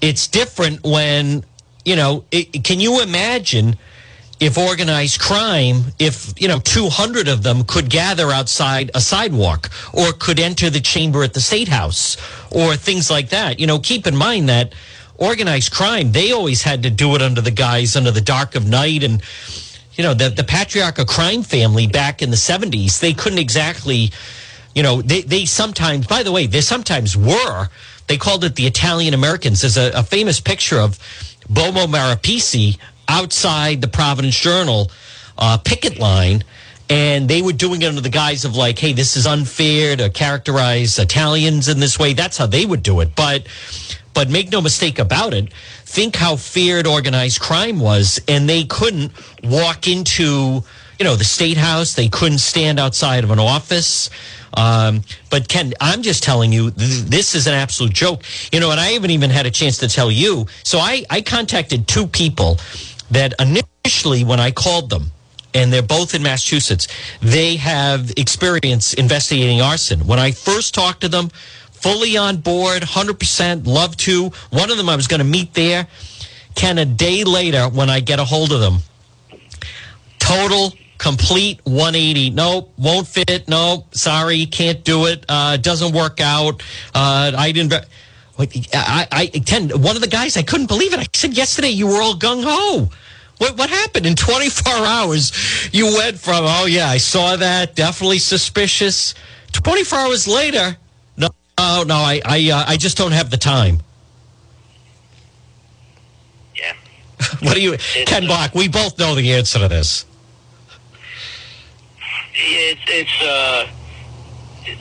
It's 0.00 0.26
different 0.28 0.82
when, 0.84 1.44
you 1.84 1.96
know, 1.96 2.24
can 2.64 2.80
you 2.80 3.00
imagine 3.02 3.76
if 4.40 4.58
organized 4.58 5.20
crime, 5.20 5.84
if, 5.98 6.34
you 6.40 6.48
know, 6.48 6.58
200 6.58 7.28
of 7.28 7.42
them 7.44 7.62
could 7.64 7.88
gather 7.88 8.32
outside 8.32 8.90
a 8.94 9.00
sidewalk 9.00 9.70
or 9.92 10.12
could 10.12 10.40
enter 10.40 10.68
the 10.68 10.80
chamber 10.80 11.22
at 11.22 11.32
the 11.32 11.40
state 11.40 11.68
house 11.68 12.16
or 12.50 12.76
things 12.76 13.08
like 13.08 13.28
that? 13.28 13.60
You 13.60 13.66
know, 13.66 13.78
keep 13.78 14.06
in 14.06 14.16
mind 14.16 14.48
that 14.48 14.74
organized 15.22 15.72
crime, 15.72 16.12
they 16.12 16.32
always 16.32 16.62
had 16.62 16.82
to 16.82 16.90
do 16.90 17.14
it 17.14 17.22
under 17.22 17.40
the 17.40 17.50
guise, 17.50 17.96
under 17.96 18.10
the 18.10 18.20
dark 18.20 18.54
of 18.54 18.68
night 18.68 19.04
and, 19.04 19.22
you 19.94 20.02
know, 20.02 20.14
the, 20.14 20.28
the 20.28 20.42
Patriarca 20.42 21.06
crime 21.06 21.42
family 21.42 21.86
back 21.86 22.22
in 22.22 22.30
the 22.30 22.36
70s, 22.36 23.00
they 23.00 23.12
couldn't 23.12 23.38
exactly, 23.38 24.10
you 24.74 24.82
know, 24.82 25.00
they, 25.00 25.22
they 25.22 25.44
sometimes, 25.44 26.06
by 26.06 26.22
the 26.22 26.32
way, 26.32 26.46
they 26.46 26.60
sometimes 26.60 27.16
were. 27.16 27.68
They 28.08 28.16
called 28.16 28.44
it 28.44 28.56
the 28.56 28.66
Italian 28.66 29.14
Americans. 29.14 29.60
There's 29.60 29.76
a, 29.76 29.92
a 29.94 30.02
famous 30.02 30.40
picture 30.40 30.78
of 30.78 30.98
Bobo 31.48 31.86
Marrapese 31.86 32.78
outside 33.08 33.80
the 33.80 33.88
Providence 33.88 34.38
Journal 34.38 34.90
uh, 35.38 35.58
picket 35.58 35.98
line. 35.98 36.42
And 36.92 37.26
they 37.26 37.40
were 37.40 37.54
doing 37.54 37.80
it 37.80 37.86
under 37.86 38.02
the 38.02 38.10
guise 38.10 38.44
of 38.44 38.54
like, 38.54 38.78
hey, 38.78 38.92
this 38.92 39.16
is 39.16 39.26
unfair 39.26 39.96
to 39.96 40.10
characterize 40.10 40.98
Italians 40.98 41.68
in 41.68 41.80
this 41.80 41.98
way. 41.98 42.12
That's 42.12 42.36
how 42.36 42.44
they 42.44 42.66
would 42.66 42.82
do 42.82 43.00
it. 43.00 43.16
But 43.16 43.46
but 44.12 44.28
make 44.28 44.52
no 44.52 44.60
mistake 44.60 44.98
about 44.98 45.32
it, 45.32 45.54
think 45.86 46.16
how 46.16 46.36
feared 46.36 46.86
organized 46.86 47.40
crime 47.40 47.80
was, 47.80 48.20
and 48.28 48.46
they 48.46 48.64
couldn't 48.64 49.10
walk 49.42 49.88
into, 49.88 50.62
you 50.98 51.04
know, 51.04 51.16
the 51.16 51.24
state 51.24 51.56
house. 51.56 51.94
They 51.94 52.08
couldn't 52.08 52.40
stand 52.40 52.78
outside 52.78 53.24
of 53.24 53.30
an 53.30 53.38
office. 53.38 54.10
Um, 54.52 55.00
but 55.30 55.48
Ken, 55.48 55.72
I'm 55.80 56.02
just 56.02 56.22
telling 56.22 56.52
you, 56.52 56.72
th- 56.72 57.04
this 57.04 57.34
is 57.34 57.46
an 57.46 57.54
absolute 57.54 57.94
joke. 57.94 58.22
You 58.52 58.60
know, 58.60 58.70
and 58.70 58.78
I 58.78 58.88
haven't 58.88 59.12
even 59.12 59.30
had 59.30 59.46
a 59.46 59.50
chance 59.50 59.78
to 59.78 59.88
tell 59.88 60.10
you. 60.10 60.46
So 60.62 60.78
I, 60.78 61.06
I 61.08 61.22
contacted 61.22 61.88
two 61.88 62.06
people 62.06 62.58
that 63.10 63.32
initially, 63.38 64.24
when 64.24 64.40
I 64.40 64.50
called 64.50 64.90
them, 64.90 65.11
and 65.54 65.72
they're 65.72 65.82
both 65.82 66.14
in 66.14 66.22
Massachusetts. 66.22 66.88
They 67.20 67.56
have 67.56 68.12
experience 68.16 68.94
investigating 68.94 69.60
arson. 69.60 70.06
When 70.06 70.18
I 70.18 70.32
first 70.32 70.74
talked 70.74 71.02
to 71.02 71.08
them, 71.08 71.30
fully 71.72 72.16
on 72.16 72.38
board, 72.38 72.82
100%, 72.82 73.66
love 73.66 73.96
to. 73.98 74.30
One 74.50 74.70
of 74.70 74.76
them 74.76 74.88
I 74.88 74.96
was 74.96 75.06
going 75.06 75.18
to 75.18 75.24
meet 75.24 75.54
there. 75.54 75.86
Ken, 76.54 76.78
a 76.78 76.84
day 76.84 77.24
later, 77.24 77.64
when 77.64 77.90
I 77.90 78.00
get 78.00 78.18
a 78.18 78.24
hold 78.24 78.52
of 78.52 78.60
them, 78.60 78.78
total, 80.18 80.72
complete 80.98 81.60
180. 81.64 82.30
Nope, 82.30 82.72
won't 82.78 83.08
fit. 83.08 83.48
Nope, 83.48 83.94
sorry, 83.94 84.46
can't 84.46 84.84
do 84.84 85.06
it. 85.06 85.24
Uh, 85.28 85.56
doesn't 85.56 85.94
work 85.94 86.20
out. 86.20 86.62
Uh, 86.94 87.32
I 87.36 87.52
didn't. 87.52 87.74
Wait, 88.38 88.68
I, 88.72 89.06
I, 89.10 89.26
Ken, 89.26 89.68
one 89.70 89.96
of 89.96 90.02
the 90.02 90.08
guys, 90.08 90.36
I 90.36 90.42
couldn't 90.42 90.68
believe 90.68 90.92
it. 90.92 91.00
I 91.00 91.06
said 91.12 91.36
yesterday 91.36 91.70
you 91.70 91.86
were 91.86 92.00
all 92.00 92.14
gung 92.14 92.42
ho. 92.44 92.88
What, 93.42 93.58
what 93.58 93.70
happened 93.70 94.06
in 94.06 94.14
24 94.14 94.72
hours? 94.72 95.68
You 95.72 95.86
went 95.86 96.16
from, 96.16 96.44
oh, 96.46 96.66
yeah, 96.66 96.86
I 96.86 96.98
saw 96.98 97.34
that, 97.34 97.74
definitely 97.74 98.20
suspicious. 98.20 99.16
24 99.50 99.98
hours 99.98 100.28
later, 100.28 100.76
no, 101.16 101.28
no, 101.58 101.82
no 101.82 101.96
I, 101.96 102.20
I, 102.24 102.50
uh, 102.52 102.64
I 102.68 102.76
just 102.76 102.96
don't 102.96 103.10
have 103.10 103.30
the 103.30 103.36
time. 103.36 103.80
Yeah. 106.54 106.74
What 107.40 107.54
do 107.54 107.60
you, 107.60 107.76
Ken 108.06 108.26
Block, 108.26 108.54
we 108.54 108.68
both 108.68 108.96
know 109.00 109.16
the 109.16 109.32
answer 109.32 109.58
to 109.58 109.66
this. 109.66 110.04
It's 112.34 112.80
it's 112.86 113.22
uh, 113.22 113.66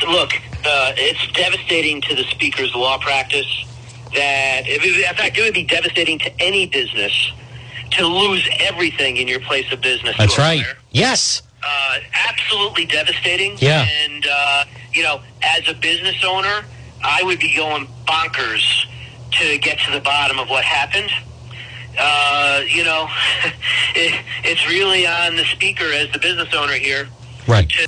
look, 0.07 0.34
uh, 0.64 0.93
it's 0.95 1.32
devastating 1.34 1.99
to 2.01 2.16
the 2.16 2.24
speaker's 2.26 2.74
law 2.76 2.99
practice. 2.99 3.66
That 4.14 4.68
in 4.68 4.80
fact, 5.16 5.38
it 5.38 5.41
would 5.41 5.53
be 5.53 5.64
devastating 5.64 6.20
to 6.20 6.41
any 6.41 6.68
business 6.68 7.32
to 7.91 8.07
lose 8.07 8.47
everything 8.59 9.17
in 9.17 9.27
your 9.27 9.39
place 9.41 9.71
of 9.71 9.81
business. 9.81 10.15
That's 10.17 10.37
right. 10.37 10.63
fire. 10.65 10.77
Yes. 10.91 11.41
Uh, 11.63 11.99
absolutely 12.29 12.85
devastating. 12.85 13.55
Yeah. 13.59 13.85
And 14.05 14.25
uh, 14.29 14.65
you 14.93 15.03
know, 15.03 15.21
as 15.43 15.67
a 15.67 15.73
business 15.73 16.23
owner, 16.25 16.65
I 17.03 17.21
would 17.23 17.39
be 17.39 17.55
going 17.55 17.87
bonkers 18.07 18.85
to 19.39 19.57
get 19.59 19.79
to 19.79 19.91
the 19.91 19.99
bottom 20.01 20.39
of 20.39 20.49
what 20.49 20.63
happened. 20.63 21.09
Uh, 21.99 22.61
you 22.67 22.83
know, 22.83 23.07
it, 23.95 24.23
it's 24.43 24.67
really 24.67 25.05
on 25.05 25.35
the 25.35 25.43
speaker 25.45 25.85
as 25.85 26.11
the 26.11 26.19
business 26.19 26.53
owner 26.53 26.73
here 26.73 27.07
Right. 27.47 27.67
to, 27.69 27.87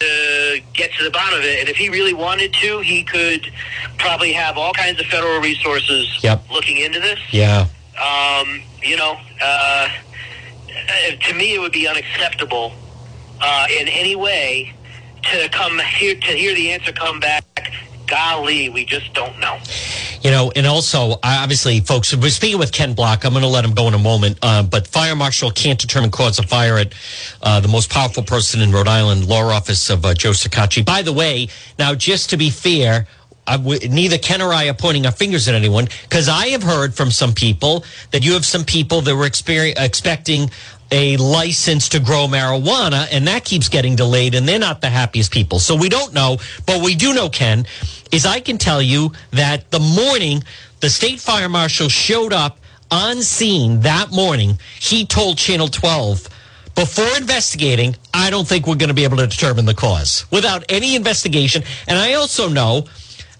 to 0.00 0.60
get 0.72 0.92
to 0.94 1.04
the 1.04 1.10
bottom 1.10 1.38
of 1.38 1.44
it. 1.44 1.60
And 1.60 1.68
if 1.68 1.76
he 1.76 1.88
really 1.90 2.14
wanted 2.14 2.52
to, 2.54 2.80
he 2.80 3.04
could 3.04 3.50
probably 3.98 4.32
have 4.32 4.56
all 4.56 4.72
kinds 4.72 5.00
of 5.00 5.06
federal 5.06 5.40
resources 5.40 6.18
Yep. 6.22 6.50
looking 6.50 6.78
into 6.78 6.98
this. 7.00 7.18
Yeah. 7.30 7.66
Um, 8.00 8.62
you 8.82 8.96
know, 8.96 9.16
uh, 9.40 9.88
to 11.26 11.34
me, 11.34 11.54
it 11.54 11.60
would 11.60 11.72
be 11.72 11.86
unacceptable 11.86 12.72
uh, 13.40 13.66
in 13.78 13.88
any 13.88 14.16
way 14.16 14.74
to 15.22 15.48
come 15.50 15.78
here 15.78 16.14
to 16.14 16.26
hear 16.26 16.54
the 16.54 16.72
answer 16.72 16.92
come 16.92 17.20
back, 17.20 17.44
golly, 18.06 18.68
we 18.68 18.84
just 18.84 19.12
don't 19.14 19.38
know. 19.38 19.58
You 20.22 20.30
know, 20.30 20.52
and 20.54 20.66
also, 20.66 21.18
obviously, 21.22 21.80
folks, 21.80 22.14
we're 22.14 22.30
speaking 22.30 22.58
with 22.58 22.72
Ken 22.72 22.94
Block. 22.94 23.24
I'm 23.24 23.32
going 23.32 23.42
to 23.42 23.48
let 23.48 23.64
him 23.64 23.74
go 23.74 23.88
in 23.88 23.94
a 23.94 23.98
moment. 23.98 24.38
Uh, 24.40 24.62
but 24.62 24.86
fire 24.86 25.16
marshal 25.16 25.50
can't 25.50 25.80
determine 25.80 26.10
cause 26.10 26.38
of 26.38 26.44
fire 26.44 26.78
at 26.78 26.92
uh, 27.42 27.58
the 27.60 27.68
most 27.68 27.90
powerful 27.90 28.22
person 28.22 28.60
in 28.60 28.70
Rhode 28.70 28.86
Island, 28.86 29.26
law 29.26 29.42
office 29.50 29.90
of 29.90 30.04
uh, 30.04 30.14
Joe 30.14 30.30
Shekarchi. 30.30 30.84
By 30.84 31.02
the 31.02 31.12
way, 31.12 31.48
now, 31.78 31.94
just 31.94 32.30
to 32.30 32.36
be 32.36 32.50
fair, 32.50 33.08
neither 33.48 34.18
Ken 34.18 34.40
or 34.40 34.52
I 34.52 34.68
are 34.68 34.74
pointing 34.74 35.06
our 35.06 35.12
fingers 35.12 35.48
at 35.48 35.54
anyone 35.54 35.88
because 36.02 36.28
I 36.28 36.48
have 36.48 36.62
heard 36.62 36.94
from 36.94 37.10
some 37.10 37.32
people 37.32 37.84
that 38.10 38.24
you 38.24 38.34
have 38.34 38.46
some 38.46 38.64
people 38.64 39.00
that 39.02 39.16
were 39.16 39.26
expecting 39.26 40.50
a 40.90 41.16
license 41.16 41.88
to 41.88 42.00
grow 42.00 42.26
marijuana, 42.26 43.08
and 43.10 43.26
that 43.26 43.46
keeps 43.46 43.70
getting 43.70 43.96
delayed, 43.96 44.34
and 44.34 44.46
they're 44.46 44.58
not 44.58 44.82
the 44.82 44.90
happiest 44.90 45.32
people. 45.32 45.58
So 45.58 45.74
we 45.74 45.88
don't 45.88 46.12
know, 46.12 46.36
but 46.66 46.82
we 46.82 46.94
do 46.94 47.14
know, 47.14 47.30
Ken, 47.30 47.66
is 48.12 48.26
I 48.26 48.40
can 48.40 48.58
tell 48.58 48.82
you 48.82 49.12
that 49.30 49.70
the 49.70 49.80
morning 49.80 50.44
the 50.80 50.90
state 50.90 51.20
fire 51.20 51.48
marshal 51.48 51.88
showed 51.88 52.32
up 52.32 52.58
on 52.90 53.22
scene 53.22 53.80
that 53.80 54.10
morning, 54.10 54.58
he 54.78 55.06
told 55.06 55.38
Channel 55.38 55.68
12 55.68 56.28
before 56.74 57.16
investigating, 57.16 57.96
I 58.12 58.30
don't 58.30 58.46
think 58.46 58.66
we're 58.66 58.74
going 58.74 58.88
to 58.88 58.94
be 58.94 59.04
able 59.04 59.18
to 59.18 59.26
determine 59.26 59.64
the 59.64 59.74
cause 59.74 60.26
without 60.30 60.64
any 60.68 60.96
investigation. 60.96 61.62
And 61.86 61.98
I 61.98 62.14
also 62.14 62.48
know 62.48 62.86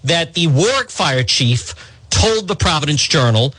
that 0.04 0.34
the 0.34 0.46
Warwick 0.48 0.90
fire 0.90 1.22
chief 1.22 1.74
told 2.10 2.48
the 2.48 2.56
Providence 2.56 3.02
Journal 3.02 3.54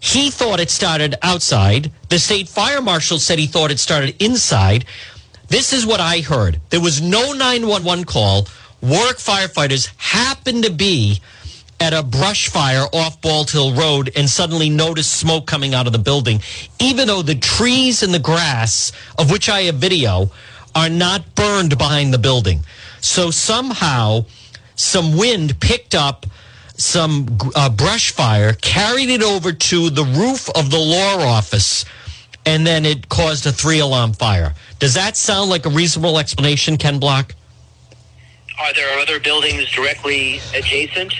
he 0.00 0.30
thought 0.30 0.60
it 0.60 0.70
started 0.70 1.16
outside. 1.22 1.90
The 2.08 2.18
state 2.18 2.48
fire 2.48 2.80
marshal 2.80 3.18
said 3.18 3.38
he 3.38 3.46
thought 3.46 3.70
it 3.70 3.80
started 3.80 4.22
inside. 4.22 4.84
This 5.48 5.72
is 5.72 5.86
what 5.86 6.00
I 6.00 6.20
heard. 6.20 6.60
There 6.70 6.80
was 6.80 7.00
no 7.00 7.32
911 7.32 8.04
call. 8.04 8.46
Warwick 8.80 9.16
firefighters 9.16 9.90
happened 9.96 10.64
to 10.64 10.70
be 10.70 11.20
at 11.80 11.92
a 11.92 12.02
brush 12.02 12.48
fire 12.48 12.86
off 12.92 13.20
Bald 13.20 13.50
Hill 13.50 13.72
Road 13.74 14.10
and 14.16 14.28
suddenly 14.28 14.68
noticed 14.68 15.14
smoke 15.14 15.46
coming 15.46 15.74
out 15.74 15.86
of 15.86 15.92
the 15.92 15.98
building, 15.98 16.40
even 16.78 17.06
though 17.06 17.22
the 17.22 17.34
trees 17.34 18.02
and 18.02 18.12
the 18.12 18.18
grass, 18.18 18.92
of 19.18 19.30
which 19.30 19.48
I 19.48 19.62
have 19.62 19.76
video, 19.76 20.30
are 20.74 20.88
not 20.88 21.34
burned 21.34 21.78
behind 21.78 22.12
the 22.12 22.18
building. 22.18 22.60
So 23.00 23.30
somehow, 23.30 24.26
some 24.78 25.16
wind 25.16 25.58
picked 25.60 25.94
up 25.94 26.24
some 26.76 27.26
uh, 27.56 27.68
brush 27.68 28.12
fire, 28.12 28.52
carried 28.54 29.10
it 29.10 29.22
over 29.22 29.52
to 29.52 29.90
the 29.90 30.04
roof 30.04 30.48
of 30.50 30.70
the 30.70 30.78
law 30.78 31.18
office, 31.26 31.84
and 32.46 32.66
then 32.66 32.86
it 32.86 33.08
caused 33.08 33.44
a 33.46 33.52
three 33.52 33.80
alarm 33.80 34.12
fire. 34.12 34.54
Does 34.78 34.94
that 34.94 35.16
sound 35.16 35.50
like 35.50 35.66
a 35.66 35.70
reasonable 35.70 36.18
explanation, 36.18 36.76
Ken 36.76 37.00
Block? 37.00 37.34
Are 38.60 38.72
there 38.74 38.98
other 39.00 39.20
buildings 39.20 39.70
directly 39.70 40.40
adjacent 40.54 41.12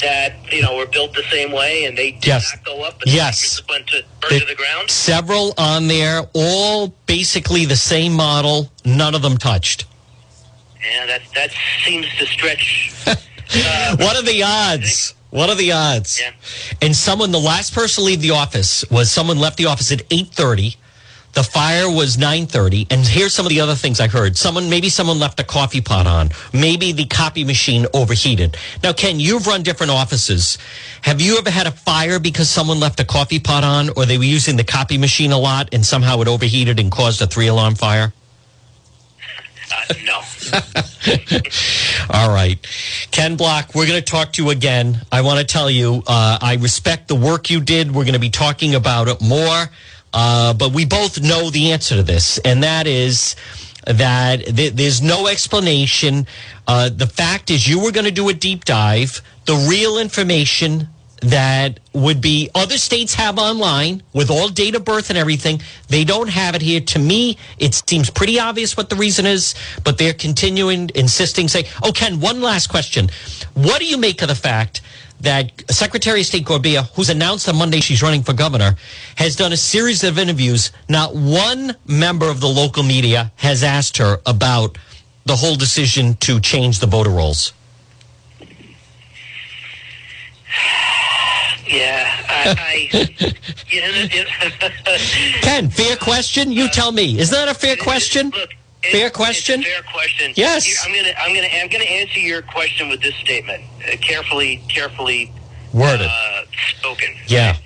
that 0.00 0.34
you 0.52 0.60
know 0.60 0.76
were 0.76 0.86
built 0.86 1.14
the 1.14 1.22
same 1.30 1.52
way 1.52 1.84
and 1.84 1.96
they 1.96 2.12
did 2.12 2.26
yes. 2.26 2.54
not 2.54 2.64
go 2.64 2.82
up? 2.82 2.94
yes, 3.06 3.62
went 3.68 3.86
to 3.88 4.02
burn 4.20 4.40
to 4.40 4.46
the 4.46 4.54
ground. 4.54 4.90
Several 4.90 5.52
on 5.58 5.88
there, 5.88 6.22
all 6.32 6.88
basically 7.06 7.66
the 7.66 7.76
same 7.76 8.14
model. 8.14 8.70
None 8.84 9.14
of 9.14 9.20
them 9.20 9.36
touched. 9.36 9.84
Yeah, 10.84 11.06
that 11.06 11.22
that 11.34 11.50
seems 11.84 12.06
to 12.18 12.26
stretch. 12.26 12.92
Uh, 13.56 13.96
what 13.98 14.16
are 14.16 14.22
the 14.22 14.42
odds? 14.42 15.14
What 15.30 15.48
are 15.50 15.54
the 15.54 15.70
odds? 15.72 16.18
Yeah. 16.18 16.32
And 16.80 16.96
someone, 16.96 17.30
the 17.30 17.38
last 17.38 17.74
person 17.74 18.02
to 18.02 18.06
leave 18.06 18.20
the 18.20 18.30
office 18.30 18.84
was 18.90 19.10
someone 19.10 19.38
left 19.38 19.58
the 19.58 19.66
office 19.66 19.92
at 19.92 20.02
eight 20.10 20.28
thirty. 20.28 20.76
The 21.34 21.42
fire 21.42 21.90
was 21.90 22.16
9:30 22.16 22.86
and 22.90 23.04
here's 23.04 23.34
some 23.34 23.44
of 23.44 23.50
the 23.50 23.60
other 23.60 23.74
things 23.74 23.98
I 23.98 24.06
heard. 24.06 24.36
Someone 24.36 24.70
maybe 24.70 24.88
someone 24.88 25.18
left 25.18 25.40
a 25.40 25.44
coffee 25.44 25.80
pot 25.80 26.06
on. 26.06 26.30
Maybe 26.52 26.92
the 26.92 27.06
copy 27.06 27.42
machine 27.42 27.86
overheated. 27.92 28.56
Now 28.84 28.92
Ken, 28.92 29.18
you've 29.18 29.48
run 29.48 29.64
different 29.64 29.90
offices. 29.90 30.58
Have 31.02 31.20
you 31.20 31.36
ever 31.36 31.50
had 31.50 31.66
a 31.66 31.72
fire 31.72 32.20
because 32.20 32.48
someone 32.48 32.78
left 32.78 33.00
a 33.00 33.04
coffee 33.04 33.40
pot 33.40 33.64
on 33.64 33.90
or 33.96 34.06
they 34.06 34.16
were 34.16 34.24
using 34.24 34.56
the 34.56 34.64
copy 34.64 34.96
machine 34.96 35.32
a 35.32 35.38
lot 35.38 35.68
and 35.72 35.84
somehow 35.84 36.20
it 36.20 36.28
overheated 36.28 36.78
and 36.78 36.92
caused 36.92 37.20
a 37.20 37.26
three 37.26 37.48
alarm 37.48 37.74
fire? 37.74 38.12
No. 40.04 40.20
All 42.10 42.30
right. 42.32 42.58
Ken 43.10 43.36
Block, 43.36 43.74
we're 43.74 43.86
going 43.86 44.02
to 44.02 44.04
talk 44.04 44.32
to 44.34 44.44
you 44.44 44.50
again. 44.50 45.00
I 45.10 45.20
want 45.22 45.38
to 45.40 45.44
tell 45.44 45.70
you, 45.70 46.02
uh, 46.06 46.38
I 46.40 46.58
respect 46.60 47.08
the 47.08 47.14
work 47.14 47.50
you 47.50 47.60
did. 47.60 47.94
We're 47.94 48.04
going 48.04 48.14
to 48.14 48.20
be 48.20 48.30
talking 48.30 48.74
about 48.74 49.08
it 49.08 49.20
more. 49.20 49.70
Uh, 50.12 50.54
but 50.54 50.72
we 50.72 50.84
both 50.84 51.20
know 51.20 51.50
the 51.50 51.72
answer 51.72 51.96
to 51.96 52.02
this, 52.02 52.38
and 52.38 52.62
that 52.62 52.86
is 52.86 53.34
that 53.86 54.46
th- 54.46 54.74
there's 54.74 55.02
no 55.02 55.26
explanation. 55.26 56.26
Uh, 56.66 56.88
the 56.88 57.06
fact 57.06 57.50
is, 57.50 57.66
you 57.66 57.80
were 57.80 57.90
going 57.90 58.06
to 58.06 58.12
do 58.12 58.28
a 58.28 58.34
deep 58.34 58.64
dive. 58.64 59.20
The 59.46 59.66
real 59.68 59.98
information 59.98 60.88
that 61.24 61.80
would 61.94 62.20
be 62.20 62.50
other 62.54 62.76
states 62.76 63.14
have 63.14 63.38
online 63.38 64.02
with 64.12 64.30
all 64.30 64.48
date 64.48 64.74
of 64.74 64.84
birth 64.84 65.08
and 65.08 65.18
everything. 65.18 65.60
They 65.88 66.04
don't 66.04 66.28
have 66.28 66.54
it 66.54 66.60
here. 66.62 66.80
To 66.80 66.98
me, 66.98 67.38
it 67.58 67.74
seems 67.74 68.10
pretty 68.10 68.38
obvious 68.38 68.76
what 68.76 68.90
the 68.90 68.96
reason 68.96 69.24
is, 69.24 69.54
but 69.84 69.96
they're 69.96 70.12
continuing, 70.12 70.90
insisting, 70.94 71.48
saying, 71.48 71.66
oh, 71.82 71.92
Ken, 71.92 72.20
one 72.20 72.42
last 72.42 72.66
question. 72.66 73.08
What 73.54 73.78
do 73.78 73.86
you 73.86 73.96
make 73.96 74.20
of 74.20 74.28
the 74.28 74.34
fact 74.34 74.82
that 75.20 75.50
Secretary 75.70 76.20
of 76.20 76.26
State 76.26 76.44
Gorbea, 76.44 76.90
who's 76.94 77.08
announced 77.08 77.48
on 77.48 77.56
Monday 77.56 77.80
she's 77.80 78.02
running 78.02 78.22
for 78.22 78.34
governor, 78.34 78.76
has 79.16 79.34
done 79.36 79.52
a 79.52 79.56
series 79.56 80.04
of 80.04 80.18
interviews. 80.18 80.72
Not 80.88 81.14
one 81.14 81.74
member 81.86 82.28
of 82.28 82.40
the 82.40 82.48
local 82.48 82.82
media 82.82 83.32
has 83.36 83.62
asked 83.62 83.96
her 83.96 84.20
about 84.26 84.76
the 85.24 85.36
whole 85.36 85.56
decision 85.56 86.16
to 86.16 86.40
change 86.40 86.80
the 86.80 86.86
voter 86.86 87.10
rolls. 87.10 87.54
Yeah, 91.74 92.24
I. 92.28 92.88
I 92.92 93.34
Ken, 95.42 95.70
fair 95.70 95.96
question. 95.96 96.52
You 96.52 96.68
tell 96.68 96.92
me. 96.92 97.18
Is 97.18 97.30
that 97.30 97.48
a 97.48 97.54
fair 97.54 97.76
question? 97.76 98.30
Look, 98.30 98.50
fair 98.82 99.10
question. 99.10 99.62
fair 99.62 99.82
question. 99.82 100.32
Yes. 100.36 100.84
I'm 100.84 100.94
gonna. 100.94 101.12
I'm 101.18 101.34
gonna. 101.34 101.48
I'm 101.48 101.68
gonna 101.68 101.84
answer 101.84 102.20
your 102.20 102.42
question 102.42 102.88
with 102.88 103.02
this 103.02 103.14
statement. 103.16 103.64
Uh, 103.80 103.96
carefully, 103.96 104.62
carefully 104.68 105.32
worded, 105.72 106.08
uh, 106.08 106.42
spoken. 106.78 107.14
Yeah. 107.26 107.56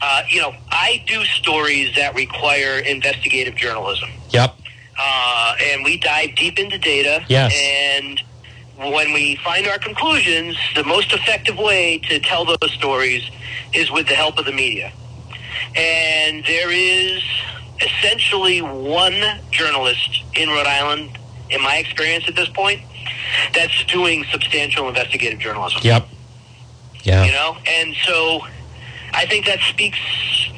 Uh, 0.00 0.22
you 0.28 0.40
know, 0.40 0.54
I 0.70 1.02
do 1.06 1.24
stories 1.24 1.94
that 1.96 2.14
require 2.14 2.78
investigative 2.78 3.56
journalism. 3.56 4.10
Yep. 4.30 4.56
Uh, 4.98 5.56
and 5.60 5.84
we 5.84 5.98
dive 5.98 6.34
deep 6.36 6.58
into 6.58 6.78
data. 6.78 7.24
Yes. 7.28 7.52
And 7.54 8.22
when 8.76 9.12
we 9.12 9.36
find 9.36 9.66
our 9.66 9.78
conclusions, 9.78 10.56
the 10.74 10.84
most 10.84 11.12
effective 11.12 11.58
way 11.58 11.98
to 11.98 12.18
tell 12.20 12.44
those 12.44 12.72
stories 12.72 13.22
is 13.72 13.90
with 13.90 14.08
the 14.08 14.14
help 14.14 14.38
of 14.38 14.44
the 14.44 14.52
media. 14.52 14.92
And 15.76 16.44
there 16.44 16.70
is 16.70 17.22
essentially 17.80 18.60
one 18.60 19.22
journalist 19.50 20.22
in 20.34 20.48
Rhode 20.48 20.66
Island, 20.66 21.18
in 21.50 21.62
my 21.62 21.76
experience 21.76 22.24
at 22.28 22.36
this 22.36 22.48
point, 22.48 22.82
that's 23.52 23.84
doing 23.84 24.24
substantial 24.30 24.88
investigative 24.88 25.38
journalism. 25.38 25.80
Yep. 25.82 26.08
Yeah. 27.02 27.24
You 27.24 27.32
know, 27.32 27.56
and 27.66 27.94
so 28.04 28.40
I 29.12 29.26
think 29.26 29.46
that 29.46 29.60
speaks, 29.60 29.98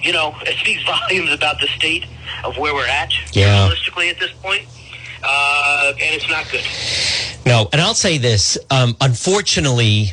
you 0.03 0.13
know, 0.13 0.35
it 0.43 0.57
speaks 0.59 0.83
volumes 0.87 1.33
about 1.33 1.61
the 1.61 1.67
state 1.69 2.07
of 2.45 2.57
where 2.57 2.75
we're 2.75 2.87
at 2.87 3.13
yeah. 3.35 3.65
realistically 3.65 4.11
at 4.11 4.19
this 4.19 4.33
point. 4.43 4.67
Uh, 5.23 5.93
and 6.01 6.15
it's 6.15 6.29
not 6.29 6.49
good. 6.51 6.65
No, 7.47 7.69
and 7.73 7.81
I'll 7.81 7.95
say 7.95 8.19
this. 8.19 8.59
Um, 8.71 8.97
unfortunately, 9.01 10.13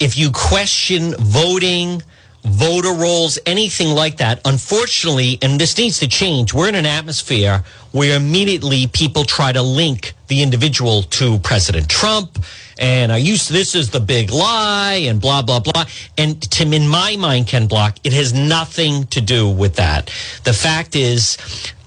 if 0.00 0.16
you 0.16 0.30
question 0.32 1.14
voting, 1.18 2.02
voter 2.42 2.94
rolls, 2.94 3.38
anything 3.44 3.94
like 3.94 4.16
that, 4.16 4.40
unfortunately, 4.46 5.38
and 5.42 5.60
this 5.60 5.76
needs 5.76 5.98
to 5.98 6.08
change, 6.08 6.54
we're 6.54 6.70
in 6.70 6.74
an 6.74 6.86
atmosphere 6.86 7.64
where 7.92 8.16
immediately 8.16 8.86
people 8.86 9.24
try 9.24 9.52
to 9.52 9.60
link 9.60 10.14
the 10.28 10.42
individual 10.42 11.02
to 11.02 11.38
President 11.40 11.90
Trump. 11.90 12.42
And 12.78 13.12
I 13.12 13.18
used 13.18 13.50
this 13.50 13.74
is 13.74 13.90
the 13.90 14.00
big 14.00 14.30
lie 14.30 15.02
and 15.06 15.20
blah, 15.20 15.42
blah, 15.42 15.60
blah. 15.60 15.84
And 16.16 16.40
Tim, 16.50 16.72
in 16.72 16.88
my 16.88 17.14
mind, 17.16 17.46
Ken 17.46 17.66
Block, 17.66 17.98
it 18.04 18.14
has 18.14 18.32
nothing 18.32 19.06
to 19.08 19.20
do 19.20 19.46
with 19.50 19.74
that. 19.76 20.06
The 20.44 20.54
fact 20.54 20.96
is, 20.96 21.36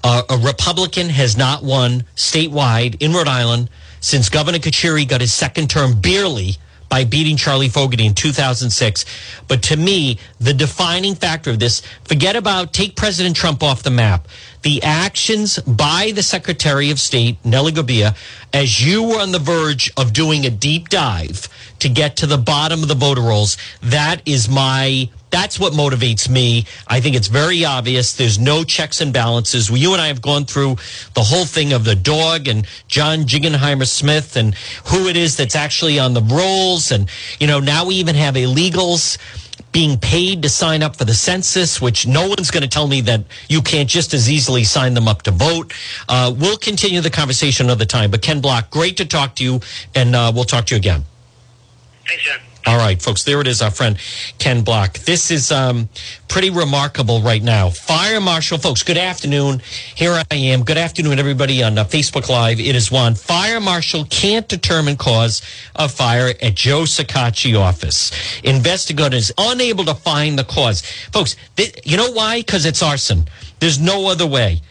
uh, 0.04 0.22
a 0.30 0.38
Republican 0.38 1.08
has 1.08 1.36
not 1.36 1.64
won 1.64 2.04
statewide 2.14 3.02
in 3.02 3.12
Rhode 3.12 3.26
Island 3.26 3.70
since 4.04 4.28
Governor 4.28 4.58
Carcieri 4.58 5.08
got 5.08 5.22
his 5.22 5.32
second 5.32 5.70
term 5.70 5.98
barely 5.98 6.58
by 6.90 7.04
beating 7.04 7.38
Charlie 7.38 7.70
Fogarty 7.70 8.04
in 8.04 8.12
2006. 8.12 9.06
But 9.48 9.62
to 9.62 9.78
me, 9.78 10.18
the 10.38 10.52
defining 10.52 11.14
factor 11.14 11.50
of 11.50 11.58
this, 11.58 11.80
forget 12.04 12.36
about 12.36 12.74
take 12.74 12.96
President 12.96 13.34
Trump 13.34 13.62
off 13.62 13.82
the 13.82 13.90
map. 13.90 14.28
The 14.60 14.82
actions 14.82 15.58
by 15.60 16.12
the 16.14 16.22
Secretary 16.22 16.90
of 16.90 17.00
State, 17.00 17.42
Nellie 17.46 17.72
Gorbea, 17.72 18.14
as 18.52 18.84
you 18.86 19.04
were 19.04 19.20
on 19.20 19.32
the 19.32 19.38
verge 19.38 19.90
of 19.96 20.12
doing 20.12 20.44
a 20.44 20.50
deep 20.50 20.90
dive 20.90 21.48
to 21.84 21.88
get 21.90 22.16
to 22.16 22.26
the 22.26 22.38
bottom 22.38 22.82
of 22.82 22.88
the 22.88 22.94
voter 22.94 23.20
rolls, 23.20 23.56
that 23.82 24.20
is 24.26 24.48
my 24.48 25.08
That's 25.30 25.58
what 25.58 25.72
motivates 25.72 26.28
me. 26.28 26.64
I 26.86 27.00
think 27.00 27.16
it's 27.16 27.26
very 27.26 27.64
obvious. 27.64 28.14
There's 28.14 28.38
no 28.38 28.64
checks 28.64 29.00
and 29.00 29.12
balances. 29.12 29.68
You 29.68 29.92
and 29.92 30.00
I 30.00 30.06
have 30.06 30.22
gone 30.22 30.44
through 30.44 30.76
the 31.14 31.24
whole 31.30 31.44
thing 31.44 31.72
of 31.72 31.84
the 31.84 31.96
dog 31.96 32.46
and 32.46 32.66
John 32.86 33.24
Jingenheimer 33.24 33.86
Smith 33.86 34.36
and 34.36 34.54
who 34.86 35.08
it 35.08 35.16
is 35.16 35.36
that's 35.36 35.56
actually 35.56 35.98
on 35.98 36.14
the 36.14 36.22
rolls. 36.22 36.92
And, 36.92 37.10
you 37.40 37.48
know, 37.48 37.60
now 37.60 37.84
we 37.84 37.96
even 37.96 38.14
have 38.14 38.34
illegals 38.36 39.18
being 39.72 39.98
paid 39.98 40.42
to 40.42 40.48
sign 40.48 40.84
up 40.84 40.94
for 40.94 41.04
the 41.04 41.14
census, 41.14 41.80
which 41.80 42.06
no 42.06 42.28
one's 42.28 42.52
going 42.52 42.62
to 42.62 42.68
tell 42.68 42.86
me 42.86 43.00
that 43.02 43.24
you 43.48 43.60
can't 43.60 43.90
just 43.90 44.14
as 44.14 44.30
easily 44.30 44.62
sign 44.62 44.94
them 44.94 45.08
up 45.08 45.22
to 45.22 45.32
vote. 45.32 45.74
Uh, 46.08 46.32
we'll 46.38 46.56
continue 46.56 47.00
the 47.00 47.10
conversation 47.10 47.66
another 47.66 47.84
time. 47.84 48.08
But 48.12 48.22
Ken 48.22 48.40
Block, 48.40 48.70
great 48.70 48.96
to 48.98 49.04
talk 49.04 49.34
to 49.36 49.42
you, 49.44 49.60
and 49.96 50.14
uh, 50.14 50.30
we'll 50.32 50.44
talk 50.44 50.66
to 50.66 50.74
you 50.74 50.78
again. 50.78 51.04
Thanks, 52.06 52.24
John. 52.24 52.38
All 52.66 52.78
right, 52.78 53.00
folks, 53.00 53.24
there 53.24 53.42
it 53.42 53.46
is, 53.46 53.60
our 53.60 53.70
friend 53.70 53.98
Ken 54.38 54.62
Block. 54.62 54.98
This 55.00 55.30
is 55.30 55.52
um, 55.52 55.88
pretty 56.28 56.48
remarkable 56.48 57.20
right 57.20 57.42
now. 57.42 57.68
Fire 57.68 58.22
Marshal, 58.22 58.56
folks, 58.56 58.82
good 58.82 58.96
afternoon. 58.96 59.60
Here 59.94 60.22
I 60.30 60.34
am. 60.34 60.64
Good 60.64 60.78
afternoon, 60.78 61.18
everybody 61.18 61.62
on 61.62 61.76
uh, 61.76 61.84
Facebook 61.84 62.30
Live. 62.30 62.60
It 62.60 62.74
is 62.74 62.90
Juan. 62.90 63.16
Fire 63.16 63.60
Marshal 63.60 64.06
can't 64.06 64.48
determine 64.48 64.96
cause 64.96 65.42
of 65.76 65.92
fire 65.92 66.32
at 66.40 66.54
Joe 66.54 66.84
Shekarchi 66.84 67.58
office. 67.58 68.10
Investigators 68.42 69.30
unable 69.36 69.84
to 69.84 69.94
find 69.94 70.38
the 70.38 70.44
cause. 70.44 70.80
Folks, 71.12 71.36
th- 71.56 71.80
you 71.84 71.98
know 71.98 72.12
why? 72.12 72.40
Because 72.40 72.64
it's 72.64 72.82
arson. 72.82 73.28
There's 73.60 73.78
no 73.78 74.08
other 74.08 74.26
way. 74.26 74.62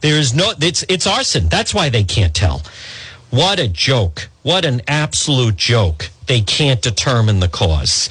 There 0.00 0.18
is 0.18 0.34
no, 0.34 0.52
it's, 0.60 0.84
it's 0.88 1.06
arson. 1.06 1.48
That's 1.48 1.74
why 1.74 1.90
they 1.90 2.04
can't 2.04 2.34
tell. 2.34 2.62
What 3.28 3.58
a 3.58 3.68
joke. 3.68 4.30
What 4.42 4.64
an 4.64 4.80
absolute 4.88 5.56
joke. 5.56 6.08
They 6.26 6.40
can't 6.40 6.82
determine 6.82 7.40
the 7.40 7.48
cause. 7.48 8.08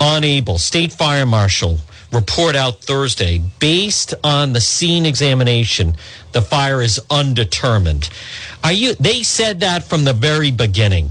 Unable. 0.00 0.58
State 0.58 0.92
Fire 0.92 1.26
Marshal 1.26 1.78
report 2.12 2.56
out 2.56 2.80
Thursday 2.80 3.40
based 3.58 4.14
on 4.24 4.52
the 4.52 4.60
scene 4.60 5.06
examination 5.06 5.94
the 6.32 6.42
fire 6.42 6.82
is 6.82 7.00
undetermined. 7.10 8.10
Are 8.64 8.72
you 8.72 8.94
they 8.94 9.22
said 9.22 9.60
that 9.60 9.84
from 9.84 10.04
the 10.04 10.12
very 10.12 10.50
beginning. 10.50 11.10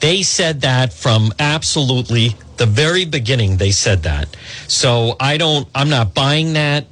They 0.00 0.22
said 0.22 0.60
that 0.60 0.92
from 0.92 1.32
absolutely 1.38 2.36
the 2.58 2.66
very 2.66 3.04
beginning 3.04 3.56
they 3.56 3.70
said 3.70 4.02
that. 4.02 4.36
So 4.68 5.16
I 5.18 5.38
don't 5.38 5.68
I'm 5.74 5.88
not 5.88 6.14
buying 6.14 6.52
that 6.54 6.86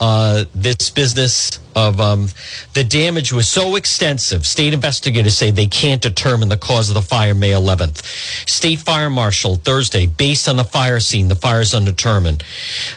uh, 0.00 0.44
this 0.54 0.90
business 0.90 1.60
of 1.76 2.00
um, 2.00 2.28
the 2.74 2.84
damage 2.84 3.32
was 3.32 3.48
so 3.48 3.76
extensive. 3.76 4.46
State 4.46 4.74
investigators 4.74 5.36
say 5.36 5.50
they 5.50 5.66
can't 5.66 6.02
determine 6.02 6.48
the 6.48 6.56
cause 6.56 6.88
of 6.88 6.94
the 6.94 7.02
fire 7.02 7.34
May 7.34 7.50
11th. 7.50 8.04
State 8.48 8.80
Fire 8.80 9.10
Marshal 9.10 9.56
Thursday, 9.56 10.06
based 10.06 10.48
on 10.48 10.56
the 10.56 10.64
fire 10.64 11.00
scene, 11.00 11.28
the 11.28 11.36
fire 11.36 11.60
is 11.60 11.74
undetermined. 11.74 12.42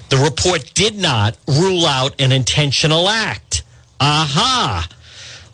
The 0.09 0.17
report 0.17 0.73
did 0.73 0.97
not 0.97 1.37
rule 1.47 1.85
out 1.85 2.19
an 2.19 2.31
intentional 2.31 3.07
act. 3.09 3.63
Aha! 3.99 4.87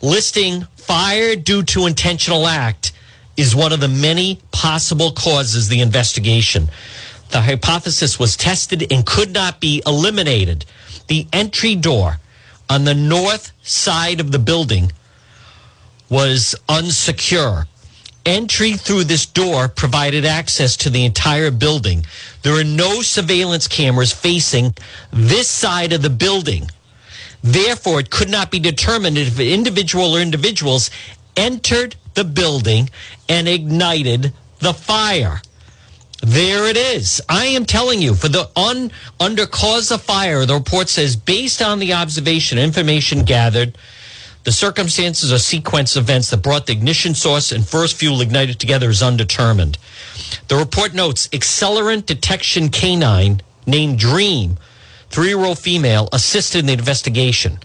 Listing 0.02 0.62
fire 0.76 1.36
due 1.36 1.62
to 1.62 1.86
intentional 1.86 2.46
act 2.46 2.92
is 3.36 3.54
one 3.54 3.72
of 3.72 3.80
the 3.80 3.88
many 3.88 4.40
possible 4.52 5.12
causes 5.12 5.68
the 5.68 5.80
investigation. 5.80 6.68
The 7.30 7.40
hypothesis 7.40 8.18
was 8.18 8.36
tested 8.36 8.92
and 8.92 9.04
could 9.04 9.32
not 9.32 9.60
be 9.60 9.82
eliminated 9.86 10.64
the 11.06 11.26
entry 11.32 11.74
door 11.74 12.18
on 12.68 12.84
the 12.84 12.94
north 12.94 13.52
side 13.62 14.20
of 14.20 14.32
the 14.32 14.38
building 14.38 14.92
was 16.08 16.54
unsecure. 16.68 17.66
Entry 18.26 18.72
through 18.72 19.04
this 19.04 19.26
door 19.26 19.68
provided 19.68 20.24
access 20.24 20.76
to 20.78 20.90
the 20.90 21.04
entire 21.04 21.50
building. 21.50 22.06
There 22.42 22.58
are 22.58 22.64
no 22.64 23.02
surveillance 23.02 23.68
cameras 23.68 24.12
facing 24.12 24.74
this 25.12 25.48
side 25.48 25.92
of 25.92 26.02
the 26.02 26.10
building. 26.10 26.70
Therefore, 27.42 28.00
it 28.00 28.10
could 28.10 28.30
not 28.30 28.50
be 28.50 28.58
determined 28.58 29.18
if 29.18 29.38
an 29.38 29.46
individual 29.46 30.16
or 30.16 30.20
individuals 30.20 30.90
entered 31.36 31.96
the 32.14 32.24
building 32.24 32.88
and 33.28 33.46
ignited 33.46 34.32
the 34.60 34.72
fire. 34.72 35.42
There 36.24 36.66
it 36.70 36.78
is. 36.78 37.20
I 37.28 37.44
am 37.44 37.66
telling 37.66 38.00
you, 38.00 38.14
for 38.14 38.28
the 38.28 38.48
un, 38.56 38.90
under 39.20 39.44
cause 39.44 39.90
of 39.90 40.00
fire, 40.00 40.46
the 40.46 40.54
report 40.54 40.88
says 40.88 41.16
based 41.16 41.60
on 41.60 41.80
the 41.80 41.92
observation 41.92 42.56
information 42.56 43.24
gathered, 43.24 43.76
the 44.44 44.52
circumstances 44.52 45.30
or 45.30 45.38
sequence 45.38 45.96
of 45.96 46.04
events 46.04 46.30
that 46.30 46.38
brought 46.38 46.64
the 46.64 46.72
ignition 46.72 47.14
source 47.14 47.52
and 47.52 47.68
first 47.68 47.96
fuel 47.96 48.22
ignited 48.22 48.58
together 48.58 48.88
is 48.88 49.02
undetermined. 49.02 49.76
The 50.48 50.56
report 50.56 50.94
notes 50.94 51.28
accelerant 51.28 52.06
detection 52.06 52.70
canine 52.70 53.42
named 53.66 53.98
Dream, 53.98 54.56
three 55.10 55.28
year 55.28 55.44
old 55.44 55.58
female, 55.58 56.08
assisted 56.10 56.60
in 56.60 56.66
the 56.66 56.72
investigation. 56.72 57.58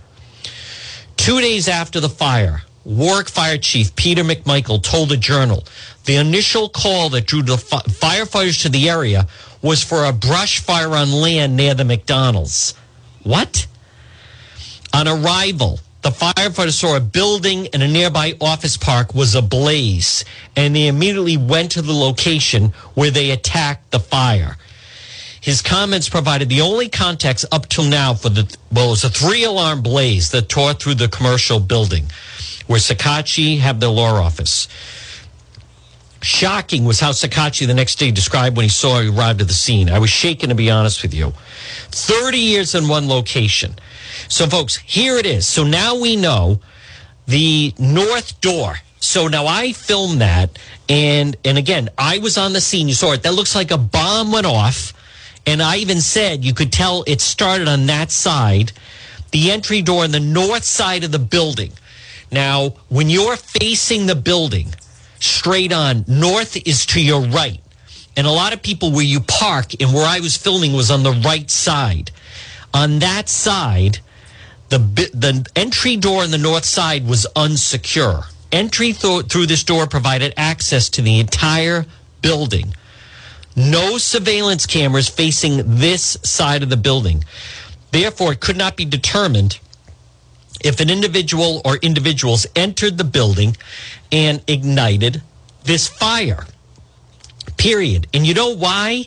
Two 1.15 1.39
days 1.39 1.69
after 1.69 2.01
the 2.01 2.09
fire, 2.09 2.63
Warwick 2.85 3.29
Fire 3.29 3.57
Chief 3.57 3.95
Peter 3.95 4.23
McMichael 4.23 4.81
told 4.81 5.09
the 5.09 5.17
Journal 5.17 5.63
the 6.05 6.15
initial 6.15 6.69
call 6.69 7.09
that 7.09 7.25
drew 7.25 7.41
the 7.41 7.55
firefighters 7.55 8.61
to 8.63 8.69
the 8.69 8.89
area 8.89 9.27
was 9.61 9.83
for 9.83 10.05
a 10.05 10.13
brush 10.13 10.59
fire 10.59 10.95
on 10.95 11.11
land 11.11 11.55
near 11.55 11.73
the 11.73 11.83
McDonald's. 11.83 12.73
What? 13.23 13.67
On 14.93 15.07
arrival, 15.07 15.79
the 16.01 16.09
firefighters 16.09 16.79
saw 16.79 16.95
a 16.95 17.01
building 17.01 17.65
in 17.67 17.81
a 17.81 17.87
nearby 17.87 18.35
office 18.39 18.77
park 18.77 19.13
was 19.13 19.35
ablaze, 19.35 20.23
and 20.55 20.75
they 20.75 20.87
immediately 20.87 21.35
went 21.35 21.71
to 21.71 21.81
the 21.81 21.93
location 21.93 22.73
where 22.93 23.11
they 23.11 23.31
attacked 23.31 23.91
the 23.91 23.99
fire. 23.99 24.57
His 25.41 25.61
comments 25.61 26.09
provided 26.09 26.49
the 26.49 26.61
only 26.61 26.89
context 26.89 27.45
up 27.51 27.67
till 27.67 27.85
now 27.85 28.13
for 28.13 28.29
the 28.29 28.57
well, 28.71 28.87
it 28.87 28.89
was 28.91 29.03
a 29.03 29.09
three 29.09 29.43
alarm 29.43 29.81
blaze 29.81 30.31
that 30.31 30.49
tore 30.49 30.73
through 30.73 30.95
the 30.95 31.07
commercial 31.07 31.59
building 31.59 32.05
where 32.69 32.79
Shekarchi 32.79 33.57
have 33.57 33.79
their 33.79 33.89
law 33.89 34.21
office. 34.21 34.67
Shocking 36.21 36.85
was 36.85 36.99
how 36.99 37.09
Shekarchi 37.09 37.65
the 37.65 37.73
next 37.73 37.95
day 37.95 38.11
described 38.11 38.55
when 38.57 38.65
he 38.65 38.69
saw 38.69 39.01
he 39.01 39.09
arrived 39.09 39.41
at 39.41 39.47
the 39.47 39.55
scene. 39.55 39.89
I 39.89 39.97
was 39.97 40.11
shaken 40.11 40.49
to 40.49 40.55
be 40.55 40.69
honest 40.69 41.01
with 41.01 41.11
you. 41.11 41.33
30 41.89 42.37
years 42.37 42.75
in 42.75 42.87
one 42.87 43.07
location. 43.07 43.73
So, 44.27 44.45
folks, 44.45 44.77
here 44.77 45.17
it 45.17 45.25
is. 45.25 45.47
So 45.47 45.63
now 45.63 45.99
we 45.99 46.15
know 46.15 46.59
the 47.25 47.73
north 47.79 48.39
door. 48.39 48.75
So 48.99 49.27
now 49.27 49.47
I 49.47 49.71
filmed 49.71 50.21
that, 50.21 50.59
and 50.87 51.37
and 51.43 51.57
again, 51.57 51.89
I 51.97 52.19
was 52.19 52.37
on 52.37 52.53
the 52.53 52.61
scene. 52.61 52.87
You 52.87 52.93
saw 52.93 53.13
it. 53.13 53.23
That 53.23 53.33
looks 53.33 53.55
like 53.55 53.71
a 53.71 53.77
bomb 53.77 54.31
went 54.31 54.45
off, 54.45 54.93
and 55.47 55.63
I 55.63 55.77
even 55.77 56.01
said 56.01 56.45
you 56.45 56.53
could 56.53 56.71
tell 56.71 57.03
it 57.07 57.21
started 57.21 57.67
on 57.67 57.87
that 57.87 58.11
side, 58.11 58.73
the 59.31 59.49
entry 59.49 59.81
door 59.81 60.03
on 60.03 60.11
the 60.11 60.19
north 60.19 60.65
side 60.65 61.05
of 61.05 61.11
the 61.11 61.17
building. 61.17 61.71
Now, 62.31 62.75
when 62.89 63.09
you're 63.09 63.37
facing 63.37 64.05
the 64.05 64.15
building, 64.15 64.73
straight 65.19 65.71
on. 65.71 66.05
North 66.07 66.55
is 66.67 66.85
to 66.87 67.01
your 67.01 67.21
right. 67.21 67.59
And 68.17 68.25
a 68.27 68.31
lot 68.31 68.53
of 68.53 68.61
people 68.61 68.91
where 68.91 69.05
you 69.05 69.19
park 69.21 69.79
and 69.79 69.93
where 69.93 70.05
I 70.05 70.19
was 70.19 70.35
filming 70.35 70.73
was 70.73 70.91
on 70.91 71.03
the 71.03 71.11
right 71.11 71.49
side. 71.49 72.11
On 72.73 72.99
that 72.99 73.29
side, 73.29 73.99
the 74.69 74.77
the 74.77 75.47
entry 75.55 75.97
door 75.97 76.23
on 76.23 76.31
the 76.31 76.37
north 76.37 76.65
side 76.65 77.07
was 77.07 77.25
unsecure. 77.35 78.25
Entry 78.51 78.93
th- 78.93 79.27
through 79.27 79.45
this 79.45 79.63
door 79.63 79.87
provided 79.87 80.33
access 80.37 80.89
to 80.89 81.01
the 81.01 81.19
entire 81.19 81.85
building. 82.21 82.73
No 83.55 83.97
surveillance 83.97 84.65
cameras 84.65 85.07
facing 85.07 85.77
this 85.79 86.17
side 86.23 86.63
of 86.63 86.69
the 86.69 86.77
building. 86.77 87.25
Therefore, 87.91 88.33
it 88.33 88.39
could 88.39 88.57
not 88.57 88.75
be 88.75 88.85
determined 88.85 89.59
if 90.61 90.79
an 90.79 90.89
individual 90.89 91.61
or 91.65 91.77
individuals 91.77 92.45
entered 92.55 92.97
the 92.97 93.03
building 93.03 93.55
and 94.11 94.41
ignited 94.47 95.21
this 95.63 95.87
fire. 95.87 96.45
Period. 97.57 98.07
And 98.13 98.25
you 98.25 98.33
know 98.33 98.55
why? 98.55 99.05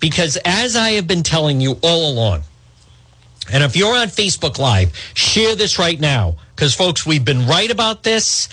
Because 0.00 0.36
as 0.44 0.76
I 0.76 0.90
have 0.92 1.06
been 1.06 1.22
telling 1.22 1.60
you 1.60 1.78
all 1.82 2.10
along, 2.10 2.42
and 3.50 3.62
if 3.64 3.76
you're 3.76 3.96
on 3.96 4.08
Facebook 4.08 4.58
Live, 4.58 4.94
share 5.14 5.54
this 5.54 5.78
right 5.78 5.98
now. 5.98 6.36
Because, 6.54 6.74
folks, 6.74 7.04
we've 7.04 7.24
been 7.24 7.46
right 7.46 7.70
about 7.70 8.02
this. 8.02 8.48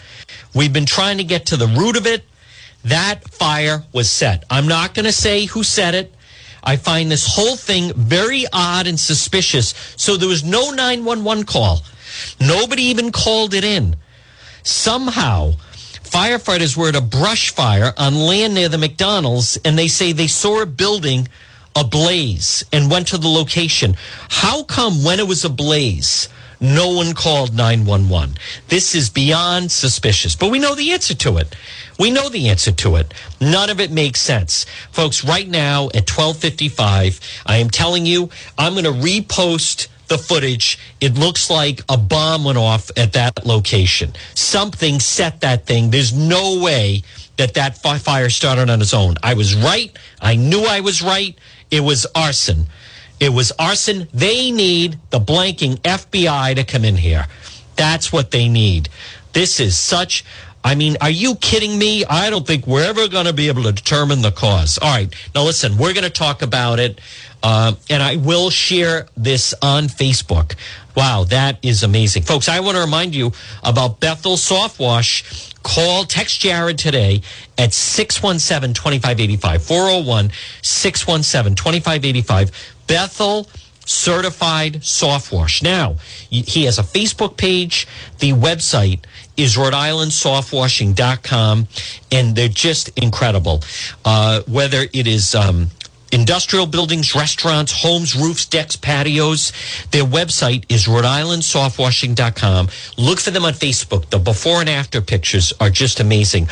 We've 0.56 0.74
been 0.74 0.86
trying 0.86 1.18
to 1.18 1.24
get 1.24 1.48
to 1.48 1.58
the 1.58 1.68
root 1.68 1.96
of 1.96 2.08
it. 2.08 2.24
That 2.84 3.30
fire 3.30 3.84
was 3.94 4.10
set. 4.10 4.46
I'm 4.50 4.68
not 4.68 4.94
going 4.94 5.06
to 5.06 5.12
say 5.12 5.46
who 5.46 5.64
said 5.64 5.96
it. 5.96 6.14
I 6.64 6.76
find 6.76 7.12
this 7.12 7.36
whole 7.36 7.56
thing 7.56 7.94
very 7.94 8.46
odd 8.52 8.88
and 8.88 9.00
suspicious. 9.00 9.74
So 9.96 10.18
there 10.18 10.28
was 10.28 10.44
no 10.44 10.72
911 10.72 11.46
call. 11.46 11.82
Nobody 12.40 12.84
even 12.84 13.12
called 13.12 13.54
it 13.54 13.64
in. 13.64 13.96
Somehow, 14.64 15.54
firefighters 16.04 16.76
were 16.76 16.90
at 16.90 16.96
a 16.96 17.02
brush 17.02 17.52
fire 17.52 17.94
on 17.98 18.16
land 18.16 18.54
near 18.54 18.70
the 18.70 18.78
McDonald's, 18.78 19.58
and 19.64 19.78
they 19.78 19.88
say 19.88 20.12
they 20.12 20.28
saw 20.28 20.62
a 20.62 20.66
building 20.66 21.28
ablaze 21.76 22.64
and 22.74 22.92
went 22.92 23.08
to 23.08 23.18
the 23.18 23.28
location. 23.28 23.96
How 24.30 24.64
come 24.64 25.04
when 25.04 25.20
it 25.20 25.28
was 25.28 25.46
ablaze, 25.46 26.28
no 26.60 26.90
one 26.90 27.14
called 27.14 27.56
911? 27.56 28.36
This 28.68 28.96
is 28.96 29.10
beyond 29.10 29.72
suspicious, 29.72 30.36
but 30.36 30.52
we 30.52 30.60
know 30.60 30.76
the 30.76 30.92
answer 30.92 31.16
to 31.16 31.38
it. 31.38 31.56
We 31.98 32.12
know 32.12 32.30
the 32.30 32.50
answer 32.50 32.72
to 32.72 32.96
it. 32.96 33.14
None 33.40 33.70
of 33.70 33.80
it 33.80 33.92
makes 33.92 34.22
sense. 34.22 34.66
Folks, 34.92 35.24
right 35.24 35.48
now 35.48 35.86
at 35.88 36.10
1255, 36.10 37.20
I 37.46 37.58
am 37.58 37.70
telling 37.70 38.06
you, 38.06 38.30
I'm 38.58 38.74
going 38.74 38.86
to 38.86 38.92
repost 38.92 39.88
the 40.10 40.18
footage. 40.18 40.78
It 41.00 41.14
looks 41.16 41.50
like 41.50 41.82
a 41.90 41.98
bomb 41.98 42.44
went 42.44 42.58
off 42.58 42.92
at 42.98 43.14
that 43.14 43.46
location. 43.46 44.14
Something 44.36 45.00
set 45.00 45.42
that 45.42 45.66
thing. 45.66 45.92
There's 45.92 46.14
no 46.14 46.62
way 46.62 47.04
that 47.38 47.54
that 47.54 47.78
fire 47.78 48.30
started 48.30 48.70
on 48.70 48.82
its 48.82 48.94
own. 48.94 49.16
I 49.24 49.34
was 49.34 49.56
right. 49.56 49.96
I 50.22 50.36
knew 50.36 50.64
I 50.64 50.82
was 50.82 51.02
right. 51.02 51.38
It 51.72 51.80
was 51.80 52.06
arson. 52.14 52.66
It 53.20 53.30
was 53.30 53.52
arson. 53.58 54.08
They 54.14 54.52
need 54.52 54.98
the 55.10 55.20
blanking 55.20 55.78
FBI 55.78 56.56
to 56.56 56.64
come 56.64 56.84
in 56.84 56.98
here. 56.98 57.28
That's 57.76 58.12
what 58.12 58.32
they 58.32 58.50
need. 58.50 58.90
This 59.34 59.60
is 59.60 59.78
such. 59.78 60.26
I 60.64 60.76
mean, 60.76 60.98
are 61.00 61.10
you 61.10 61.36
kidding 61.36 61.78
me? 61.78 62.04
I 62.06 62.30
don't 62.30 62.46
think 62.46 62.68
we're 62.68 62.84
ever 62.84 63.08
going 63.08 63.26
to 63.26 63.34
be 63.34 63.48
able 63.48 63.64
to 63.64 63.72
determine 63.72 64.22
the 64.22 64.32
cause. 64.32 64.78
All 64.82 64.94
right. 64.94 65.14
Now, 65.34 65.44
listen, 65.44 65.78
we're 65.78 65.94
going 65.94 66.04
to 66.04 66.10
talk 66.10 66.42
about 66.42 66.80
it, 66.80 67.00
uh, 67.44 67.74
and 67.90 68.04
I 68.04 68.18
will 68.18 68.50
share 68.50 69.08
this 69.16 69.54
on 69.62 69.86
Facebook. 69.86 70.56
Wow, 70.96 71.24
that 71.26 71.60
is 71.64 71.84
amazing. 71.84 72.24
Folks, 72.24 72.50
I 72.50 72.60
want 72.60 72.76
to 72.76 72.82
remind 72.82 73.16
you 73.16 73.32
about 73.64 74.00
Bethel 74.00 74.38
Soft 74.38 74.80
Wash. 74.80 75.54
Call, 75.64 76.06
text 76.06 76.40
Jared 76.40 76.78
today 76.78 77.22
at 77.58 77.74
617 77.74 78.74
2585, 78.74 79.64
401 79.64 80.32
617 80.62 81.56
2585. 81.56 82.76
Bethel 82.88 83.48
certified 83.90 84.84
soft 84.84 85.32
wash. 85.32 85.64
Now, 85.64 85.96
he 86.30 86.66
has 86.66 86.78
a 86.78 86.84
Facebook 86.84 87.38
page. 87.38 87.88
The 88.20 88.34
website 88.34 89.04
is 89.36 89.58
Rhode 89.58 89.74
Island 89.74 90.12
softwashing.com, 90.12 91.68
and 92.12 92.36
they're 92.36 92.48
just 92.50 92.90
incredible. 92.98 93.64
Uh, 94.06 94.42
whether 94.48 94.86
it 94.94 95.08
is 95.08 95.34
um, 95.34 95.70
industrial 96.12 96.66
buildings, 96.66 97.16
restaurants, 97.16 97.72
homes, 97.72 98.16
roofs, 98.16 98.46
decks, 98.46 98.76
patios. 98.76 99.52
Their 99.92 100.06
website 100.06 100.66
is 100.70 100.88
Rhode 100.88 101.06
Island 101.06 101.44
Softwashing.com. 101.44 102.70
Look 102.98 103.20
for 103.20 103.32
them 103.32 103.46
on 103.46 103.54
Facebook. 103.54 104.10
The 104.10 104.20
before 104.20 104.60
and 104.62 104.70
after 104.70 105.02
pictures 105.02 105.54
are 105.60 105.70
just 105.70 106.00
amazing. 106.00 106.48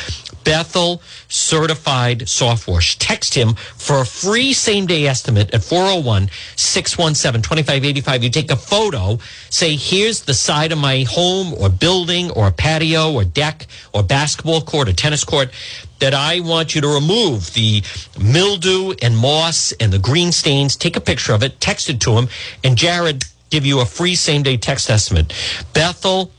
Bethel 0.48 1.02
certified 1.28 2.26
soft 2.26 2.66
wash. 2.66 2.96
Text 2.96 3.34
him 3.34 3.52
for 3.52 4.00
a 4.00 4.06
free 4.06 4.54
same 4.54 4.86
day 4.86 5.06
estimate 5.06 5.52
at 5.52 5.62
401 5.62 6.30
617 6.56 7.42
2585. 7.42 8.24
You 8.24 8.30
take 8.30 8.50
a 8.50 8.56
photo, 8.56 9.18
say, 9.50 9.76
here's 9.76 10.22
the 10.22 10.32
side 10.32 10.72
of 10.72 10.78
my 10.78 11.02
home 11.02 11.52
or 11.52 11.68
building 11.68 12.30
or 12.30 12.50
patio 12.50 13.12
or 13.12 13.24
deck 13.24 13.66
or 13.92 14.02
basketball 14.02 14.62
court 14.62 14.88
or 14.88 14.94
tennis 14.94 15.22
court 15.22 15.50
that 15.98 16.14
I 16.14 16.40
want 16.40 16.74
you 16.74 16.80
to 16.80 16.88
remove 16.88 17.52
the 17.52 17.82
mildew 18.18 18.94
and 19.02 19.18
moss 19.18 19.72
and 19.72 19.92
the 19.92 19.98
green 19.98 20.32
stains. 20.32 20.76
Take 20.76 20.96
a 20.96 21.00
picture 21.02 21.34
of 21.34 21.42
it, 21.42 21.60
text 21.60 21.90
it 21.90 22.00
to 22.00 22.12
him, 22.12 22.28
and 22.64 22.78
Jared 22.78 23.24
give 23.50 23.66
you 23.66 23.80
a 23.80 23.84
free 23.84 24.14
same 24.14 24.42
day 24.42 24.56
text 24.56 24.88
estimate. 24.88 25.34
Bethel 25.74 26.30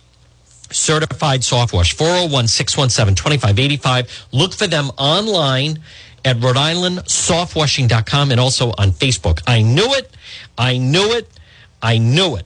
certified 0.71 1.43
soft 1.43 1.73
wash 1.73 1.93
401 1.93 2.47
617 2.47 3.15
2585. 3.15 4.27
Look 4.31 4.53
for 4.53 4.67
them 4.67 4.91
online 4.97 5.79
at 6.25 6.41
Rhode 6.41 6.57
Island 6.57 6.99
softwashing.com 6.99 8.31
and 8.31 8.39
also 8.39 8.69
on 8.77 8.91
Facebook. 8.91 9.41
I 9.47 9.61
knew 9.61 9.93
it. 9.93 10.15
I 10.57 10.77
knew 10.77 11.11
it. 11.13 11.29
I 11.81 11.97
knew 11.97 12.35
it. 12.35 12.45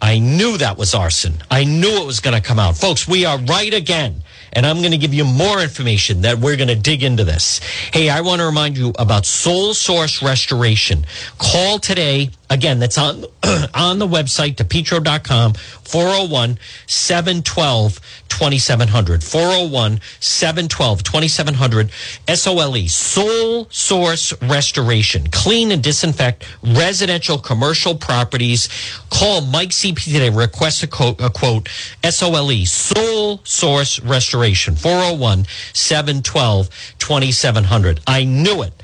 I 0.00 0.18
knew 0.18 0.58
that 0.58 0.76
was 0.78 0.94
arson. 0.94 1.34
I 1.50 1.64
knew 1.64 2.02
it 2.02 2.06
was 2.06 2.20
going 2.20 2.34
to 2.34 2.42
come 2.42 2.58
out. 2.58 2.76
Folks, 2.76 3.06
we 3.06 3.24
are 3.24 3.38
right 3.38 3.72
again 3.72 4.22
and 4.52 4.66
I'm 4.66 4.78
going 4.78 4.92
to 4.92 4.98
give 4.98 5.14
you 5.14 5.24
more 5.24 5.60
information 5.60 6.22
that 6.22 6.38
we're 6.38 6.56
going 6.56 6.68
to 6.68 6.76
dig 6.76 7.02
into 7.02 7.24
this. 7.24 7.60
Hey, 7.92 8.10
I 8.10 8.20
want 8.20 8.40
to 8.40 8.46
remind 8.46 8.76
you 8.76 8.92
about 8.98 9.24
Sole 9.24 9.74
Source 9.74 10.22
Restoration. 10.22 11.06
Call 11.38 11.78
today. 11.78 12.30
Again, 12.52 12.80
that's 12.80 12.98
on 12.98 13.24
on 13.74 13.98
the 13.98 14.06
website, 14.06 14.56
depetro.com, 14.56 15.54
401 15.54 16.58
712 16.86 17.98
2700. 18.28 19.24
401 19.24 20.00
712 20.20 21.02
2700. 21.02 21.90
SOLE, 22.34 22.88
Soul 22.88 23.66
Source 23.70 24.34
Restoration. 24.42 25.28
Clean 25.30 25.70
and 25.72 25.82
disinfect 25.82 26.44
residential 26.62 27.38
commercial 27.38 27.94
properties. 27.94 28.68
Call 29.08 29.40
Mike 29.40 29.70
CP 29.70 30.04
today. 30.04 30.28
Request 30.28 30.82
a 30.82 30.86
quote, 30.88 31.22
a 31.22 31.30
quote 31.30 31.70
SOLE, 32.04 32.66
Soul 32.66 33.40
Source 33.44 33.98
Restoration. 34.00 34.76
401 34.76 35.46
712 35.72 36.68
2700. 36.98 38.00
I 38.06 38.24
knew 38.24 38.62
it. 38.62 38.74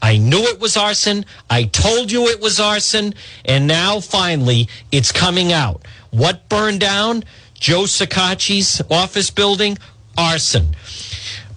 I 0.00 0.18
knew 0.18 0.42
it 0.44 0.60
was 0.60 0.76
arson. 0.76 1.24
I 1.50 1.64
told 1.64 2.12
you 2.12 2.28
it 2.28 2.40
was 2.40 2.60
arson. 2.60 3.14
And 3.44 3.66
now 3.66 4.00
finally 4.00 4.68
it's 4.92 5.12
coming 5.12 5.52
out. 5.52 5.82
What 6.10 6.48
burned 6.48 6.80
down? 6.80 7.24
Joe 7.54 7.82
Shekarchi's 7.82 8.80
office 8.90 9.30
building? 9.30 9.78
Arson. 10.16 10.76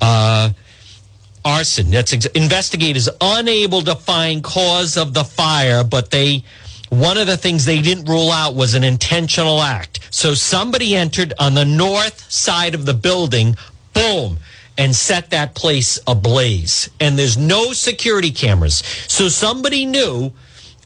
Uh, 0.01 0.51
arson. 1.45 1.91
That's 1.91 2.13
investigators 2.13 3.09
unable 3.19 3.81
to 3.83 3.95
find 3.95 4.43
cause 4.43 4.97
of 4.97 5.13
the 5.13 5.23
fire, 5.23 5.83
but 5.83 6.11
they 6.11 6.43
one 6.89 7.17
of 7.17 7.25
the 7.25 7.37
things 7.37 7.63
they 7.63 7.81
didn't 7.81 8.09
rule 8.09 8.31
out 8.31 8.53
was 8.53 8.73
an 8.73 8.83
intentional 8.83 9.61
act. 9.61 10.01
So 10.13 10.33
somebody 10.33 10.93
entered 10.93 11.33
on 11.39 11.53
the 11.53 11.63
north 11.63 12.29
side 12.29 12.75
of 12.75 12.85
the 12.85 12.93
building, 12.93 13.55
boom, 13.93 14.39
and 14.81 14.95
set 14.95 15.29
that 15.29 15.53
place 15.53 15.99
ablaze. 16.07 16.89
And 16.99 17.17
there's 17.17 17.37
no 17.37 17.71
security 17.71 18.31
cameras. 18.31 18.77
So 19.07 19.29
somebody 19.29 19.85
knew 19.85 20.33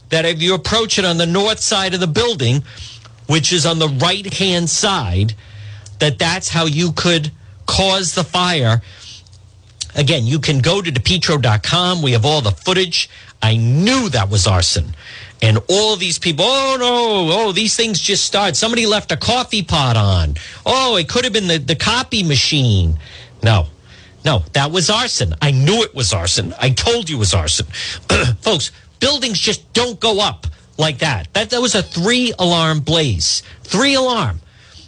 that 0.09 0.25
if 0.25 0.41
you 0.41 0.53
approach 0.53 0.99
it 0.99 1.05
on 1.05 1.15
the 1.15 1.25
north 1.25 1.61
side 1.61 1.93
of 1.93 2.01
the 2.01 2.07
building, 2.07 2.65
which 3.27 3.53
is 3.53 3.65
on 3.65 3.79
the 3.79 3.87
right 3.87 4.33
hand 4.33 4.69
side, 4.69 5.33
that 5.99 6.19
that's 6.19 6.49
how 6.49 6.65
you 6.65 6.91
could 6.91 7.31
cause 7.67 8.15
the 8.15 8.25
fire. 8.25 8.81
Again, 9.95 10.25
you 10.25 10.39
can 10.39 10.59
go 10.59 10.81
to 10.81 10.91
depetro.com. 10.91 12.01
We 12.01 12.11
have 12.11 12.25
all 12.25 12.41
the 12.41 12.51
footage. 12.51 13.09
I 13.41 13.55
knew 13.55 14.09
that 14.09 14.29
was 14.29 14.45
arson. 14.45 14.93
And 15.41 15.59
all 15.69 15.95
these 15.95 16.19
people, 16.19 16.43
oh 16.45 16.75
no, 16.77 17.29
oh, 17.31 17.51
these 17.53 17.77
things 17.77 18.01
just 18.01 18.25
start. 18.25 18.57
Somebody 18.57 18.87
left 18.87 19.13
a 19.13 19.17
coffee 19.17 19.63
pot 19.63 19.95
on. 19.95 20.35
Oh, 20.65 20.97
it 20.97 21.07
could 21.07 21.23
have 21.23 21.31
been 21.31 21.47
the, 21.47 21.59
the 21.59 21.75
copy 21.77 22.23
machine. 22.23 22.99
No, 23.41 23.67
no, 24.25 24.43
that 24.53 24.71
was 24.71 24.89
arson. 24.89 25.35
I 25.39 25.51
knew 25.51 25.83
it 25.83 25.93
was 25.93 26.11
arson. 26.11 26.55
I 26.59 26.71
told 26.71 27.09
you 27.09 27.17
it 27.17 27.19
was 27.19 27.33
arson. 27.35 27.67
Folks, 28.41 28.71
buildings 28.99 29.39
just 29.39 29.71
don't 29.73 29.99
go 29.99 30.19
up 30.19 30.47
like 30.77 30.97
that. 30.99 31.31
That, 31.33 31.51
that 31.51 31.61
was 31.61 31.75
a 31.75 31.83
three 31.83 32.33
alarm 32.39 32.79
blaze. 32.79 33.43
Three 33.61 33.93
alarm. 33.93 34.41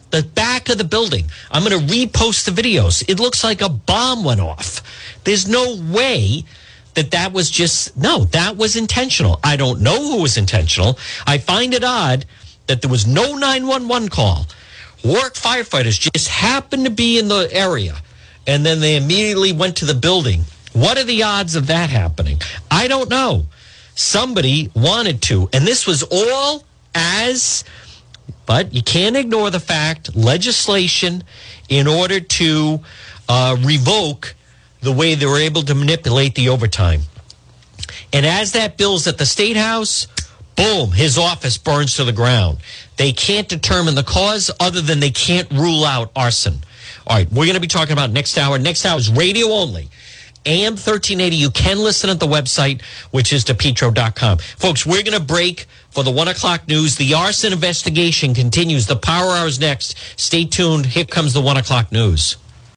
The 0.09 0.23
back 0.23 0.69
of 0.69 0.79
the 0.79 0.83
building. 0.83 1.29
I'm 1.51 1.63
going 1.63 1.87
to 1.87 1.93
repost 1.93 2.45
the 2.45 2.61
videos. 2.61 3.07
It 3.07 3.19
looks 3.19 3.43
like 3.43 3.61
a 3.61 3.69
bomb 3.69 4.23
went 4.23 4.41
off. 4.41 4.81
There's 5.23 5.47
no 5.47 5.75
way 5.91 6.43
that 6.95 7.11
that 7.11 7.31
was 7.31 7.51
just, 7.51 7.95
no, 7.95 8.25
that 8.25 8.57
was 8.57 8.75
intentional. 8.75 9.39
I 9.43 9.55
don't 9.55 9.81
know 9.81 10.13
who 10.13 10.21
was 10.23 10.37
intentional. 10.37 10.97
I 11.27 11.37
find 11.37 11.75
it 11.75 11.83
odd 11.83 12.25
that 12.65 12.81
there 12.81 12.89
was 12.89 13.05
no 13.05 13.35
911 13.35 14.09
call. 14.09 14.47
Warwick 15.03 15.33
firefighters 15.33 15.99
just 16.11 16.27
happened 16.27 16.85
to 16.85 16.91
be 16.91 17.19
in 17.19 17.27
the 17.27 17.47
area 17.51 17.97
and 18.47 18.65
then 18.65 18.79
they 18.79 18.95
immediately 18.95 19.51
went 19.51 19.75
to 19.77 19.85
the 19.85 19.93
building. 19.93 20.45
What 20.73 20.97
are 20.97 21.03
the 21.03 21.23
odds 21.23 21.55
of 21.55 21.67
that 21.67 21.89
happening? 21.89 22.39
I 22.71 22.87
don't 22.87 23.09
know. 23.09 23.45
Somebody 23.93 24.71
wanted 24.73 25.21
to, 25.23 25.49
and 25.51 25.65
this 25.65 25.85
was 25.85 26.03
all 26.03 26.63
as, 26.95 27.63
but 28.45 28.73
you 28.73 28.81
can't 28.81 29.17
ignore 29.17 29.49
the 29.49 29.59
fact 29.59 30.15
legislation 30.15 31.23
in 31.67 31.87
order 31.87 32.19
to 32.19 32.79
uh, 33.27 33.57
revoke 33.59 34.35
the 34.81 34.91
way 34.91 35.15
they 35.15 35.25
were 35.25 35.39
able 35.39 35.63
to 35.63 35.75
manipulate 35.75 36.35
the 36.35 36.49
overtime. 36.49 37.01
And 38.13 38.25
as 38.25 38.53
that 38.53 38.77
bill's 38.77 39.07
at 39.07 39.17
the 39.17 39.25
state 39.25 39.57
house, 39.57 40.07
boom, 40.55 40.91
his 40.91 41.17
office 41.17 41.57
burns 41.57 41.95
to 41.95 42.03
the 42.03 42.13
ground. 42.13 42.59
They 42.97 43.11
can't 43.11 43.49
determine 43.49 43.95
the 43.95 44.03
cause 44.03 44.49
other 44.59 44.81
than 44.81 44.99
they 44.99 45.11
can't 45.11 45.51
rule 45.51 45.83
out 45.83 46.11
arson. 46.15 46.59
All 47.07 47.15
right, 47.15 47.31
we're 47.31 47.45
going 47.45 47.55
to 47.55 47.61
be 47.61 47.67
talking 47.67 47.93
about 47.93 48.11
next 48.11 48.37
hour. 48.37 48.59
Next 48.59 48.85
hour 48.85 48.99
is 48.99 49.09
radio 49.09 49.47
only. 49.47 49.89
AM 50.45 50.73
1380. 50.73 51.35
You 51.37 51.49
can 51.51 51.77
listen 51.79 52.09
at 52.09 52.19
the 52.19 52.27
website, 52.27 52.81
which 53.11 53.31
is 53.31 53.45
depetro.com. 53.45 54.39
Folks, 54.39 54.85
we're 54.85 55.03
going 55.03 55.17
to 55.17 55.23
break 55.23 55.67
for 55.89 56.03
the 56.03 56.11
one 56.11 56.27
o'clock 56.27 56.67
news. 56.67 56.97
The 56.97 57.13
arson 57.13 57.53
investigation 57.53 58.33
continues. 58.33 58.87
The 58.87 58.97
power 58.97 59.31
hour 59.31 59.47
is 59.47 59.57
next. 59.57 59.97
Stay 60.19 60.43
tuned. 60.43 60.85
Here 60.85 61.05
comes 61.05 61.33
the 61.33 61.41
one 61.41 61.55
o'clock 61.55 61.93
news. 61.93 62.35